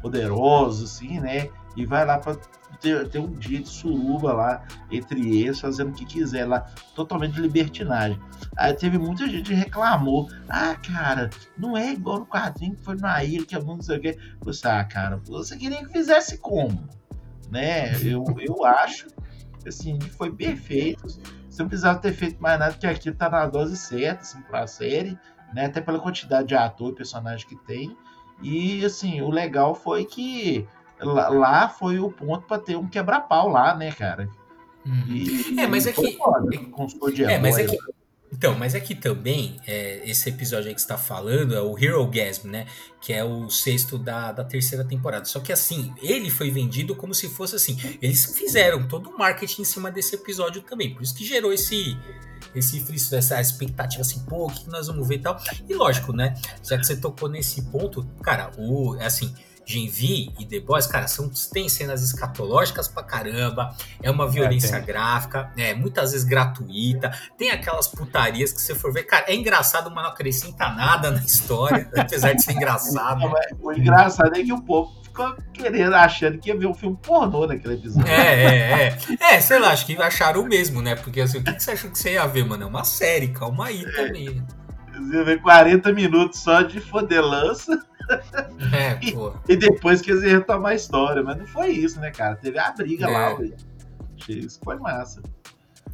poderosos, 0.00 0.92
assim, 0.92 1.18
né? 1.18 1.48
E 1.76 1.86
vai 1.86 2.04
lá 2.04 2.18
para 2.18 2.36
ter, 2.80 3.08
ter, 3.08 3.18
um 3.18 3.32
dia 3.32 3.60
de 3.60 3.68
suruba 3.68 4.32
lá 4.32 4.64
entre 4.90 5.40
eles, 5.40 5.60
fazendo 5.60 5.90
o 5.90 5.92
que 5.94 6.04
quiser 6.04 6.46
lá, 6.46 6.60
totalmente 6.94 7.40
libertinagem. 7.40 8.20
Aí 8.56 8.74
teve 8.74 8.98
muita 8.98 9.26
gente 9.28 9.50
que 9.50 9.54
reclamou: 9.54 10.28
ah, 10.48 10.74
cara, 10.76 11.30
não 11.56 11.76
é 11.76 11.92
igual 11.92 12.20
no 12.20 12.26
quadrinho 12.26 12.76
que 12.76 12.82
foi 12.82 12.96
na 12.96 13.22
ilha, 13.24 13.46
que 13.46 13.54
é 13.54 13.58
muito 13.58 13.76
não 13.76 13.82
sei 13.82 13.98
o 13.98 14.00
quê. 14.00 14.18
Você, 14.40 14.68
ah, 14.68 14.84
cara, 14.84 15.20
você 15.24 15.56
queria 15.56 15.84
que 15.84 15.92
fizesse 15.92 16.38
como? 16.38 16.88
Né? 17.50 17.92
Eu, 18.02 18.24
eu 18.38 18.64
acho 18.64 19.06
assim, 19.68 20.00
foi 20.00 20.32
perfeito. 20.32 21.06
Você 21.06 21.62
não 21.62 21.68
precisava 21.68 21.98
ter 21.98 22.12
feito 22.12 22.42
mais 22.42 22.58
nada, 22.58 22.74
que 22.74 22.86
aqui 22.86 23.12
tá 23.12 23.28
na 23.28 23.46
dose 23.46 23.76
certa, 23.76 24.22
assim, 24.22 24.40
pra 24.42 24.66
série, 24.66 25.18
né? 25.54 25.66
Até 25.66 25.80
pela 25.80 26.00
quantidade 26.00 26.48
de 26.48 26.54
ator 26.54 26.90
e 26.90 26.94
personagem 26.94 27.46
que 27.46 27.56
tem. 27.56 27.96
E, 28.42 28.84
assim, 28.84 29.20
o 29.20 29.30
legal 29.30 29.74
foi 29.74 30.04
que 30.04 30.66
lá 31.04 31.68
foi 31.68 31.98
o 31.98 32.10
ponto 32.10 32.46
para 32.46 32.58
ter 32.58 32.76
um 32.76 32.88
quebra-pau 32.88 33.48
lá, 33.48 33.74
né, 33.74 33.92
cara? 33.92 34.28
Uhum. 34.84 35.04
E, 35.08 35.60
é, 35.60 35.66
mas 35.66 35.86
é 35.86 35.92
que. 35.92 36.16
Foda, 36.16 36.48
é, 37.28 37.38
mas 37.38 37.58
é 37.58 37.64
que. 37.64 37.78
Então, 38.32 38.58
mas 38.58 38.74
é 38.74 38.80
que 38.80 38.94
também, 38.94 39.60
é, 39.66 40.08
esse 40.08 40.30
episódio 40.30 40.68
aí 40.68 40.74
que 40.74 40.80
você 40.80 40.88
tá 40.88 40.96
falando 40.96 41.54
é 41.54 41.60
o 41.60 41.78
Hero 41.78 42.04
Gasm, 42.06 42.48
né? 42.48 42.66
Que 42.98 43.12
é 43.12 43.22
o 43.22 43.50
sexto 43.50 43.98
da, 43.98 44.32
da 44.32 44.42
terceira 44.42 44.82
temporada. 44.82 45.26
Só 45.26 45.38
que 45.38 45.52
assim, 45.52 45.92
ele 46.00 46.30
foi 46.30 46.50
vendido 46.50 46.96
como 46.96 47.14
se 47.14 47.28
fosse 47.28 47.56
assim. 47.56 47.78
Eles 48.00 48.24
fizeram 48.36 48.88
todo 48.88 49.10
o 49.10 49.18
marketing 49.18 49.62
em 49.62 49.64
cima 49.66 49.90
desse 49.90 50.14
episódio 50.14 50.62
também. 50.62 50.94
Por 50.94 51.02
isso 51.02 51.14
que 51.14 51.26
gerou 51.26 51.52
esse, 51.52 51.94
esse 52.54 52.82
essa 53.14 53.38
expectativa 53.38 54.00
assim, 54.00 54.24
pô, 54.24 54.46
o 54.46 54.50
que 54.50 54.66
nós 54.70 54.86
vamos 54.86 55.06
ver 55.06 55.16
e 55.16 55.20
tal. 55.20 55.38
E 55.68 55.74
lógico, 55.74 56.14
né? 56.14 56.34
Já 56.64 56.78
que 56.78 56.86
você 56.86 56.96
tocou 56.96 57.28
nesse 57.28 57.60
ponto, 57.70 58.02
cara, 58.22 58.50
o 58.56 58.94
assim 58.94 59.34
Gen 59.64 59.88
V 59.88 60.32
e 60.38 60.44
The 60.44 60.60
Boys, 60.60 60.86
cara, 60.86 61.06
são, 61.06 61.30
tem 61.52 61.68
cenas 61.68 62.02
escatológicas 62.02 62.88
pra 62.88 63.02
caramba, 63.02 63.74
é 64.02 64.10
uma 64.10 64.28
violência 64.28 64.76
é, 64.76 64.80
gráfica, 64.80 65.50
é 65.56 65.74
muitas 65.74 66.12
vezes 66.12 66.26
gratuita, 66.26 67.12
tem 67.38 67.50
aquelas 67.50 67.86
putarias 67.88 68.52
que 68.52 68.60
você 68.60 68.74
for 68.74 68.92
ver, 68.92 69.04
cara, 69.04 69.26
é 69.28 69.34
engraçado, 69.34 69.90
mas 69.90 70.04
não 70.04 70.10
acrescenta 70.10 70.68
nada 70.70 71.10
na 71.10 71.20
história, 71.20 71.88
apesar 71.96 72.32
de 72.32 72.42
ser 72.42 72.52
engraçado. 72.52 73.20
o 73.60 73.72
engraçado 73.72 74.36
é 74.36 74.42
que 74.42 74.52
o 74.52 74.62
povo 74.62 75.02
ficou 75.02 75.36
querendo, 75.52 75.94
achando 75.94 76.38
que 76.38 76.48
ia 76.48 76.56
ver 76.56 76.66
um 76.66 76.74
filme 76.74 76.96
pornô 77.00 77.46
naquele 77.46 77.74
episódio. 77.74 78.10
É, 78.10 78.44
é, 78.44 78.98
é. 79.20 79.34
É, 79.34 79.40
sei 79.40 79.58
lá, 79.58 79.70
acho 79.70 79.86
que 79.86 79.94
acharam 79.96 80.40
o 80.40 80.48
mesmo, 80.48 80.80
né? 80.80 80.96
Porque 80.96 81.20
assim, 81.20 81.38
o 81.38 81.44
que, 81.44 81.52
que 81.52 81.62
você 81.62 81.72
achou 81.72 81.90
que 81.90 81.98
você 81.98 82.14
ia 82.14 82.26
ver, 82.26 82.44
mano? 82.44 82.64
É 82.64 82.66
uma 82.66 82.84
série, 82.84 83.28
calma 83.28 83.66
aí 83.66 83.84
também. 83.92 84.42
Você 84.94 85.16
ia 85.16 85.24
ver 85.24 85.40
40 85.42 85.92
minutos 85.92 86.40
só 86.40 86.62
de 86.62 86.80
fodelança. 86.80 87.78
É, 88.72 88.94
pô. 89.12 89.34
E, 89.48 89.52
e 89.52 89.56
depois 89.56 90.00
iam 90.06 90.20
retomar 90.20 90.72
a 90.72 90.74
história. 90.74 91.22
Mas 91.22 91.38
não 91.38 91.46
foi 91.46 91.70
isso, 91.70 92.00
né, 92.00 92.10
cara? 92.10 92.36
Teve 92.36 92.58
a 92.58 92.70
briga 92.72 93.06
é. 93.06 93.10
lá, 93.10 93.34
velho. 93.34 93.56
Isso 94.28 94.60
foi 94.62 94.76
massa. 94.76 95.20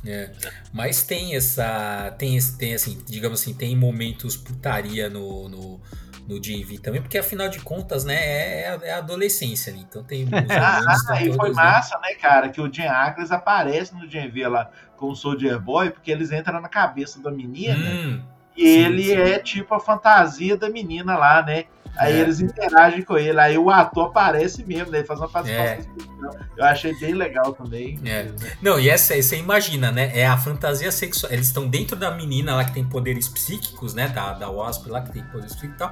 É, 0.06 0.30
mas 0.72 1.02
tem 1.02 1.34
essa. 1.34 2.14
Tem, 2.18 2.38
tem 2.58 2.74
assim, 2.74 3.02
digamos 3.06 3.40
assim, 3.40 3.52
tem 3.52 3.76
momentos 3.76 4.36
putaria 4.36 5.10
no, 5.10 5.48
no, 5.48 5.80
no 6.28 6.40
DV 6.40 6.78
também, 6.78 7.00
porque 7.00 7.18
afinal 7.18 7.48
de 7.48 7.58
contas, 7.60 8.04
né, 8.04 8.14
é, 8.14 8.78
é 8.82 8.92
adolescência 8.94 9.72
ali. 9.72 9.82
Então 9.82 10.04
tem. 10.04 10.28
ah, 10.30 11.22
e 11.22 11.32
foi 11.32 11.52
massa, 11.52 11.98
né, 11.98 12.14
cara, 12.14 12.48
que 12.48 12.60
o 12.60 12.72
Jim 12.72 12.82
Ackles 12.82 13.32
aparece 13.32 13.94
no 13.94 14.06
DV 14.06 14.46
lá 14.48 14.70
com 14.96 15.10
o 15.10 15.16
Soldier 15.16 15.58
Boy, 15.58 15.90
porque 15.90 16.10
eles 16.10 16.30
entram 16.30 16.60
na 16.60 16.68
cabeça 16.68 17.20
da 17.20 17.30
menina. 17.30 17.90
Hum, 17.90 18.22
e 18.56 18.62
sim, 18.62 18.84
ele 18.84 19.04
sim. 19.04 19.14
é 19.14 19.38
tipo 19.38 19.74
a 19.74 19.80
fantasia 19.80 20.56
da 20.56 20.68
menina 20.68 21.16
lá, 21.16 21.42
né? 21.42 21.64
Aí 21.96 22.14
é. 22.14 22.20
eles 22.20 22.40
interagem 22.40 23.02
com 23.02 23.16
ele, 23.16 23.40
aí 23.40 23.58
o 23.58 23.70
ator 23.70 24.06
aparece 24.06 24.64
mesmo, 24.64 24.92
né? 24.92 24.98
Ele 24.98 25.06
faz 25.06 25.20
uma 25.20 25.28
participação. 25.28 25.74
É. 25.74 26.46
Eu 26.56 26.64
achei 26.64 26.94
bem 26.98 27.14
legal 27.14 27.52
também. 27.52 27.98
É. 28.04 28.28
Não, 28.60 28.78
e 28.78 28.88
essa 28.88 29.20
você 29.20 29.36
imagina, 29.36 29.90
né? 29.90 30.10
É 30.14 30.26
a 30.26 30.36
fantasia 30.36 30.90
sexual. 30.92 31.32
Eles 31.32 31.46
estão 31.46 31.66
dentro 31.66 31.96
da 31.96 32.10
menina 32.10 32.54
lá 32.54 32.64
que 32.64 32.72
tem 32.72 32.84
poderes 32.84 33.28
psíquicos, 33.28 33.94
né? 33.94 34.08
Da, 34.08 34.32
da 34.32 34.48
Wasp 34.48 34.88
lá 34.88 35.00
que 35.00 35.12
tem 35.12 35.22
poderes 35.24 35.54
psíquicos 35.54 35.74
e 35.74 35.78
tal. 35.78 35.90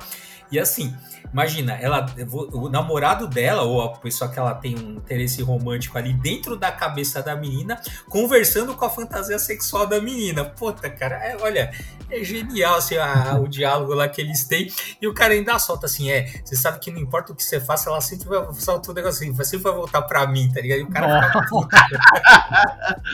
E 0.51 0.59
assim, 0.59 0.95
imagina, 1.33 1.75
ela, 1.75 2.07
o 2.53 2.69
namorado 2.69 3.27
dela, 3.27 3.63
ou 3.63 3.83
a 3.83 3.97
pessoa 3.99 4.31
que 4.31 4.39
ela 4.39 4.55
tem 4.55 4.77
um 4.77 4.93
interesse 4.93 5.43
romântico 5.43 5.99
ali 5.99 6.13
dentro 6.13 6.57
da 6.57 6.71
cabeça 6.71 7.23
da 7.23 7.35
menina, 7.35 7.81
conversando 8.09 8.75
com 8.75 8.85
a 8.85 8.91
fantasia 8.91 9.39
sexual 9.39 9.87
da 9.87 10.01
menina. 10.01 10.45
Puta, 10.45 10.89
cara, 10.89 11.17
é, 11.17 11.37
olha, 11.41 11.73
é 12.11 12.23
genial 12.23 12.77
assim, 12.77 12.97
a, 12.97 13.39
o 13.39 13.49
diálogo 13.49 13.93
lá 13.95 14.09
que 14.09 14.21
eles 14.21 14.45
têm. 14.45 14.71
E 15.01 15.07
o 15.07 15.15
cara 15.15 15.35
ainda 15.35 15.59
solta 15.59 15.87
assim: 15.87 16.11
é, 16.11 16.27
você 16.45 16.57
sabe 16.57 16.79
que 16.79 16.91
não 16.91 17.01
importa 17.01 17.33
o 17.33 17.37
que 17.37 17.43
você 17.43 17.61
faça, 17.61 17.91
ela 17.91 18.01
sempre 18.01 18.29
vai 18.29 18.47
soltar 18.55 18.91
o 18.91 18.95
negócio 18.95 19.25
assim, 19.25 19.33
você 19.33 19.51
sempre 19.51 19.65
vai 19.65 19.75
voltar 19.75 20.03
pra 20.03 20.27
mim, 20.27 20.51
tá 20.53 20.61
ligado? 20.61 20.79
E 20.79 20.85
o 20.85 20.91
cara 20.91 21.27
fica 21.27 21.47
puto. 21.51 21.77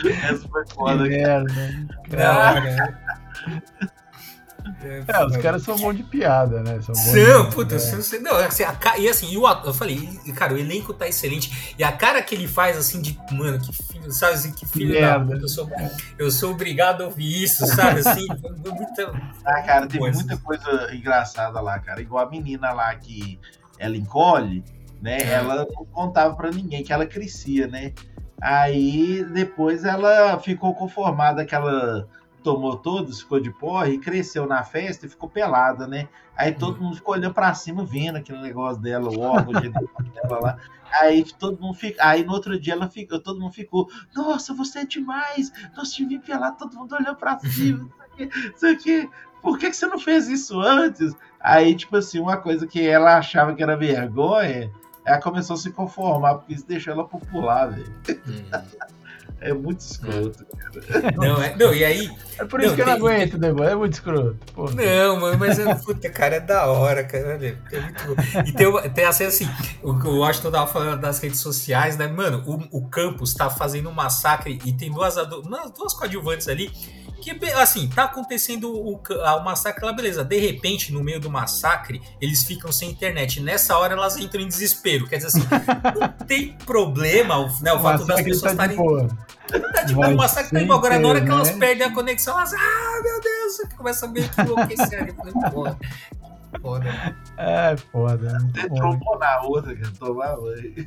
Essa 0.06 0.48
foi 0.48 0.66
foda, 0.68 1.08
cara. 1.08 1.44
Cara. 2.10 3.08
É, 3.80 4.01
é, 4.82 5.24
os 5.24 5.36
caras 5.36 5.62
são 5.62 5.76
bons 5.76 5.96
de 5.96 6.02
piada, 6.02 6.62
né? 6.62 6.80
São, 6.80 6.94
são 6.94 7.44
de... 7.44 7.54
puta, 7.54 7.76
é. 7.76 8.18
não, 8.20 8.36
assim, 8.36 8.62
a, 8.62 8.98
e 8.98 9.08
assim, 9.08 9.36
o, 9.36 9.46
eu 9.64 9.74
falei, 9.74 10.08
cara, 10.34 10.54
o 10.54 10.58
elenco 10.58 10.92
tá 10.92 11.06
excelente. 11.08 11.74
E 11.78 11.84
a 11.84 11.92
cara 11.92 12.22
que 12.22 12.34
ele 12.34 12.48
faz, 12.48 12.76
assim, 12.76 13.00
de, 13.00 13.18
mano, 13.32 13.58
que 13.58 13.72
filho, 13.72 14.12
sabe 14.12 14.34
assim, 14.34 14.52
que 14.52 14.66
filho 14.66 15.00
da 15.00 15.20
puta, 15.20 15.36
eu 15.36 15.48
sou, 15.48 15.70
eu 16.18 16.30
sou 16.30 16.50
obrigado 16.52 17.02
a 17.02 17.06
ouvir 17.06 17.42
isso, 17.42 17.66
sabe? 17.66 18.00
Assim, 18.00 18.26
muita, 18.64 19.12
ah, 19.44 19.62
cara, 19.62 19.86
tem 19.86 20.00
muita 20.00 20.36
coisa 20.36 20.94
engraçada 20.94 21.60
lá, 21.60 21.78
cara. 21.78 22.00
Igual 22.00 22.26
a 22.26 22.30
menina 22.30 22.72
lá 22.72 22.94
que 22.94 23.38
ela 23.78 23.96
encolhe, 23.96 24.64
né? 25.00 25.18
É. 25.18 25.32
Ela 25.34 25.56
não 25.56 25.84
contava 25.86 26.34
pra 26.34 26.50
ninguém 26.50 26.84
que 26.84 26.92
ela 26.92 27.06
crescia, 27.06 27.66
né? 27.66 27.92
Aí 28.40 29.24
depois 29.24 29.84
ela 29.84 30.38
ficou 30.40 30.74
conformada 30.74 31.44
que 31.44 31.54
ela 31.54 32.08
tomou 32.42 32.76
todos, 32.76 33.20
ficou 33.20 33.40
de 33.40 33.50
porre, 33.50 33.94
e 33.94 33.98
cresceu 33.98 34.46
na 34.46 34.62
festa 34.62 35.06
e 35.06 35.08
ficou 35.08 35.28
pelada, 35.28 35.86
né? 35.86 36.08
Aí 36.36 36.52
todo 36.52 36.80
mundo 36.80 36.96
ficou 36.96 37.14
olhando 37.14 37.34
pra 37.34 37.54
cima, 37.54 37.84
vendo 37.84 38.16
aquele 38.16 38.40
negócio 38.40 38.80
dela, 38.80 39.10
o 39.10 39.20
órgão 39.20 39.60
de 39.60 39.68
dela 39.68 40.40
lá. 40.40 40.58
Aí 41.00 41.24
todo 41.38 41.60
mundo 41.60 41.74
fica. 41.74 42.04
Aí 42.04 42.24
no 42.24 42.32
outro 42.32 42.58
dia 42.58 42.74
ela 42.74 42.88
ficou, 42.88 43.18
todo 43.20 43.40
mundo 43.40 43.52
ficou, 43.52 43.88
nossa, 44.14 44.52
você 44.54 44.80
é 44.80 44.84
demais! 44.84 45.52
Nossa, 45.76 45.92
te 45.92 46.04
vi 46.04 46.18
pelado, 46.18 46.56
todo 46.58 46.76
mundo 46.76 46.94
olhando 46.94 47.16
pra 47.16 47.38
cima, 47.38 47.88
isso 48.54 48.66
aqui. 48.66 49.08
Por 49.40 49.58
que, 49.58 49.70
que 49.70 49.76
você 49.76 49.86
não 49.86 49.98
fez 49.98 50.28
isso 50.28 50.60
antes? 50.60 51.12
Aí, 51.40 51.74
tipo 51.74 51.96
assim, 51.96 52.20
uma 52.20 52.36
coisa 52.36 52.66
que 52.66 52.86
ela 52.86 53.18
achava 53.18 53.54
que 53.54 53.62
era 53.62 53.76
vergonha, 53.76 54.70
ela 55.04 55.20
começou 55.20 55.54
a 55.54 55.58
se 55.58 55.72
conformar, 55.72 56.36
porque 56.36 56.54
isso 56.54 56.66
deixou 56.66 56.92
ela 56.92 57.04
popular, 57.04 57.72
velho. 57.72 57.92
Hum. 58.26 59.01
É 59.42 59.52
muito 59.52 59.80
escroto, 59.80 60.46
cara. 60.46 61.12
Não, 61.16 61.42
é, 61.42 61.56
não, 61.56 61.74
e 61.74 61.84
aí. 61.84 62.10
É 62.38 62.44
por 62.44 62.60
isso 62.60 62.70
não, 62.70 62.76
que 62.76 62.82
eu 62.82 62.86
não 62.86 62.92
aguento, 62.92 63.38
né, 63.38 63.52
mano? 63.52 63.68
É 63.68 63.74
muito 63.74 63.94
escroto. 63.94 64.36
Porra. 64.54 64.72
Não, 64.74 65.20
mano, 65.20 65.38
mas 65.38 65.58
é, 65.58 65.74
puta, 65.74 66.08
cara, 66.08 66.36
é 66.36 66.40
da 66.40 66.66
hora, 66.66 67.02
cara. 67.02 67.38
É 67.42 67.80
muito 67.80 68.06
bom. 68.06 68.42
E 68.46 68.52
tem, 68.52 68.90
tem 68.90 69.04
assim, 69.04 69.24
assim, 69.24 69.48
o, 69.82 69.90
o 69.90 70.18
Washington 70.18 70.50
tava 70.52 70.66
falando 70.68 71.00
das 71.00 71.18
redes 71.18 71.40
sociais, 71.40 71.96
né? 71.96 72.06
Mano, 72.06 72.44
o, 72.46 72.78
o 72.78 72.88
campus 72.88 73.34
tá 73.34 73.50
fazendo 73.50 73.88
um 73.88 73.92
massacre 73.92 74.60
e 74.64 74.72
tem 74.72 74.92
duas, 74.92 75.16
duas 75.76 75.92
coadjuvantes 75.92 76.46
ali 76.46 76.70
que, 77.22 77.30
assim, 77.54 77.88
tá 77.88 78.04
acontecendo 78.04 78.68
o, 78.68 78.96
o 78.96 79.44
massacre 79.44 79.84
lá, 79.86 79.92
beleza. 79.92 80.24
De 80.24 80.38
repente, 80.38 80.92
no 80.92 81.04
meio 81.04 81.20
do 81.20 81.30
massacre, 81.30 82.02
eles 82.20 82.42
ficam 82.42 82.72
sem 82.72 82.90
internet. 82.90 83.40
Nessa 83.40 83.78
hora, 83.78 83.94
elas 83.94 84.16
entram 84.16 84.42
em 84.42 84.48
desespero. 84.48 85.06
Quer 85.06 85.18
dizer 85.18 85.28
assim, 85.28 85.46
não 85.98 86.26
tem 86.26 86.56
problema 86.66 87.38
né, 87.60 87.72
o, 87.72 87.80
fato 87.80 88.04
das 88.04 88.20
pessoas 88.22 88.54
tá 88.56 88.66
estarem. 88.66 88.76
Tá 88.76 89.16
tipo, 89.86 90.00
o 90.00 90.16
massacre 90.16 90.66
tá 90.66 90.74
Agora, 90.74 90.98
na 90.98 91.08
hora 91.08 91.20
que 91.20 91.30
elas 91.30 91.50
perdem 91.52 91.86
a 91.86 91.92
conexão, 91.92 92.38
elas. 92.38 92.52
Ah, 92.54 93.00
meu 93.02 93.20
Deus! 93.20 93.74
Começa 93.76 94.06
a 94.06 94.08
meio 94.08 94.28
que 94.28 94.40
enlouquecer 94.40 95.02
ali. 95.02 95.12
Porra. 95.52 95.78
Foda. 96.60 97.16
É, 97.38 97.76
foda. 97.76 98.38
Você 98.54 98.68
trombou 98.68 99.18
na 99.18 99.40
outra, 99.42 99.74
cara. 99.74 99.92
Tomar 99.98 100.36
banho. 100.36 100.86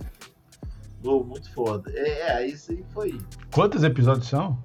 Oh, 1.03 1.23
muito 1.23 1.51
foda. 1.53 1.91
É, 1.93 2.43
é, 2.43 2.47
isso 2.47 2.71
aí 2.71 2.83
foi. 2.93 3.19
Quantos 3.51 3.83
episódios 3.83 4.27
são? 4.27 4.57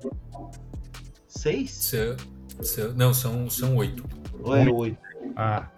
Seis? 1.29 1.71
Seu, 1.71 2.17
seu, 2.63 2.95
não, 2.95 3.13
são, 3.13 3.49
são 3.51 3.77
oito. 3.77 4.05
Ou 4.43 4.57
é 4.57 4.69
oito? 4.69 4.99
Ah. 5.37 5.69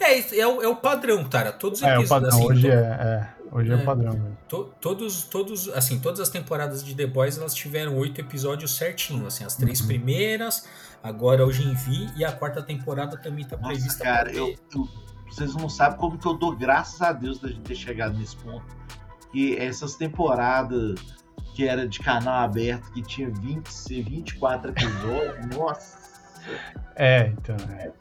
É, 0.00 0.38
é, 0.38 0.46
o, 0.46 0.62
é 0.62 0.68
o 0.68 0.76
padrão, 0.76 1.24
cara. 1.24 1.52
Todos 1.52 1.80
os 1.80 1.86
é, 1.86 1.96
episódios. 1.96 2.34
É, 2.34 2.36
o 2.36 2.38
padrão. 2.38 2.38
Assim, 2.38 2.46
hoje, 2.46 2.70
é, 2.70 2.74
é, 2.74 3.28
hoje 3.54 3.72
é, 3.72 3.76
é 3.76 3.84
padrão. 3.84 4.36
To, 4.48 4.64
todos, 4.80 5.24
todos, 5.24 5.68
assim, 5.70 6.00
todas 6.00 6.20
as 6.20 6.28
temporadas 6.28 6.84
de 6.84 6.94
The 6.94 7.06
Boys 7.06 7.38
elas 7.38 7.54
tiveram 7.54 7.96
oito 7.96 8.20
episódios 8.20 8.76
certinho. 8.76 9.26
Assim, 9.26 9.44
as 9.44 9.56
três 9.56 9.80
uhum. 9.80 9.86
primeiras, 9.86 10.68
agora 11.02 11.46
hoje 11.46 11.62
em 11.62 11.74
Vi 11.74 12.10
e 12.16 12.24
a 12.24 12.32
quarta 12.32 12.62
temporada 12.62 13.16
também 13.16 13.46
tá 13.46 13.56
Nossa, 13.56 13.68
prevista. 13.68 14.04
Cara, 14.04 14.32
eu, 14.32 14.54
eu, 14.74 14.88
vocês 15.30 15.54
não 15.54 15.68
sabem 15.68 15.98
como 15.98 16.18
que 16.18 16.26
eu 16.26 16.34
dou 16.34 16.54
graças 16.54 17.00
a 17.00 17.12
Deus 17.12 17.38
da 17.38 17.48
gente 17.48 17.62
ter 17.62 17.76
chegado 17.76 18.18
nesse 18.18 18.36
ponto. 18.36 18.66
Que 19.32 19.56
essas 19.56 19.94
temporadas 19.96 21.00
que 21.54 21.66
era 21.68 21.86
de 21.86 22.00
canal 22.00 22.42
aberto, 22.42 22.90
que 22.92 23.00
tinha 23.00 23.30
20, 23.30 24.02
24 24.02 24.72
episódios, 24.72 25.46
nossa. 25.56 25.98
É, 26.96 27.28
então. 27.28 27.56
É. 27.78 27.92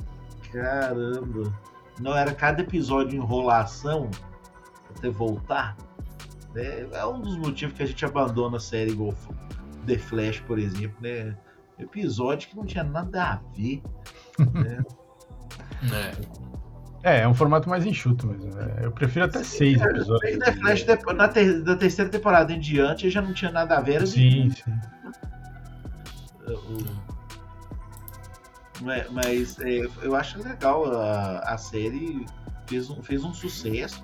Caramba. 0.51 1.53
Não 1.99 2.15
era 2.15 2.33
cada 2.33 2.61
episódio 2.61 3.15
enrolação 3.15 4.09
até 5.03 5.09
voltar. 5.09 5.75
Né? 6.55 6.87
É 6.91 7.05
um 7.05 7.19
dos 7.19 7.35
motivos 7.37 7.75
que 7.75 7.83
a 7.83 7.85
gente 7.85 8.05
abandona 8.05 8.57
a 8.57 8.59
série 8.59 8.91
igual 8.91 9.13
The 9.85 9.97
Flash, 9.97 10.39
por 10.41 10.57
exemplo, 10.57 10.95
né? 11.01 11.35
Episódio 11.77 12.49
que 12.49 12.55
não 12.55 12.65
tinha 12.65 12.83
nada 12.83 13.23
a 13.23 13.35
ver. 13.55 13.81
né? 14.53 14.83
É. 17.03 17.17
é. 17.17 17.19
é, 17.19 17.27
um 17.27 17.33
formato 17.33 17.67
mais 17.69 17.85
enxuto 17.85 18.25
mesmo. 18.25 18.55
Né? 18.55 18.79
Eu 18.81 18.91
prefiro 18.93 19.25
até 19.25 19.43
sim, 19.43 19.57
seis 19.57 19.81
episódios. 19.81 20.39
The 20.39 20.51
Flash, 20.53 20.85
na 21.13 21.27
ter, 21.27 21.61
da 21.61 21.75
terceira 21.75 22.09
temporada 22.09 22.53
em 22.53 22.59
diante, 22.59 23.09
já 23.09 23.21
não 23.21 23.33
tinha 23.33 23.51
nada 23.51 23.77
a 23.77 23.81
ver. 23.81 24.07
Sim, 24.07 24.49
sim. 24.49 24.71
O, 26.47 27.03
mas 29.11 29.59
é, 29.59 29.81
eu 30.01 30.15
acho 30.15 30.41
legal 30.41 30.85
a, 30.85 31.39
a 31.39 31.57
série 31.57 32.25
fez 32.65 32.89
um, 32.89 33.03
fez 33.03 33.23
um 33.23 33.33
sucesso. 33.33 34.03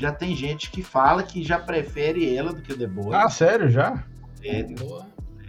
Já 0.00 0.10
tem 0.10 0.34
gente 0.34 0.70
que 0.70 0.82
fala 0.82 1.22
que 1.22 1.42
já 1.42 1.58
prefere 1.58 2.34
ela 2.34 2.54
do 2.54 2.62
que 2.62 2.72
o 2.72 2.78
The 2.78 2.86
Boys. 2.86 3.12
Ah, 3.12 3.28
sério, 3.28 3.68
já? 3.68 4.02
Sério. 4.40 4.74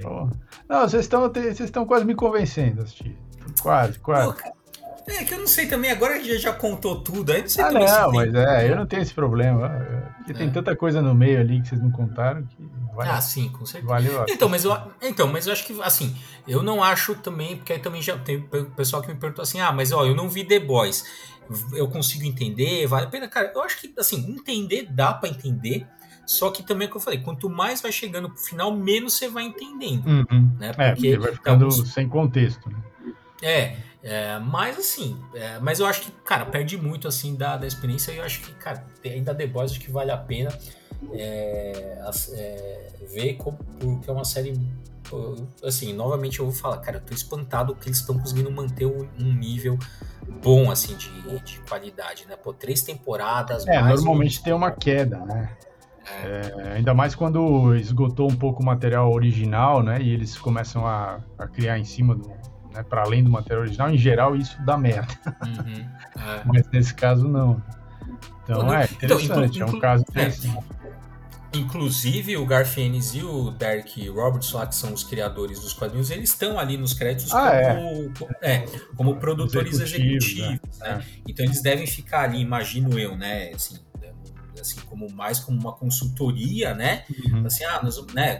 Oh. 0.03 0.27
Não, 0.67 0.81
vocês 0.81 1.03
estão 1.03 1.31
vocês 1.31 1.61
estão 1.61 1.85
quase 1.85 2.03
me 2.03 2.13
convencendo 2.13 2.81
a 2.81 2.83
assistir. 2.83 3.17
Quase, 3.61 3.97
quase. 3.99 4.33
Pô, 4.33 4.51
é 5.07 5.23
que 5.23 5.33
eu 5.33 5.39
não 5.39 5.47
sei 5.47 5.67
também, 5.67 5.89
agora 5.89 6.15
a 6.15 6.19
gente 6.19 6.37
já 6.39 6.51
contou 6.51 7.01
tudo, 7.01 7.31
aí 7.31 7.41
não 7.41 7.47
sei 7.47 7.63
ah, 7.63 7.71
não, 7.71 8.11
mas 8.11 8.33
é, 8.33 8.69
eu 8.69 8.75
não 8.75 8.85
tenho 8.85 9.01
esse 9.01 9.13
problema. 9.13 9.69
Porque 10.17 10.33
é. 10.33 10.35
tem 10.35 10.51
tanta 10.51 10.75
coisa 10.75 11.01
no 11.01 11.15
meio 11.15 11.39
ali 11.39 11.61
que 11.61 11.69
vocês 11.69 11.81
não 11.81 11.89
contaram 11.89 12.43
que 12.43 12.69
vale, 13.05 13.17
Ah, 13.17 13.21
sim, 13.21 13.49
com 13.49 13.65
certeza. 13.65 13.93
Valeu. 13.93 14.25
Então, 14.29 14.49
mas 14.49 14.63
eu, 14.63 14.77
então, 15.01 15.27
mas 15.27 15.47
eu 15.47 15.53
acho 15.53 15.65
que 15.65 15.81
assim, 15.81 16.15
eu 16.47 16.63
não 16.63 16.83
acho 16.83 17.15
também, 17.15 17.57
porque 17.57 17.73
aí 17.73 17.79
também 17.79 18.01
já 18.01 18.17
tem 18.17 18.41
pessoal 18.75 19.01
que 19.01 19.07
me 19.07 19.15
perguntou 19.15 19.43
assim: 19.43 19.59
"Ah, 19.59 19.71
mas 19.71 19.91
ó, 19.91 20.05
eu 20.05 20.15
não 20.15 20.29
vi 20.29 20.43
The 20.43 20.59
Boys. 20.59 21.05
Eu 21.73 21.87
consigo 21.87 22.23
entender, 22.23 22.87
vale 22.87 23.07
a 23.07 23.09
pena, 23.09 23.27
cara. 23.27 23.51
Eu 23.53 23.61
acho 23.61 23.79
que 23.79 23.93
assim, 23.97 24.17
entender 24.31 24.87
dá 24.89 25.13
para 25.13 25.29
entender. 25.29 25.85
Só 26.25 26.49
que 26.49 26.63
também, 26.63 26.87
como 26.87 26.99
eu 26.99 27.03
falei, 27.03 27.19
quanto 27.19 27.49
mais 27.49 27.81
vai 27.81 27.91
chegando 27.91 28.29
pro 28.29 28.37
final, 28.37 28.73
menos 28.73 29.13
você 29.13 29.27
vai 29.27 29.43
entendendo. 29.43 30.07
Uhum. 30.07 30.55
Né? 30.57 30.71
Porque, 30.71 30.81
é, 30.81 30.91
porque 30.93 31.17
vai 31.17 31.33
ficando 31.33 31.71
sem 31.71 32.07
contexto. 32.07 32.69
Né? 32.69 32.77
É, 33.41 33.75
é, 34.03 34.39
mas 34.39 34.77
assim, 34.77 35.19
é, 35.33 35.59
mas 35.59 35.79
eu 35.79 35.85
acho 35.85 36.01
que, 36.01 36.11
cara, 36.23 36.45
perde 36.45 36.77
muito 36.77 37.07
assim 37.07 37.35
da, 37.35 37.57
da 37.57 37.67
experiência 37.67 38.11
e 38.11 38.17
eu 38.17 38.23
acho 38.23 38.41
que, 38.41 38.53
cara, 38.53 38.85
ainda 39.03 39.33
The 39.35 39.47
Boys 39.47 39.71
acho 39.71 39.79
que 39.79 39.91
vale 39.91 40.11
a 40.11 40.17
pena 40.17 40.57
é, 41.13 41.99
é, 42.33 42.91
ver 43.13 43.33
como, 43.35 43.57
porque 43.79 44.09
é 44.09 44.13
uma 44.13 44.25
série. 44.25 44.53
Assim, 45.63 45.93
novamente 45.93 46.39
eu 46.39 46.45
vou 46.45 46.53
falar, 46.53 46.77
cara, 46.77 46.97
eu 46.97 47.01
tô 47.01 47.13
espantado 47.13 47.75
que 47.75 47.89
eles 47.89 47.97
estão 47.97 48.17
conseguindo 48.17 48.49
manter 48.49 48.85
um, 48.85 49.07
um, 49.19 49.33
nível 49.33 49.77
bom, 50.41 50.71
assim, 50.71 50.95
de, 50.95 51.09
de 51.39 51.59
qualidade, 51.61 52.25
né? 52.27 52.37
Pô, 52.37 52.53
três 52.53 52.81
temporadas. 52.81 53.67
É, 53.67 53.81
normalmente 53.81 54.39
um... 54.39 54.43
tem 54.43 54.53
uma 54.53 54.71
queda, 54.71 55.17
né? 55.25 55.49
É. 56.23 56.53
É, 56.57 56.73
ainda 56.77 56.93
mais 56.93 57.13
quando 57.13 57.75
esgotou 57.75 58.29
um 58.29 58.35
pouco 58.35 58.61
o 58.61 58.65
material 58.65 59.11
original, 59.11 59.83
né? 59.83 60.01
E 60.01 60.09
eles 60.09 60.37
começam 60.37 60.87
a, 60.87 61.19
a 61.37 61.47
criar 61.47 61.77
em 61.77 61.83
cima 61.83 62.15
do, 62.15 62.29
né, 62.73 62.83
para 62.83 63.03
além 63.03 63.23
do 63.23 63.29
material 63.29 63.61
original, 63.61 63.89
em 63.89 63.97
geral 63.97 64.35
isso 64.35 64.57
dá 64.63 64.77
merda. 64.77 65.13
Uhum, 65.45 65.85
é. 66.15 66.41
Mas 66.45 66.67
nesse 66.71 66.93
caso 66.93 67.27
não. 67.27 67.61
Então 68.43 68.73
é 68.73 68.85
então, 68.85 69.19
interessante, 69.19 69.57
então, 69.57 69.67
inclu, 69.67 69.75
é 69.75 69.77
um 69.77 69.79
caso 69.79 70.03
é. 70.07 70.11
interessante. 70.11 70.65
Inclusive 71.53 72.37
o 72.37 72.45
Garfienes 72.45 73.13
e 73.13 73.21
o 73.21 73.51
Derek 73.51 74.07
Roberts, 74.07 74.51
lá 74.53 74.65
que 74.65 74.75
são 74.75 74.93
os 74.93 75.03
criadores 75.03 75.59
dos 75.59 75.73
quadrinhos, 75.73 76.09
eles 76.09 76.29
estão 76.29 76.57
ali 76.57 76.77
nos 76.77 76.93
créditos 76.93 77.33
ah, 77.33 77.75
como, 77.75 78.35
é. 78.41 78.53
é. 78.55 78.65
como 78.95 79.17
produtores 79.17 79.79
executivos. 79.79 80.25
executivos 80.25 80.79
né? 80.79 80.95
né? 80.95 81.05
Então 81.27 81.45
eles 81.45 81.61
devem 81.61 81.85
ficar 81.85 82.21
ali, 82.21 82.39
imagino 82.39 82.97
eu, 82.97 83.17
né? 83.17 83.51
Assim, 83.53 83.79
assim 84.59 84.79
como 84.81 85.11
mais 85.11 85.39
como 85.39 85.59
uma 85.59 85.73
consultoria, 85.73 86.73
né? 86.73 87.03
Uhum. 87.09 87.45
Assim, 87.45 87.65
ah, 87.65 87.81
nós, 87.83 88.01
né? 88.13 88.37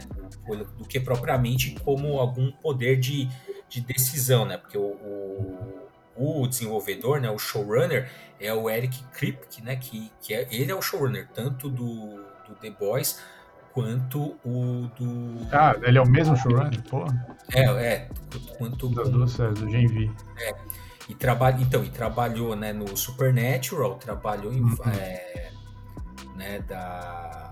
Do 0.78 0.86
que 0.86 0.98
propriamente 0.98 1.76
como 1.84 2.18
algum 2.18 2.50
poder 2.50 2.98
de 2.98 3.28
de 3.72 3.80
decisão, 3.80 4.44
né? 4.44 4.58
Porque 4.58 4.76
o, 4.76 4.82
o, 4.82 6.42
o, 6.42 6.46
desenvolvedor, 6.46 7.20
né, 7.20 7.30
o 7.30 7.38
showrunner, 7.38 8.10
é 8.38 8.52
o 8.52 8.68
Eric 8.68 9.02
Kripke, 9.04 9.62
né? 9.62 9.76
Que, 9.76 10.12
que 10.20 10.34
é, 10.34 10.46
ele 10.50 10.70
é 10.70 10.74
o 10.74 10.82
showrunner 10.82 11.26
tanto 11.34 11.70
do, 11.70 12.21
do 12.52 12.60
The 12.60 12.70
Boys 12.70 13.20
quanto 13.72 14.36
o 14.44 14.90
do. 14.98 15.46
Ah, 15.50 15.74
ele 15.82 15.98
é 15.98 16.02
o 16.02 16.08
mesmo 16.08 16.36
showrunner? 16.36 16.82
Pô. 16.88 17.04
É, 17.52 17.62
é. 17.62 18.08
Quanto 18.58 18.88
das 18.94 19.08
duas 19.08 19.32
séries, 19.32 19.58
do 19.58 19.68
Gen 19.68 19.86
V. 19.86 20.10
É. 20.38 20.54
E 21.08 21.14
trabalha, 21.14 21.60
então, 21.60 21.82
e 21.84 21.90
trabalhou 21.90 22.54
né, 22.54 22.72
no 22.72 22.96
Supernatural, 22.96 23.96
trabalhou 23.96 24.52
em. 24.52 24.60
Uhum. 24.60 24.76
É, 24.94 25.50
né, 26.36 26.60
da 26.60 27.51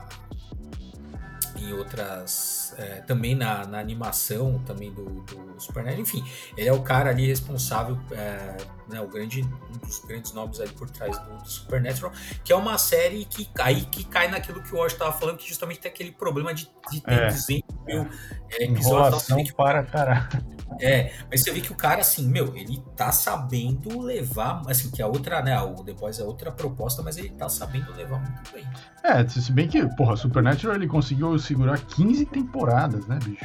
em 1.57 1.73
outras. 1.73 2.75
É, 2.79 3.01
também 3.03 3.35
na, 3.35 3.67
na, 3.67 3.79
animação 3.79 4.61
também 4.65 4.93
do, 4.93 5.05
do 5.05 5.61
Super 5.61 5.87
Enfim, 5.99 6.25
ele 6.57 6.69
é 6.69 6.73
o 6.73 6.83
cara 6.83 7.11
ali 7.11 7.27
responsável, 7.27 7.99
é, 8.13 8.57
né, 8.89 9.01
o 9.01 9.09
grande, 9.09 9.43
um 9.43 9.79
dos 9.79 9.99
grandes 10.01 10.33
nomes 10.33 10.61
ali 10.61 10.73
por 10.73 10.89
trás 10.89 11.19
do, 11.19 11.39
do, 11.39 11.49
Supernatural, 11.49 12.13
que 12.45 12.53
é 12.53 12.57
uma 12.57 12.79
série 12.79 13.25
que 13.25 13.49
aí 13.59 13.83
que 13.87 14.05
cai 14.05 14.29
naquilo 14.29 14.63
que 14.63 14.75
o 14.75 14.79
Osh 14.79 14.93
estava 14.93 15.13
falando, 15.13 15.39
que 15.39 15.49
justamente 15.49 15.81
tem 15.81 15.91
aquele 15.91 16.13
problema 16.13 16.55
de, 16.55 16.71
de 16.91 17.01
ter 17.01 17.13
é, 17.13 17.29
200 17.29 17.77
mil 17.87 18.09
é, 18.51 18.65
episódios. 18.65 19.27
que 19.27 19.53
para 19.53 19.83
caralho. 19.83 20.61
É, 20.79 21.13
mas 21.31 21.43
você 21.43 21.51
vê 21.51 21.61
que 21.61 21.73
o 21.73 21.75
cara, 21.75 22.01
assim, 22.01 22.29
meu, 22.29 22.57
ele 22.57 22.83
tá 22.97 23.11
sabendo 23.11 24.01
levar, 24.01 24.63
assim, 24.69 24.91
que 24.91 25.03
a 25.03 25.07
outra, 25.07 25.43
né, 25.43 25.59
o 25.61 25.75
The 25.83 25.93
Boys 25.93 26.19
é 26.21 26.25
outra 26.25 26.53
proposta, 26.53 27.03
mas 27.03 27.19
ele 27.19 27.31
tá 27.31 27.49
sabendo 27.49 27.93
levar 27.93 28.19
muito 28.19 28.53
bem. 28.53 28.67
É, 29.03 29.27
se 29.27 29.51
bem 29.53 29.67
que, 29.69 29.85
porra, 29.97 30.17
Supernatural 30.17 30.77
ele 30.77 30.87
conseguiu 30.87 31.39
segurar 31.41 31.79
15 31.79 32.27
temporadas, 32.27 33.07
né, 33.07 33.19
bicho? 33.25 33.45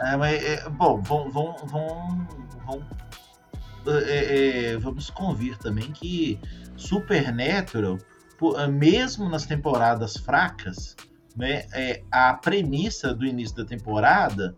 É, 0.00 0.16
mas, 0.16 0.42
é, 0.42 0.68
bom, 0.68 1.00
vamos, 1.02 1.32
vamos, 1.32 1.62
vamos, 1.70 2.26
vamos, 2.66 2.86
é, 3.86 4.72
é, 4.72 4.76
vamos 4.78 5.10
convir 5.10 5.56
também 5.58 5.90
que 5.92 6.38
Supernatural, 6.76 7.98
mesmo 8.70 9.28
nas 9.28 9.44
temporadas 9.46 10.16
fracas, 10.16 10.94
né, 11.36 11.66
é, 11.72 12.02
a 12.10 12.34
premissa 12.34 13.12
do 13.14 13.26
início 13.26 13.56
da 13.56 13.64
temporada 13.64 14.56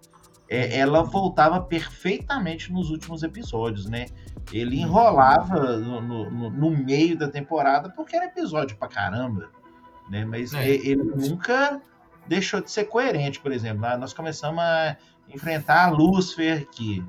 é, 0.51 0.79
ela 0.79 1.05
voltava 1.05 1.61
perfeitamente 1.61 2.73
nos 2.73 2.91
últimos 2.91 3.23
episódios, 3.23 3.89
né? 3.89 4.07
Ele 4.53 4.79
uhum. 4.79 4.83
enrolava 4.83 5.77
no, 5.77 6.01
no, 6.01 6.51
no 6.51 6.71
meio 6.71 7.17
da 7.17 7.29
temporada 7.29 7.89
porque 7.91 8.17
era 8.17 8.27
episódio 8.27 8.77
pra 8.77 8.89
caramba, 8.89 9.49
né? 10.11 10.25
Mas 10.25 10.53
é. 10.53 10.69
ele 10.69 11.05
nunca 11.05 11.81
deixou 12.31 12.61
de 12.61 12.71
ser 12.71 12.85
coerente, 12.85 13.41
por 13.41 13.51
exemplo. 13.51 13.81
Nós 13.99 14.13
começamos 14.13 14.63
a 14.63 14.97
enfrentar 15.29 15.87
a 15.87 15.91
Lucifer 15.91 16.63
aqui, 16.63 17.05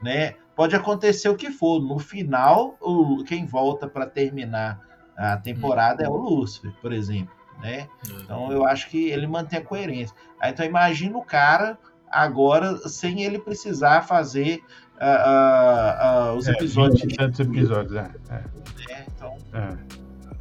né? 0.00 0.36
Pode 0.54 0.76
acontecer 0.76 1.28
o 1.28 1.34
que 1.34 1.50
for. 1.50 1.80
No 1.80 1.98
final, 1.98 2.76
o, 2.80 3.24
quem 3.24 3.44
volta 3.44 3.88
para 3.88 4.06
terminar 4.06 4.80
a 5.16 5.36
temporada 5.36 6.04
é 6.04 6.08
o 6.08 6.14
Lucifer, 6.14 6.72
por 6.80 6.92
exemplo, 6.92 7.34
né? 7.60 7.88
Uhum. 8.08 8.20
Então 8.20 8.52
eu 8.52 8.64
acho 8.64 8.88
que 8.88 9.10
ele 9.10 9.26
mantém 9.26 9.58
a 9.58 9.64
coerência. 9.64 10.14
Aí, 10.40 10.52
então 10.52 10.64
imagina 10.64 11.18
o 11.18 11.24
cara 11.24 11.76
agora 12.08 12.76
sem 12.88 13.24
ele 13.24 13.40
precisar 13.40 14.02
fazer 14.02 14.62
uh, 15.00 16.30
uh, 16.30 16.34
uh, 16.34 16.36
os 16.36 16.46
é, 16.46 16.52
episódios. 16.52 17.12
tantos 17.16 17.40
episódios, 17.40 17.96
é. 17.96 18.10
é. 18.30 18.92
é 18.92 19.06
então, 19.16 19.36
é. 19.52 19.76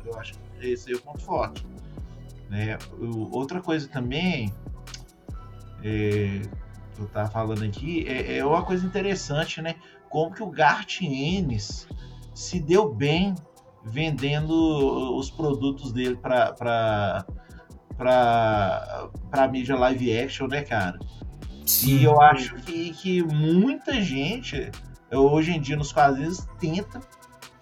eu 0.05 0.19
acho 0.19 0.33
que 0.33 0.67
esse 0.67 0.93
é 0.93 0.95
o 0.95 1.01
ponto 1.01 1.19
forte. 1.19 1.65
Né? 2.49 2.77
outra 3.31 3.61
coisa 3.61 3.87
também 3.87 4.51
é, 5.83 6.41
que 6.95 7.01
eu 7.01 7.07
tava 7.07 7.29
falando 7.29 7.63
aqui 7.63 8.07
é, 8.07 8.37
é, 8.37 8.45
uma 8.45 8.63
coisa 8.63 8.85
interessante, 8.85 9.61
né? 9.61 9.75
Como 10.09 10.33
que 10.33 10.41
o 10.41 10.49
Gart 10.49 11.01
Ennis 11.01 11.87
se 12.33 12.59
deu 12.59 12.93
bem 12.93 13.35
vendendo 13.85 14.51
os 15.15 15.29
produtos 15.29 15.93
dele 15.93 16.15
para 16.15 16.53
para 16.53 17.25
para 19.29 19.47
mídia 19.47 19.75
live 19.77 20.17
action, 20.17 20.47
né, 20.47 20.63
cara? 20.63 20.97
Sim. 21.65 21.97
E 21.97 22.03
eu 22.03 22.19
acho 22.19 22.55
que, 22.55 22.91
que 22.93 23.21
muita 23.23 24.01
gente 24.01 24.71
hoje 25.11 25.51
em 25.51 25.61
dia 25.61 25.77
nos 25.77 25.91
quadrinhos 25.91 26.47
tenta 26.59 26.99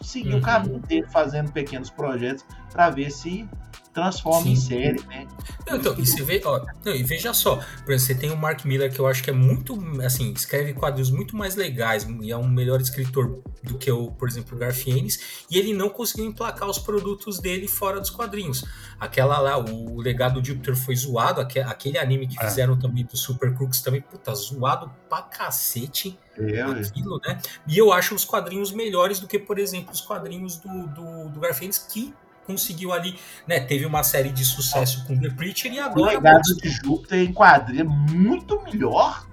seguir 0.02 0.34
uhum. 0.34 0.39
o 0.39 0.41
caminho 0.41 0.80
dele 0.80 1.08
fazendo 1.08 1.52
pequenos 1.52 1.89
projetos 1.89 2.45
para 2.71 2.89
ver 2.89 3.12
se 3.12 3.50
transforma 3.97 4.43
Sim. 4.43 4.51
em 4.51 4.55
série, 4.55 5.03
né? 5.07 5.27
Não, 5.65 5.75
então, 5.75 5.95
e 5.97 6.05
você 6.05 6.21
vê, 6.21 6.39
ó, 6.45 6.63
não, 6.86 6.93
e 6.93 7.01
veja 7.01 7.33
só, 7.33 7.55
por 7.83 7.91
exemplo, 7.91 7.99
você 7.99 8.13
tem 8.13 8.29
o 8.29 8.38
Mark 8.38 8.63
Miller 8.63 8.93
que 8.93 8.99
eu 8.99 9.07
acho 9.07 9.23
que 9.23 9.31
é 9.31 9.33
muito, 9.33 9.75
assim, 10.05 10.31
escreve 10.33 10.73
quadrinhos 10.73 11.10
muito 11.10 11.36
mais 11.36 11.55
legais 11.55 12.05
e 12.21 12.31
é 12.31 12.38
um 12.38 12.47
melhor 12.47 12.79
escritor 12.79 13.41
do 13.63 13.75
que 13.75 13.91
o, 13.91 14.12
por 14.12 14.29
exemplo, 14.29 14.55
o 14.55 14.60
Garfienes, 14.60 15.45
e 15.49 15.57
ele 15.57 15.73
não 15.73 15.89
conseguiu 15.89 16.25
emplacar 16.25 16.69
os 16.69 16.77
produtos 16.77 17.39
dele 17.39 17.67
fora 17.67 17.99
dos 17.99 18.12
quadrinhos. 18.12 18.63
Aquela 18.99 19.39
lá, 19.39 19.57
o 19.57 19.99
legado 19.99 20.39
de 20.43 20.49
Júpiter 20.49 20.75
foi 20.75 20.95
zoado, 20.95 21.41
aquele 21.41 21.97
anime 21.97 22.27
que 22.27 22.39
é. 22.39 22.47
fizeram 22.47 22.77
também 22.77 23.03
do 23.03 23.17
Super 23.17 23.51
Crooks 23.55 23.81
também, 23.81 24.01
puta, 24.01 24.33
zoado 24.36 24.91
pra 25.10 25.23
cacete. 25.23 26.19
É, 26.38 26.62
aquilo, 26.62 27.19
né? 27.25 27.41
E 27.67 27.75
eu 27.75 27.91
acho 27.91 28.13
os 28.13 28.23
quadrinhos 28.23 28.71
melhores 28.71 29.19
do 29.19 29.25
que, 29.25 29.39
por 29.39 29.57
exemplo, 29.57 29.91
os 29.91 30.01
quadrinhos 30.01 30.57
do, 30.57 30.86
do, 30.86 31.29
do 31.29 31.39
Garfienes, 31.39 31.79
que 31.79 32.13
conseguiu 32.47 32.93
ali, 32.93 33.19
né? 33.45 33.60
Teve 33.60 33.86
uma 33.86 34.01
série 34.01 34.29
de 34.29 34.45
sucesso 34.45 35.05
com 35.05 35.19
The 35.19 35.29
Preacher 35.31 35.71
e 35.73 35.79
agora. 35.79 36.01
O 36.01 36.05
legado 36.05 36.55
de 36.55 36.69
Júpiter 36.69 37.19
em 37.19 37.33
quadrilha 37.33 37.83
muito 37.83 38.60
melhor. 38.63 39.27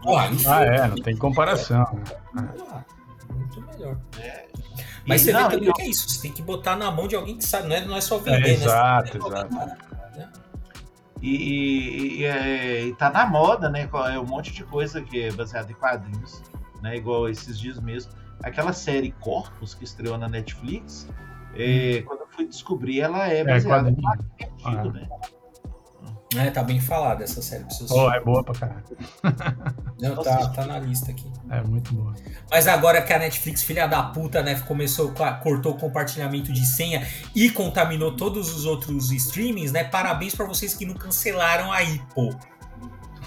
ah, 0.47 0.65
é, 0.65 0.89
não 0.89 0.97
tem 0.97 1.17
comparação. 1.17 1.99
muito 3.31 3.61
melhor. 3.63 3.97
É. 4.19 4.45
Mas 5.07 5.23
e 5.23 5.25
você 5.27 5.33
não, 5.33 5.49
vê 5.49 5.55
também 5.57 5.69
eu... 5.69 5.75
que 5.75 5.83
é 5.83 5.87
isso, 5.87 6.09
você 6.09 6.23
tem 6.23 6.33
que 6.33 6.43
botar 6.43 6.77
na 6.77 6.91
mão 6.91 7.07
de 7.07 7.15
alguém 7.15 7.37
que 7.37 7.45
sabe, 7.45 7.69
não 7.69 7.77
é, 7.77 7.85
não 7.85 7.97
é 7.97 8.01
só 8.01 8.19
vender, 8.19 8.39
é, 8.39 8.41
né? 8.41 8.53
Exato, 8.53 9.19
exato. 9.19 9.55
Né? 9.55 9.77
E, 11.21 12.19
e, 12.19 12.25
é, 12.25 12.87
e, 12.87 12.95
tá 12.95 13.11
na 13.11 13.27
moda, 13.27 13.69
né? 13.71 13.89
É 14.13 14.19
um 14.19 14.27
monte 14.27 14.53
de 14.53 14.65
coisa 14.65 15.01
que 15.01 15.23
é 15.23 15.33
baseada 15.33 15.71
em 15.71 15.75
quadrinhos, 15.75 16.43
né? 16.83 16.97
Igual 16.97 17.29
esses 17.29 17.59
dias 17.59 17.79
mesmo. 17.81 18.13
Aquela 18.43 18.73
série 18.73 19.11
Corpus 19.21 19.75
que 19.75 19.85
estreou 19.85 20.19
na 20.19 20.29
Netflix, 20.29 21.09
é, 21.55 22.01
hum. 22.01 22.05
quando 22.07 22.21
eu 22.21 22.24
fui 22.35 22.47
descobrir, 22.47 23.01
ela 23.01 23.31
é, 23.31 23.41
é 23.41 23.45
baseada 23.45 23.91
em 23.91 23.97
ah. 24.65 24.85
né? 24.85 25.09
É, 26.37 26.51
tá 26.51 26.65
bem 26.65 26.81
falada 26.81 27.23
essa 27.23 27.41
série. 27.41 27.65
Oh, 27.91 28.11
é 28.11 28.21
boa 28.21 28.43
pra 28.43 28.55
caralho. 28.55 28.85
Não, 30.01 30.21
tá, 30.21 30.49
tá 30.49 30.67
na 30.67 30.81
lista 30.81 31.13
aqui. 31.13 31.31
É 31.49 31.63
muito 31.63 31.95
boa. 31.95 32.13
Mas 32.51 32.67
agora 32.67 33.01
que 33.01 33.13
a 33.13 33.19
Netflix, 33.19 33.63
filha 33.63 33.87
da 33.87 34.03
puta, 34.03 34.43
né, 34.43 34.59
começou, 34.67 35.15
cortou 35.43 35.73
o 35.73 35.79
compartilhamento 35.79 36.53
de 36.53 36.67
senha 36.67 37.07
e 37.35 37.49
contaminou 37.51 38.17
todos 38.17 38.53
os 38.53 38.65
outros 38.65 39.13
streamings, 39.13 39.71
né? 39.71 39.85
Parabéns 39.85 40.35
para 40.35 40.45
vocês 40.47 40.75
que 40.75 40.85
não 40.85 40.95
cancelaram 40.95 41.71
aí, 41.71 42.03
pô. 42.13 42.35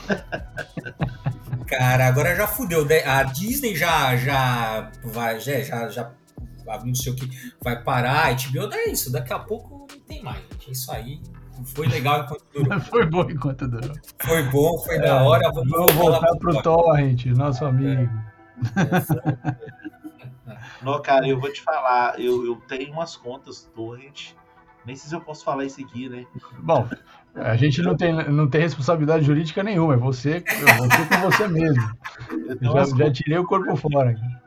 Cara, 1.68 2.08
agora 2.08 2.36
já 2.36 2.46
fudeu. 2.46 2.84
Né? 2.86 3.06
A 3.06 3.24
Disney 3.24 3.76
já 3.76 4.18
já 4.18 4.92
vai, 5.04 5.40
já, 5.40 5.62
já, 5.62 5.90
já 5.90 6.12
anunciou 6.70 7.16
que 7.16 7.30
vai 7.62 7.82
parar, 7.82 8.28
a 8.28 8.34
HBO 8.34 8.74
é 8.74 8.90
isso, 8.90 9.12
daqui 9.12 9.34
a 9.34 9.40
pouco 9.40 9.88
não 9.90 10.00
tem 10.02 10.22
mais, 10.22 10.42
gente. 10.52 10.72
Isso 10.72 10.92
aí 10.92 11.22
foi 11.66 11.88
legal 11.88 12.24
enquanto 12.24 12.44
durou. 12.54 12.80
foi 12.82 13.06
bom 13.06 13.30
enquanto 13.30 13.68
durou. 13.68 13.96
Foi 14.20 14.44
bom, 14.44 14.78
foi 14.80 14.96
é, 14.96 15.00
da 15.00 15.24
hora. 15.24 15.52
Vamos, 15.52 15.72
vamos 15.72 15.94
voltar 15.94 16.36
pro 16.38 16.62
Torrent, 16.62 17.26
nosso 17.28 17.66
amigo. 17.66 18.10
É. 18.76 19.78
Não, 20.82 21.02
cara, 21.02 21.28
eu 21.28 21.40
vou 21.40 21.52
te 21.52 21.62
falar, 21.62 22.20
eu, 22.20 22.46
eu 22.46 22.56
tenho 22.68 22.92
umas 22.92 23.16
contas 23.16 23.70
Torrent, 23.76 24.32
nem 24.86 24.96
sei 24.96 25.10
se 25.10 25.16
eu 25.16 25.22
posso 25.22 25.44
falar 25.44 25.66
isso 25.66 25.82
aqui, 25.82 26.08
né? 26.08 26.26
Bom, 26.60 26.88
a 27.36 27.56
gente 27.56 27.82
não 27.82 27.96
tem, 27.96 28.14
não 28.14 28.50
tem 28.50 28.62
responsabilidade 28.62 29.26
jurídica 29.26 29.64
nenhuma, 29.64 29.96
é 29.96 29.98
você, 29.98 30.44
você 30.48 31.16
com 31.16 31.32
você 31.32 31.48
mesmo. 31.48 31.92
Já, 32.62 32.86
já 32.86 33.12
tirei 33.12 33.38
o 33.38 33.46
corpo 33.46 33.76
fora. 33.76 34.12
Aqui 34.12 34.47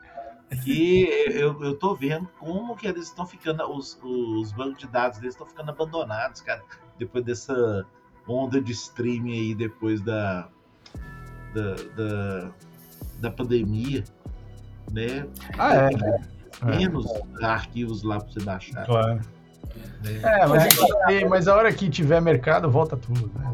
que 0.63 1.03
eu, 1.31 1.61
eu 1.63 1.75
tô 1.77 1.95
vendo 1.95 2.27
como 2.39 2.75
que 2.75 2.87
eles 2.87 3.07
estão 3.07 3.25
ficando, 3.25 3.63
os, 3.71 3.97
os 4.03 4.51
bancos 4.51 4.79
de 4.79 4.87
dados 4.87 5.19
deles 5.19 5.33
estão 5.33 5.47
ficando 5.47 5.71
abandonados, 5.71 6.41
cara, 6.41 6.61
depois 6.97 7.23
dessa 7.23 7.85
onda 8.27 8.61
de 8.61 8.71
streaming 8.71 9.31
aí, 9.31 9.55
depois 9.55 10.01
da, 10.01 10.49
da, 11.53 11.75
da, 11.95 12.51
da 13.19 13.31
pandemia, 13.31 14.03
né? 14.91 15.27
Ah, 15.57 15.89
é. 15.89 16.65
Menos 16.65 17.05
é. 17.41 17.45
arquivos 17.45 18.03
lá 18.03 18.19
para 18.19 18.31
você 18.31 18.39
baixar. 18.41 18.85
Claro. 18.85 19.21
É, 20.03 20.47
mas, 20.47 21.29
mas 21.29 21.47
a 21.47 21.55
hora 21.55 21.71
que 21.73 21.89
tiver 21.89 22.21
mercado, 22.21 22.69
volta 22.69 22.97
tudo, 22.97 23.31
né? 23.39 23.53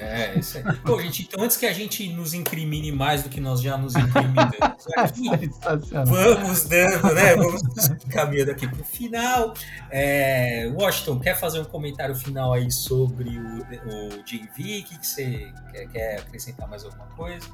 É, 0.00 0.38
isso 0.38 0.58
aí. 0.58 0.64
Pô, 0.84 1.00
gente, 1.00 1.22
então 1.22 1.44
antes 1.44 1.56
que 1.56 1.66
a 1.66 1.72
gente 1.72 2.08
nos 2.12 2.34
incrimine 2.34 2.92
mais 2.92 3.22
do 3.22 3.28
que 3.28 3.40
nós 3.40 3.60
já 3.60 3.76
nos 3.76 3.94
incriminamos 3.94 4.56
aqui, 4.96 5.28
vamos 6.06 6.64
dando, 6.64 7.14
né? 7.14 7.36
Vamos 7.36 7.62
caminhando 8.10 8.50
aqui 8.50 8.68
para 8.68 8.80
o 8.80 8.84
final. 8.84 9.54
É, 9.90 10.70
Washington, 10.74 11.20
quer 11.20 11.36
fazer 11.36 11.60
um 11.60 11.64
comentário 11.64 12.14
final 12.14 12.52
aí 12.52 12.70
sobre 12.70 13.38
o, 13.38 13.58
o? 13.58 14.16
O 14.16 14.24
que, 14.24 14.38
que 14.82 15.06
você 15.06 15.52
quer, 15.72 15.88
quer 15.88 16.20
acrescentar 16.20 16.68
mais 16.68 16.84
alguma 16.84 17.06
coisa? 17.16 17.46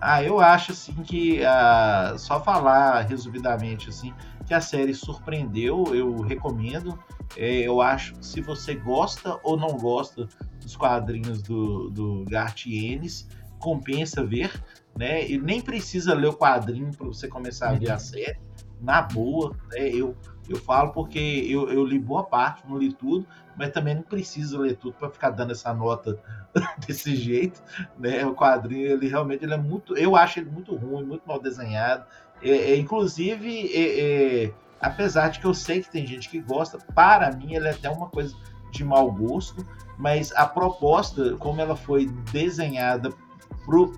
Ah, 0.00 0.22
eu 0.22 0.40
acho 0.40 0.72
assim 0.72 0.94
que 1.02 1.40
uh, 1.40 2.18
só 2.18 2.40
falar 2.42 3.02
resumidamente 3.02 3.88
assim 3.88 4.12
que 4.46 4.54
a 4.54 4.60
série 4.60 4.94
surpreendeu, 4.94 5.94
eu 5.94 6.16
recomendo. 6.22 6.98
É, 7.36 7.60
eu 7.60 7.82
acho 7.82 8.14
que 8.14 8.24
se 8.24 8.40
você 8.40 8.74
gosta 8.74 9.38
ou 9.42 9.56
não 9.58 9.76
gosta 9.76 10.26
dos 10.62 10.74
quadrinhos 10.74 11.42
do, 11.42 11.90
do 11.90 12.24
Garth 12.26 12.66
Ennis, 12.66 13.28
compensa 13.58 14.24
ver, 14.24 14.50
né? 14.96 15.28
E 15.28 15.38
nem 15.38 15.60
precisa 15.60 16.14
ler 16.14 16.28
o 16.28 16.32
quadrinho 16.32 16.90
para 16.96 17.06
você 17.06 17.28
começar 17.28 17.70
a 17.70 17.74
ver 17.74 17.90
a 17.90 17.94
uhum. 17.94 18.00
série, 18.00 18.38
na 18.80 19.02
boa, 19.02 19.54
né? 19.70 19.88
Eu, 19.90 20.16
eu 20.48 20.56
falo 20.56 20.92
porque 20.92 21.18
eu, 21.18 21.70
eu 21.70 21.84
li 21.84 21.98
boa 21.98 22.24
parte, 22.24 22.66
não 22.66 22.78
li 22.78 22.92
tudo, 22.92 23.26
mas 23.58 23.72
também 23.72 23.96
não 23.96 24.02
precisa 24.02 24.56
ler 24.56 24.76
tudo 24.76 24.94
para 24.94 25.10
ficar 25.10 25.30
dando 25.30 25.50
essa 25.50 25.74
nota 25.74 26.16
desse 26.86 27.16
jeito, 27.16 27.60
né? 27.98 28.24
O 28.24 28.34
quadrinho, 28.34 28.92
ele 28.92 29.08
realmente 29.08 29.44
ele 29.44 29.52
é 29.52 29.56
muito, 29.56 29.96
eu 29.96 30.14
acho 30.14 30.38
ele 30.38 30.48
muito 30.48 30.74
ruim, 30.76 31.04
muito 31.04 31.26
mal 31.26 31.40
desenhado. 31.40 32.06
É, 32.40 32.50
é 32.50 32.76
inclusive, 32.76 33.70
é, 33.74 34.44
é, 34.44 34.54
apesar 34.80 35.28
de 35.28 35.40
que 35.40 35.46
eu 35.46 35.52
sei 35.52 35.82
que 35.82 35.90
tem 35.90 36.06
gente 36.06 36.28
que 36.28 36.40
gosta, 36.40 36.78
para 36.94 37.32
mim 37.32 37.54
ele 37.54 37.66
é 37.66 37.72
até 37.72 37.90
uma 37.90 38.08
coisa 38.08 38.34
de 38.70 38.84
mau 38.84 39.10
gosto, 39.10 39.66
mas 39.98 40.32
a 40.36 40.46
proposta, 40.46 41.36
como 41.36 41.60
ela 41.60 41.74
foi 41.74 42.06
desenhada 42.30 43.12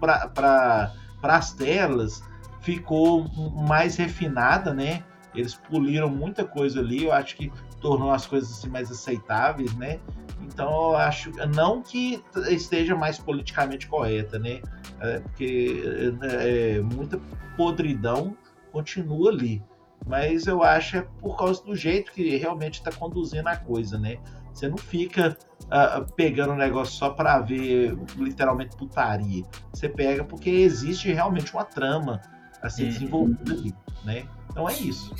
para 0.00 0.92
as 1.22 1.52
telas, 1.52 2.22
ficou 2.62 3.28
mais 3.52 3.96
refinada, 3.96 4.72
né? 4.72 5.04
Eles 5.34 5.54
poliram 5.54 6.08
muita 6.08 6.44
coisa 6.44 6.80
ali, 6.80 7.04
eu 7.04 7.12
acho 7.12 7.36
que 7.36 7.52
tornou 7.80 8.10
as 8.10 8.26
coisas 8.26 8.50
assim, 8.50 8.68
mais 8.68 8.90
aceitáveis, 8.90 9.74
né? 9.74 10.00
Então 10.42 10.70
eu 10.70 10.96
acho, 10.96 11.30
não 11.54 11.82
que 11.82 12.22
esteja 12.48 12.94
mais 12.96 13.18
politicamente 13.18 13.86
correta, 13.86 14.38
né? 14.38 14.60
É, 15.00 15.20
porque 15.20 15.82
é, 16.22 16.76
é 16.76 16.80
muita 16.80 17.20
podridão 17.56 18.36
continua 18.72 19.30
ali. 19.30 19.62
Mas 20.06 20.46
eu 20.46 20.62
acho 20.62 20.96
é 20.96 21.02
por 21.20 21.36
causa 21.36 21.62
do 21.62 21.76
jeito 21.76 22.12
que 22.12 22.36
realmente 22.36 22.74
está 22.74 22.90
conduzindo 22.90 23.46
a 23.48 23.56
coisa, 23.56 23.98
né? 23.98 24.18
Você 24.52 24.68
não 24.68 24.78
fica 24.78 25.36
uh, 25.64 26.12
pegando 26.14 26.52
um 26.52 26.56
negócio 26.56 26.94
só 26.94 27.10
para 27.10 27.38
ver 27.40 27.96
literalmente 28.16 28.76
putaria. 28.76 29.44
Você 29.72 29.88
pega 29.88 30.24
porque 30.24 30.50
existe 30.50 31.12
realmente 31.12 31.52
uma 31.52 31.64
trama 31.64 32.20
a 32.62 32.68
ser 32.68 32.84
uhum. 32.84 32.88
desenvolvida 32.88 33.52
ali, 33.52 33.74
né? 34.04 34.24
Então 34.50 34.68
é 34.68 34.74
isso. 34.74 35.14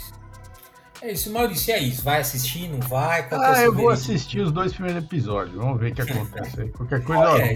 É 1.03 1.13
isso, 1.13 1.33
Maurício, 1.33 1.73
é 1.73 1.79
isso. 1.79 2.05
Vai 2.05 2.21
assistir, 2.21 2.69
não 2.69 2.81
vai? 2.81 3.27
Qual 3.27 3.43
é 3.43 3.47
ah, 3.47 3.63
é 3.63 3.67
eu 3.67 3.75
vou 3.75 3.89
assistir 3.89 4.41
os 4.41 4.53
dois 4.53 4.73
primeiros 4.73 5.03
episódios. 5.03 5.57
Vamos 5.57 5.81
ver 5.81 5.93
o 5.93 5.95
que 5.95 6.03
acontece 6.03 6.61
aí. 6.61 6.69
Qualquer 6.69 7.03
coisa. 7.03 7.23
Olha, 7.23 7.55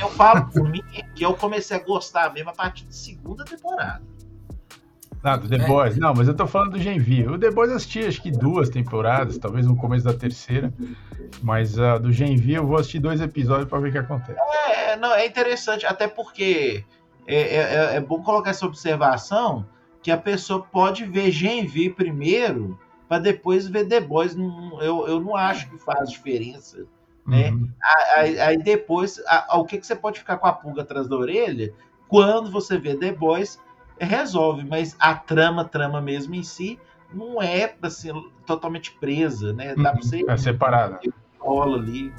eu 0.00 0.10
falo 0.12 0.46
por 0.46 0.66
mim 0.66 0.82
que 1.14 1.22
eu 1.22 1.34
comecei 1.34 1.76
a 1.76 1.80
gostar 1.80 2.32
mesmo 2.32 2.50
a 2.50 2.54
partir 2.54 2.86
da 2.86 2.92
segunda 2.92 3.44
temporada. 3.44 4.02
Ah, 5.22 5.36
do 5.36 5.48
The 5.48 5.56
é. 5.56 5.66
Boys. 5.66 5.96
Não, 5.98 6.14
mas 6.14 6.28
eu 6.28 6.34
tô 6.34 6.46
falando 6.46 6.72
do 6.72 6.78
Genvi. 6.78 7.26
O 7.26 7.38
The 7.38 7.50
Boys 7.50 7.70
eu 7.70 7.76
assisti 7.76 8.00
acho 8.00 8.22
que 8.22 8.30
duas 8.30 8.70
temporadas, 8.70 9.36
talvez 9.36 9.66
no 9.66 9.76
começo 9.76 10.04
da 10.04 10.14
terceira. 10.14 10.72
Mas 11.42 11.76
uh, 11.76 11.98
do 12.00 12.12
Genvi 12.12 12.54
eu 12.54 12.66
vou 12.66 12.78
assistir 12.78 13.00
dois 13.00 13.20
episódios 13.20 13.68
para 13.68 13.78
ver 13.80 13.88
o 13.88 13.92
que 13.92 13.98
acontece. 13.98 14.38
É, 14.68 14.96
não, 14.96 15.12
é 15.12 15.26
interessante, 15.26 15.84
até 15.84 16.08
porque 16.08 16.84
é, 17.26 17.36
é, 17.36 17.56
é, 17.56 17.96
é 17.96 18.00
bom 18.00 18.22
colocar 18.22 18.50
essa 18.50 18.66
observação 18.66 19.66
que 20.02 20.10
a 20.10 20.16
pessoa 20.16 20.62
pode 20.62 21.04
ver 21.04 21.30
Genvi 21.30 21.90
primeiro 21.90 22.78
para 23.08 23.18
depois 23.18 23.66
ver 23.68 23.86
The 23.86 24.00
Boys. 24.00 24.36
eu, 24.80 25.06
eu 25.08 25.20
não 25.20 25.34
acho 25.34 25.68
que 25.70 25.78
faz 25.78 26.10
diferença. 26.10 26.86
Né? 27.26 27.50
Uhum. 27.50 27.68
Aí, 28.14 28.38
aí, 28.38 28.56
depois, 28.56 29.20
a, 29.26 29.54
a, 29.54 29.58
o 29.58 29.64
que, 29.64 29.78
que 29.78 29.86
você 29.86 29.96
pode 29.96 30.20
ficar 30.20 30.36
com 30.36 30.46
a 30.46 30.52
pulga 30.52 30.82
atrás 30.82 31.08
da 31.08 31.16
orelha 31.16 31.74
quando 32.08 32.50
você 32.50 32.78
vê 32.78 32.94
The 32.94 33.12
Boys 33.12 33.60
resolve, 33.98 34.64
mas 34.64 34.94
a 34.98 35.14
trama, 35.14 35.64
trama 35.64 36.00
mesmo 36.00 36.34
em 36.34 36.42
si, 36.44 36.78
não 37.12 37.42
é 37.42 37.74
assim, 37.82 38.12
totalmente 38.44 38.92
presa, 38.92 39.52
né? 39.52 39.74
Dá 39.74 39.92
pra 39.92 40.02
você. 40.02 40.24
É 40.28 40.36
separada. 40.36 41.00
Ali. 41.02 42.12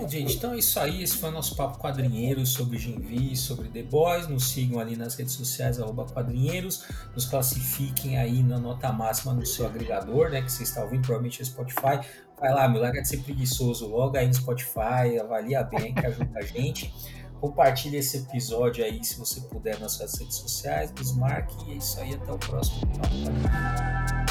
Bom, 0.00 0.08
gente, 0.08 0.36
então 0.36 0.52
é 0.52 0.58
isso 0.58 0.78
aí. 0.78 1.02
Esse 1.02 1.16
foi 1.16 1.28
o 1.28 1.32
nosso 1.32 1.56
papo 1.56 1.76
quadrinheiro 1.78 2.46
sobre 2.46 2.78
Genvi, 2.78 3.36
sobre 3.36 3.68
The 3.68 3.82
Boys. 3.82 4.28
Nos 4.28 4.48
sigam 4.48 4.78
ali 4.78 4.96
nas 4.96 5.16
redes 5.16 5.34
sociais, 5.34 5.80
arroba 5.80 6.04
quadrinheiros. 6.04 6.84
Nos 7.14 7.24
classifiquem 7.24 8.16
aí 8.16 8.42
na 8.44 8.60
nota 8.60 8.92
máxima 8.92 9.34
no 9.34 9.44
seu 9.44 9.66
agregador, 9.66 10.30
né? 10.30 10.40
Que 10.40 10.52
você 10.52 10.62
está 10.62 10.84
ouvindo, 10.84 11.02
provavelmente 11.02 11.42
é 11.42 11.44
Spotify. 11.44 12.00
Vai 12.40 12.54
lá, 12.54 12.68
meu, 12.68 12.80
larga 12.80 13.02
de 13.02 13.08
ser 13.08 13.18
preguiçoso 13.18 13.88
logo 13.88 14.16
aí 14.16 14.28
no 14.28 14.34
Spotify, 14.34 15.18
avalia 15.20 15.64
bem, 15.64 15.92
que 15.92 16.06
ajuda 16.06 16.38
a 16.38 16.42
gente. 16.42 16.94
Compartilhe 17.40 17.96
esse 17.96 18.18
episódio 18.18 18.84
aí, 18.84 19.02
se 19.02 19.18
você 19.18 19.40
puder, 19.40 19.80
nas 19.80 19.92
suas 19.92 20.16
redes 20.16 20.36
sociais, 20.36 20.92
nos 20.96 21.16
marque. 21.16 21.56
E 21.68 21.72
é 21.72 21.76
isso 21.76 22.00
aí, 22.00 22.14
até 22.14 22.30
o 22.30 22.38
próximo. 22.38 22.80
Combat. 22.86 24.27